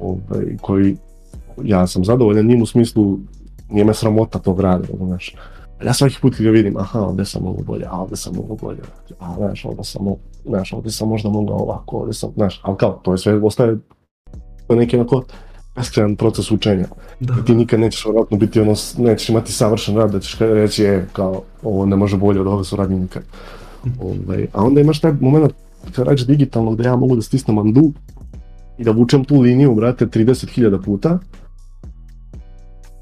ovaj, 0.00 0.56
koji, 0.60 0.96
ja 1.62 1.86
sam 1.86 2.04
zadovoljan 2.04 2.46
njim 2.46 2.62
u 2.62 2.66
smislu, 2.66 3.18
nije 3.70 3.84
me 3.84 3.94
sramota 3.94 4.38
tog 4.38 4.60
rada, 4.60 4.84
znaš. 4.96 5.34
Ja 5.84 5.92
svaki 5.92 6.16
put 6.22 6.36
kad 6.36 6.44
ga 6.44 6.50
vidim, 6.50 6.76
aha, 6.76 7.00
ovdje 7.00 7.24
sam 7.24 7.42
mogu 7.42 7.62
bolje, 7.62 7.86
a 7.90 8.00
ovdje 8.00 8.16
sam 8.16 8.34
mogu 8.34 8.58
bolje, 8.62 8.80
a 9.20 9.34
znaš, 9.36 9.64
ovdje 9.64 9.84
sam, 9.84 10.02
mo- 10.02 10.18
znaš, 10.44 10.72
ovdje 10.72 10.92
sam 10.92 11.08
možda 11.08 11.28
mogao 11.28 11.56
ovako, 11.56 11.96
ovdje 11.96 12.14
sam, 12.14 12.30
znaš, 12.36 12.60
ali 12.62 12.76
kao, 12.76 13.00
to 13.02 13.12
je 13.12 13.18
sve, 13.18 13.34
ostaje, 13.34 13.78
to 14.66 14.74
je 14.74 14.76
neki 14.76 14.96
onako 14.96 15.22
beskrajan 15.76 16.16
proces 16.16 16.50
učenja 16.50 16.86
Da. 17.20 17.34
ti 17.46 17.54
nikad 17.54 17.80
nećeš 17.80 18.04
vjerojatno 18.04 18.38
biti 18.38 18.60
ono, 18.60 18.74
nećeš 18.98 19.28
imati 19.28 19.52
savršen 19.52 19.96
rad 19.96 20.10
da 20.10 20.20
ćeš 20.20 20.38
reći 20.38 20.82
je 20.82 21.08
kao 21.12 21.42
ovo 21.62 21.86
ne 21.86 21.96
može 21.96 22.16
bolje 22.16 22.40
od 22.40 22.46
ove 22.46 22.64
suradnje 22.64 22.96
nikad. 22.96 23.22
Ovaj, 24.00 24.46
a 24.52 24.64
onda 24.64 24.80
imaš 24.80 25.00
taj 25.00 25.12
moment 25.20 25.52
kad 25.94 26.06
radiš 26.06 26.26
digitalno 26.26 26.70
gdje 26.70 26.84
ja 26.84 26.96
mogu 26.96 27.16
da 27.16 27.22
stisnem 27.22 27.58
undo 27.58 27.80
i 28.78 28.84
da 28.84 28.90
vučem 28.90 29.24
tu 29.24 29.40
liniju, 29.40 29.74
brate, 29.74 30.06
30.000 30.06 30.84
puta 30.84 31.18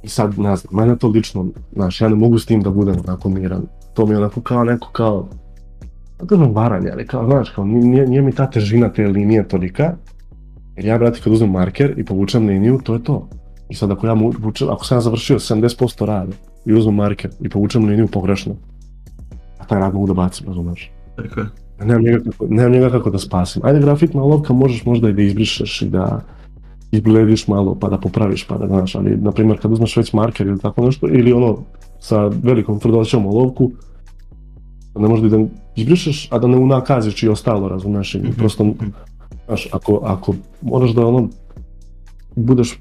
i 0.03 0.09
sad, 0.09 0.39
ne 0.39 0.57
znam, 0.57 0.75
mene 0.75 0.99
to 0.99 1.09
lično, 1.09 1.47
znaš, 1.73 2.01
ja 2.01 2.09
ne 2.09 2.15
mogu 2.15 2.39
s 2.39 2.47
tim 2.47 2.63
da 2.63 2.71
budem 2.71 2.97
onako 3.07 3.29
miran. 3.29 3.67
To 3.95 4.07
mi 4.07 4.13
je 4.13 4.19
onako 4.19 4.41
kao 4.41 4.65
neko 4.65 4.89
kao, 4.93 5.29
kažem 6.27 6.55
varanje, 6.55 6.91
ali 6.93 7.07
kao, 7.07 7.27
znaš, 7.27 7.51
kao, 7.51 7.65
nije, 7.65 8.07
nije 8.07 8.23
mi 8.23 8.33
ta 8.33 8.51
težina 8.51 8.93
te 8.93 9.07
linije 9.07 9.49
tolika, 9.49 9.95
jer 10.77 10.87
ja, 10.87 10.99
brate, 10.99 11.21
kad 11.25 11.33
uzmem 11.33 11.51
marker 11.51 11.95
i 11.97 12.05
povučem 12.05 12.47
liniju, 12.47 12.81
to 12.85 12.95
je 12.95 13.05
to. 13.05 13.29
I 13.69 13.75
sad 13.75 13.91
ako 13.91 14.07
ja 14.07 14.15
mu 14.15 14.33
vučem, 14.39 14.69
ako 14.71 14.85
sam 14.85 14.97
ja 14.97 15.01
završio 15.01 15.39
70% 15.39 16.05
rada 16.05 16.33
i 16.67 16.73
uzmem 16.73 16.95
marker 16.95 17.31
i 17.41 17.49
povučem 17.49 17.85
liniju 17.85 18.09
pogrešno, 18.09 18.55
a 19.59 19.65
taj 19.65 19.81
rad 19.81 19.95
mogu 19.95 20.07
da 20.07 20.15
bacim, 20.15 20.47
razumeš? 20.47 20.91
Tako 21.17 21.41
je. 21.41 21.47
Nemam 21.85 22.03
njega, 22.03 22.19
kako, 22.31 22.47
nemam 22.49 22.73
njega 22.73 22.91
kako 22.91 23.11
da 23.11 23.19
spasim. 23.19 23.63
Ajde, 23.65 23.81
grafitna 23.81 24.23
olovka 24.23 24.53
možeš 24.53 24.85
možda 24.85 25.09
i 25.09 25.13
da 25.13 25.23
izbrišeš 25.23 25.83
i 25.83 25.89
da 25.89 26.21
izblediš 26.93 27.49
malo 27.49 27.75
pa 27.81 27.89
da 27.89 27.99
popraviš 27.99 28.47
pa 28.47 28.59
da 28.59 28.67
znaš, 28.67 28.95
ali 28.95 29.17
na 29.17 29.33
primjer 29.33 29.61
kad 29.61 29.73
uzmeš 29.73 29.97
već 29.97 30.13
marker 30.13 30.47
ili 30.47 30.59
tako 30.59 30.87
nešto, 30.87 31.09
ili 31.09 31.33
ono 31.33 31.59
sa 31.99 32.27
velikom 32.27 32.81
tvrdoćom 32.81 33.27
olovku, 33.27 33.71
ne 34.99 35.09
možda 35.09 35.27
i 35.27 35.31
da 35.31 35.39
izbrišeš, 35.77 36.29
a 36.33 36.39
da 36.39 36.47
ne 36.47 36.57
unakaziš 36.57 37.23
i 37.23 37.29
ostalo, 37.29 37.69
razumeš, 37.69 38.15
i 38.15 38.19
Mhm. 38.19 38.33
prosto, 38.39 38.67
znaš, 39.47 39.69
ako, 39.73 40.01
ako 40.05 40.35
moraš 40.63 40.91
da 40.91 41.07
ono, 41.07 41.29
budeš, 42.37 42.79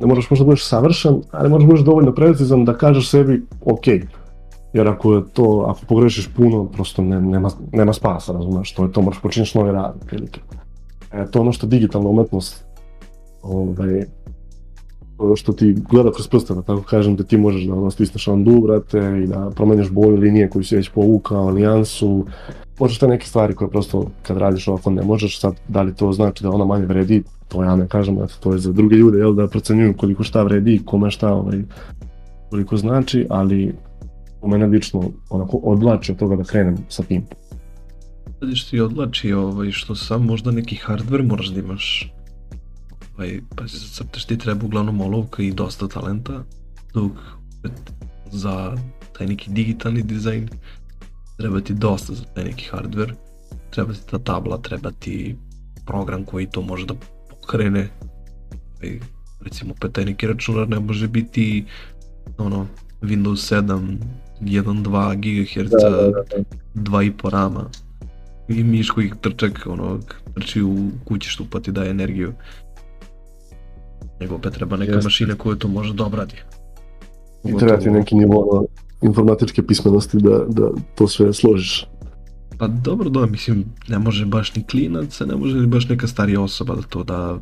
ne 0.00 0.06
moraš 0.06 0.30
možda 0.30 0.44
budeš 0.44 0.64
savršen, 0.66 1.22
ali 1.30 1.48
moraš 1.48 1.66
budeš 1.66 1.84
dovoljno 1.84 2.12
precizan 2.12 2.64
da 2.64 2.76
kažeš 2.76 3.10
sebi, 3.10 3.42
ok, 3.64 3.86
jer 4.72 4.88
ako 4.88 5.14
je 5.14 5.22
to, 5.32 5.64
ako 5.68 5.80
pogrešiš 5.88 6.28
puno, 6.36 6.64
prosto 6.64 7.02
ne, 7.02 7.20
nema, 7.20 7.50
nema 7.72 7.92
spasa, 7.92 8.32
razumeš, 8.32 8.72
to 8.74 8.84
je 8.84 8.92
to, 8.92 9.02
moraš 9.02 9.20
počinješ 9.22 9.54
novi 9.54 9.72
rad, 9.72 9.94
otprilike. 10.02 10.40
E, 11.12 11.26
to 11.30 11.38
je 11.38 11.40
ono 11.40 11.52
što 11.52 11.66
digitalna 11.66 12.08
umetnost, 12.08 12.64
ovaj, 13.42 14.04
što 15.36 15.52
ti 15.52 15.76
gleda 15.90 16.12
kroz 16.12 16.28
prste, 16.28 16.54
da 16.54 16.62
tako 16.62 16.82
kažem, 16.82 17.16
da 17.16 17.24
ti 17.24 17.36
možeš 17.36 17.64
da 17.64 17.74
ono 17.74 17.90
stisneš 17.90 18.28
undo, 18.28 18.60
brate, 18.60 19.22
i 19.24 19.26
da 19.26 19.50
promeniš 19.54 19.90
boju 19.90 20.16
linije 20.16 20.50
koju 20.50 20.64
si 20.64 20.76
već 20.76 20.88
povukao, 20.88 21.52
nijansu, 21.52 22.26
možeš 22.78 22.98
te 22.98 23.08
neke 23.08 23.26
stvari 23.26 23.54
koje 23.54 23.70
prosto 23.70 24.06
kad 24.22 24.36
radiš 24.36 24.68
ovako 24.68 24.90
ne 24.90 25.02
možeš, 25.02 25.40
sad 25.40 25.54
da 25.68 25.82
li 25.82 25.94
to 25.94 26.12
znači 26.12 26.42
da 26.42 26.50
ona 26.50 26.64
manje 26.64 26.86
vredi, 26.86 27.22
to 27.48 27.64
ja 27.64 27.76
ne 27.76 27.88
kažem, 27.88 28.22
eto, 28.22 28.34
to 28.40 28.52
je 28.52 28.58
za 28.58 28.72
druge 28.72 28.96
ljude, 28.96 29.18
jel, 29.18 29.34
da 29.34 29.48
procenjuju 29.48 29.94
koliko 29.96 30.24
šta 30.24 30.42
vredi, 30.42 30.82
kome 30.84 31.10
šta, 31.10 31.34
ovaj, 31.34 31.62
koliko 32.50 32.76
znači, 32.76 33.26
ali 33.30 33.74
u 34.42 34.48
mene 34.48 34.66
lično 34.66 35.10
onako 35.30 35.56
odvlači 35.56 36.12
od 36.12 36.18
toga 36.18 36.36
da 36.36 36.44
krenem 36.44 36.76
sa 36.88 37.02
tim. 37.02 37.22
Vidiš 38.40 38.64
ti 38.64 38.80
odlači 38.80 39.32
ovaj, 39.32 39.70
što 39.70 39.94
sam 39.94 40.26
možda 40.26 40.50
neki 40.50 40.78
hardware 40.86 41.28
moraš 41.28 41.48
da 41.48 41.60
imaš. 41.60 42.12
Ovaj, 43.20 43.40
pa 43.56 43.68
se 43.68 43.78
zacrtaš 43.78 44.24
ti 44.24 44.38
treba 44.38 44.64
uglavnom 44.64 45.00
olovka 45.00 45.42
i 45.42 45.52
dosta 45.52 45.88
talenta, 45.88 46.44
dok 46.94 47.12
opet 47.58 47.92
za 48.32 48.76
taj 49.18 49.26
neki 49.26 49.50
digitalni 49.50 50.02
dizajn 50.02 50.48
treba 51.36 51.60
ti 51.60 51.74
dosta 51.74 52.14
za 52.14 52.24
taj 52.34 52.44
neki 52.44 52.68
hardware, 52.72 53.14
treba 53.70 53.92
ti 53.92 54.00
ta 54.10 54.18
tabla, 54.18 54.58
treba 54.58 54.90
ti 54.90 55.36
program 55.86 56.24
koji 56.24 56.46
to 56.46 56.62
može 56.62 56.86
da 56.86 56.94
pokrene. 57.30 57.88
Ovaj, 58.76 59.00
recimo 59.40 59.72
opet 59.72 59.92
taj 59.92 60.04
neki 60.04 60.26
računar 60.26 60.68
ne 60.68 60.80
može 60.80 61.08
biti 61.08 61.64
ono 62.38 62.66
Windows 63.02 63.54
7 63.54 63.96
1.2 64.40 65.16
GHz 65.20 65.70
da. 65.70 66.12
2,5 66.74 67.30
rama 67.30 67.70
i 68.48 68.64
miš 68.64 68.90
koji 68.90 69.12
trčak 69.20 69.66
ono 69.66 70.00
trči 70.34 70.62
u 70.62 70.90
kućištu 71.04 71.46
pa 71.50 71.60
ti 71.60 71.72
daje 71.72 71.90
energiju 71.90 72.32
nego 74.20 74.34
opet 74.34 74.52
treba 74.54 74.76
neka 74.76 74.92
Jeste. 74.92 75.06
mašina 75.06 75.34
koja 75.34 75.56
to 75.56 75.68
može 75.68 75.94
da 75.94 76.04
obradi 76.04 76.34
I 77.44 77.58
treba 77.58 77.76
ti 77.76 77.90
neki 77.90 78.14
nivo 78.14 78.64
informatičke 79.02 79.66
pismenosti 79.66 80.18
da, 80.20 80.44
da 80.48 80.70
to 80.94 81.08
sve 81.08 81.32
složiš. 81.32 81.86
pa 82.58 82.66
dobro 82.66 83.08
da 83.10 83.26
mislim 83.26 83.64
ne 83.88 83.98
može 83.98 84.26
baš 84.26 84.54
ni 84.54 84.66
klinac 84.66 85.20
ne 85.20 85.36
može 85.36 85.56
ni 85.56 85.66
baš 85.66 85.88
neka 85.88 86.06
starija 86.06 86.40
osoba 86.40 86.74
da 86.74 86.82
to 86.82 87.04
da 87.04 87.38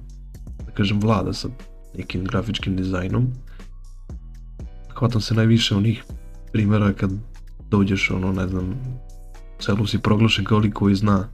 da 0.66 0.72
kažem 0.74 1.00
vlada 1.00 1.32
sa 1.32 1.48
nekim 1.96 2.24
grafičkim 2.24 2.76
dizajnom 2.76 3.26
hvatam 4.94 5.20
se 5.20 5.34
najviše 5.34 5.74
onih 5.74 6.04
primjera 6.52 6.92
kad 6.92 7.10
dođeš 7.70 8.10
ono 8.10 8.32
ne 8.32 8.48
znam 8.48 8.70
u 9.58 9.62
selu 9.62 9.86
si 9.86 9.98
proglašen 9.98 10.44
kao 10.44 10.58
lik 10.58 10.74
koji 10.74 10.94
zna 10.94 11.28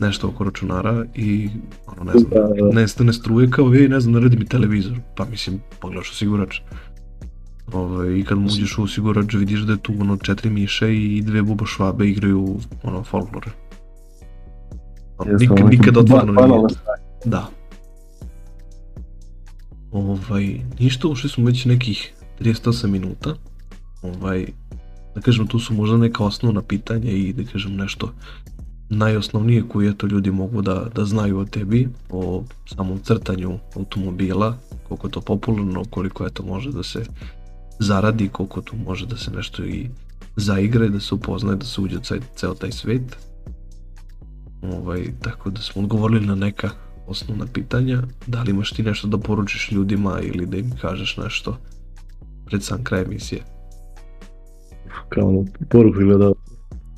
nešto 0.00 0.28
oko 0.28 0.44
računara 0.44 1.04
i 1.14 1.48
ono 1.88 2.04
ne 2.04 2.18
znam, 2.18 2.30
Da, 2.30 2.64
da. 2.64 2.72
nestane 2.72 3.12
struje 3.12 3.50
kao 3.50 3.74
ej 3.74 3.88
ne 3.88 4.00
znam 4.00 4.12
naredi 4.14 4.36
mi 4.36 4.44
televizor 4.46 4.98
pa 5.16 5.24
mislim 5.24 5.60
pogledaš 5.80 6.10
osigurač 6.10 6.60
Ovaj, 7.72 8.08
I 8.10 8.24
kad 8.24 8.38
mu 8.38 8.46
uđeš 8.46 8.78
u 8.78 8.82
osigurač 8.82 9.34
vidiš 9.34 9.60
da 9.60 9.72
je 9.72 9.78
tu 9.78 9.92
ono 10.00 10.16
četiri 10.16 10.50
miše 10.50 10.94
i 10.96 11.22
dve 11.22 11.42
buba 11.42 11.66
švabe 11.66 12.06
igraju 12.06 12.46
ono 12.82 13.02
folklor. 13.02 13.50
Ono, 15.18 15.30
Jeste, 15.30 15.46
Nikad, 15.46 15.70
nikad 15.70 15.94
ba- 15.94 16.22
nije. 16.24 16.66
Da. 17.24 17.46
Ovaj, 19.92 20.46
ništa, 20.78 21.08
ušli 21.08 21.30
smo 21.30 21.44
već 21.44 21.64
nekih 21.64 22.12
38 22.40 22.86
minuta. 22.86 23.34
Ovaj, 24.02 24.46
da 25.14 25.20
kažem, 25.20 25.46
tu 25.46 25.58
su 25.58 25.74
možda 25.74 25.96
neka 25.96 26.24
osnovna 26.24 26.62
pitanja 26.62 27.10
i 27.10 27.32
da 27.32 27.44
kažem 27.44 27.76
nešto 27.76 28.12
najosnovnije 28.90 29.62
koje 29.68 29.98
to 29.98 30.06
ljudi 30.06 30.30
mogu 30.30 30.62
da, 30.62 30.86
da 30.94 31.04
znaju 31.04 31.38
o 31.38 31.44
tebi, 31.44 31.88
o 32.10 32.44
samom 32.66 32.98
crtanju 32.98 33.58
automobila, 33.76 34.56
koliko 34.88 35.06
je 35.06 35.10
to 35.10 35.20
popularno, 35.20 35.84
koliko 35.90 36.24
je 36.24 36.30
to 36.30 36.42
može 36.42 36.72
da 36.72 36.82
se 36.82 37.04
zaradi, 37.78 38.28
koliko 38.28 38.60
tu 38.60 38.76
može 38.76 39.06
da 39.06 39.16
se 39.16 39.30
nešto 39.30 39.64
i 39.64 39.88
zaigra 40.36 40.86
i 40.86 40.90
da 40.90 41.00
se 41.00 41.14
upoznaje, 41.14 41.56
da 41.56 41.64
se 41.64 41.80
uđe 41.80 41.96
u 41.96 42.00
ceo, 42.36 42.54
taj 42.54 42.72
svet. 42.72 43.16
Ovaj, 44.62 45.04
tako 45.22 45.50
da 45.50 45.60
smo 45.60 45.82
odgovorili 45.82 46.26
na 46.26 46.34
neka 46.34 46.70
osnovna 47.06 47.46
pitanja. 47.52 48.02
Da 48.26 48.42
li 48.42 48.50
imaš 48.50 48.72
ti 48.72 48.82
nešto 48.82 49.08
da 49.08 49.18
poručiš 49.18 49.72
ljudima 49.72 50.20
ili 50.20 50.46
da 50.46 50.56
im 50.56 50.70
kažeš 50.80 51.16
nešto 51.16 51.56
pred 52.46 52.62
sam 52.62 52.84
kraj 52.84 53.02
emisije? 53.02 53.42
Kao 55.08 55.28
ono, 55.28 55.44
poruku 55.70 55.98
gleda 55.98 56.32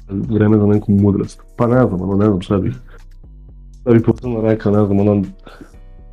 vreme 0.09 0.59
za 0.59 0.66
neku 0.66 0.92
mudrost. 0.92 1.42
Pa 1.57 1.66
ne 1.66 1.86
znam, 1.86 2.00
ono, 2.03 2.16
ne 2.16 2.26
znam 2.26 2.40
šta 2.40 2.59
bih. 2.59 2.74
Šta 3.80 3.90
bih 3.90 4.03
posebno 4.07 4.40
rekao, 4.40 4.72
ne 4.72 4.86
znam, 4.86 5.00
ono, 5.00 5.24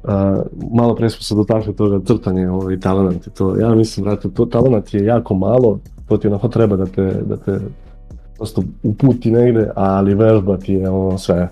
a, 0.03 0.43
malo 0.71 0.95
pre 0.95 1.09
smo 1.09 1.21
se 1.21 1.35
dotakli 1.35 1.75
toga 1.75 2.05
crtanja 2.05 2.53
ovaj, 2.53 2.79
talent 2.79 3.27
i 3.27 3.29
to. 3.29 3.59
Ja 3.59 3.75
mislim, 3.75 4.03
brate, 4.03 4.29
to 4.29 4.45
talent 4.45 4.93
je 4.93 5.05
jako 5.05 5.33
malo, 5.33 5.79
to 6.07 6.17
ti 6.17 6.27
onako 6.27 6.47
treba 6.47 6.75
da 6.75 6.85
te, 6.85 7.21
da 7.25 7.37
te 7.37 7.59
prosto 8.37 8.63
uputi 8.83 9.31
negde, 9.31 9.71
ali 9.75 10.15
vežba 10.15 10.57
ti 10.57 10.73
je 10.73 10.89
ono 10.89 11.17
sve. 11.17 11.49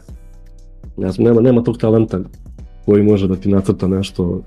Ja 0.97 1.11
znam, 1.11 1.27
nema, 1.27 1.41
nema 1.41 1.63
tog 1.63 1.77
talenta 1.77 2.19
koji 2.85 3.03
može 3.03 3.27
da 3.27 3.35
ti 3.35 3.49
nacrta 3.49 3.87
nešto 3.87 4.41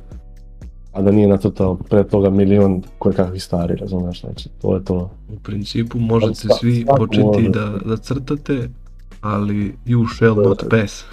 a 0.92 1.02
da 1.02 1.10
nije 1.10 1.28
nacrtao 1.28 1.74
pre 1.74 2.04
toga 2.04 2.30
milion 2.30 2.82
koje 2.98 3.14
kakvih 3.14 3.42
stari, 3.42 3.76
razumeš, 3.76 4.20
znači, 4.20 4.48
to 4.62 4.74
je 4.74 4.84
to. 4.84 5.10
U 5.32 5.36
principu 5.42 5.98
možete 5.98 6.48
Sva- 6.48 6.58
svi 6.60 6.82
svako 6.84 6.98
početi 6.98 7.26
može. 7.26 7.48
da, 7.48 7.78
da 7.84 7.96
crtate, 7.96 8.68
ali 9.20 9.74
you 9.86 10.16
shall 10.16 10.34
To 10.34 10.42
not 10.42 10.64
pass. 10.70 11.04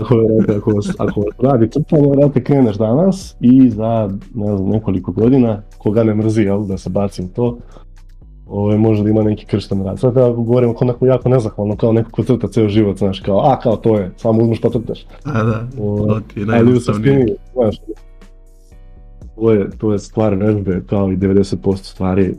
Ako, 0.00 0.14
ako, 0.56 0.72
ako 0.98 1.24
radi 1.38 1.68
crtanje, 1.70 2.08
vrate, 2.10 2.44
kreneš 2.44 2.76
danas 2.76 3.36
i 3.40 3.70
za 3.70 4.10
ne 4.34 4.56
znam, 4.56 4.68
nekoliko 4.68 5.12
godina, 5.12 5.62
koga 5.78 6.04
ne 6.04 6.14
mrzi, 6.14 6.42
jel, 6.42 6.66
da 6.66 6.78
se 6.78 6.90
bacim 6.90 7.28
to, 7.28 7.58
ovaj, 8.50 8.78
može 8.78 9.02
da 9.02 9.10
ima 9.10 9.22
neki 9.22 9.46
kršten 9.46 9.84
rad. 9.84 9.98
Sad 9.98 10.16
ako 10.16 10.42
govorim 10.42 10.74
kao 10.74 10.88
neko 10.88 11.06
jako 11.06 11.28
nezahvalno, 11.28 11.76
kao 11.76 11.92
neko 11.92 12.10
ko 12.10 12.22
crta 12.22 12.48
ceo 12.48 12.68
život, 12.68 12.98
znaš, 12.98 13.20
kao, 13.20 13.38
a, 13.38 13.58
kao 13.60 13.76
to 13.76 13.96
je, 13.98 14.10
samo 14.16 14.42
uzmeš 14.42 14.60
pa 14.60 14.70
crtaš. 14.70 15.06
A 15.24 15.42
da, 15.42 15.66
Ovaj, 15.80 16.08
to 16.08 16.20
ti 16.34 16.40
je 16.40 16.46
najjednostavnije. 16.46 17.36
znaš, 17.54 17.76
to 19.36 19.52
je, 19.52 19.70
to 19.78 19.92
je 19.92 19.98
stvar 19.98 20.34
vežbe, 20.34 20.82
kao 20.86 21.12
i 21.12 21.16
90% 21.16 21.76
stvari, 21.76 22.34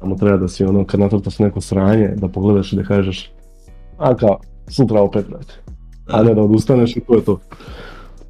samo 0.00 0.16
treba 0.16 0.36
da 0.36 0.48
si 0.48 0.64
ono, 0.64 0.84
kad 0.84 1.00
nacrtaš 1.00 1.38
neko 1.38 1.60
sranje, 1.60 2.08
da 2.16 2.28
pogledaš 2.28 2.72
i 2.72 2.76
da 2.76 2.82
kažeš, 2.82 3.30
a 3.98 4.14
kao, 4.14 4.38
sutra 4.68 5.00
opet, 5.00 5.26
brate. 5.28 5.54
A 6.06 6.22
ne 6.22 6.34
da 6.34 6.42
odustaneš 6.42 6.96
i 6.96 7.00
to 7.00 7.14
je 7.14 7.24
to. 7.24 7.38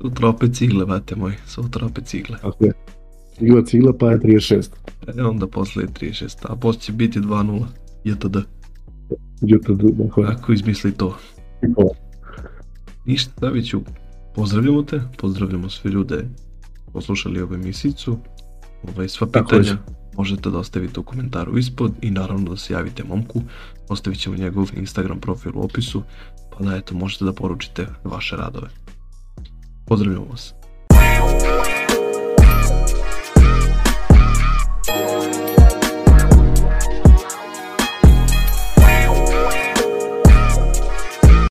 Sutra 0.00 0.28
opet 0.28 0.54
cigle, 0.54 0.86
bate 0.86 1.16
moj, 1.16 1.32
sutra 1.46 1.86
opet 1.86 2.04
cigle. 2.04 2.36
Tako 2.42 2.64
je. 2.64 2.72
Igla 3.40 3.62
cigla 3.64 3.92
pa 3.92 4.10
je 4.10 4.18
36. 4.18 4.68
E 5.16 5.22
onda 5.22 5.46
posle 5.46 5.82
je 5.82 5.88
36, 5.88 6.36
a 6.42 6.56
posle 6.56 6.80
će 6.80 6.92
biti 6.92 7.20
2-0. 7.20 7.64
JTD. 8.04 8.36
JTD, 9.40 9.82
dakle, 9.82 10.24
Ako 10.26 10.52
izmisli 10.52 10.92
to. 10.92 11.18
Nikola. 11.62 11.94
Ništa, 13.04 13.32
Daviću, 13.40 13.80
pozdravljamo 14.34 14.82
te, 14.82 15.00
pozdravljamo 15.18 15.70
sve 15.70 15.90
ljude 15.90 16.24
poslušali 16.92 17.40
ovu 17.40 17.54
emisicu. 17.54 18.18
Ovaj, 18.82 19.08
sva 19.08 19.26
pitanja 19.26 19.70
je. 19.70 19.76
možete 20.16 20.50
da 20.50 20.58
ostavite 20.58 21.00
u 21.00 21.02
komentaru 21.02 21.58
ispod 21.58 21.92
i 22.02 22.10
naravno 22.10 22.50
da 22.50 22.56
se 22.56 22.72
javite 22.72 23.04
momku. 23.04 23.42
Ostavit 23.88 24.20
ćemo 24.20 24.36
njegov 24.36 24.70
Instagram 24.76 25.20
profil 25.20 25.52
u 25.54 25.64
opisu, 25.64 26.02
pa 26.50 26.64
da 26.64 26.76
eto 26.76 26.94
možete 26.94 27.24
da 27.24 27.32
poručite 27.32 27.86
vaše 28.04 28.36
radove. 28.36 28.68
Pozdravljamo 29.86 30.26
vas. 30.30 30.54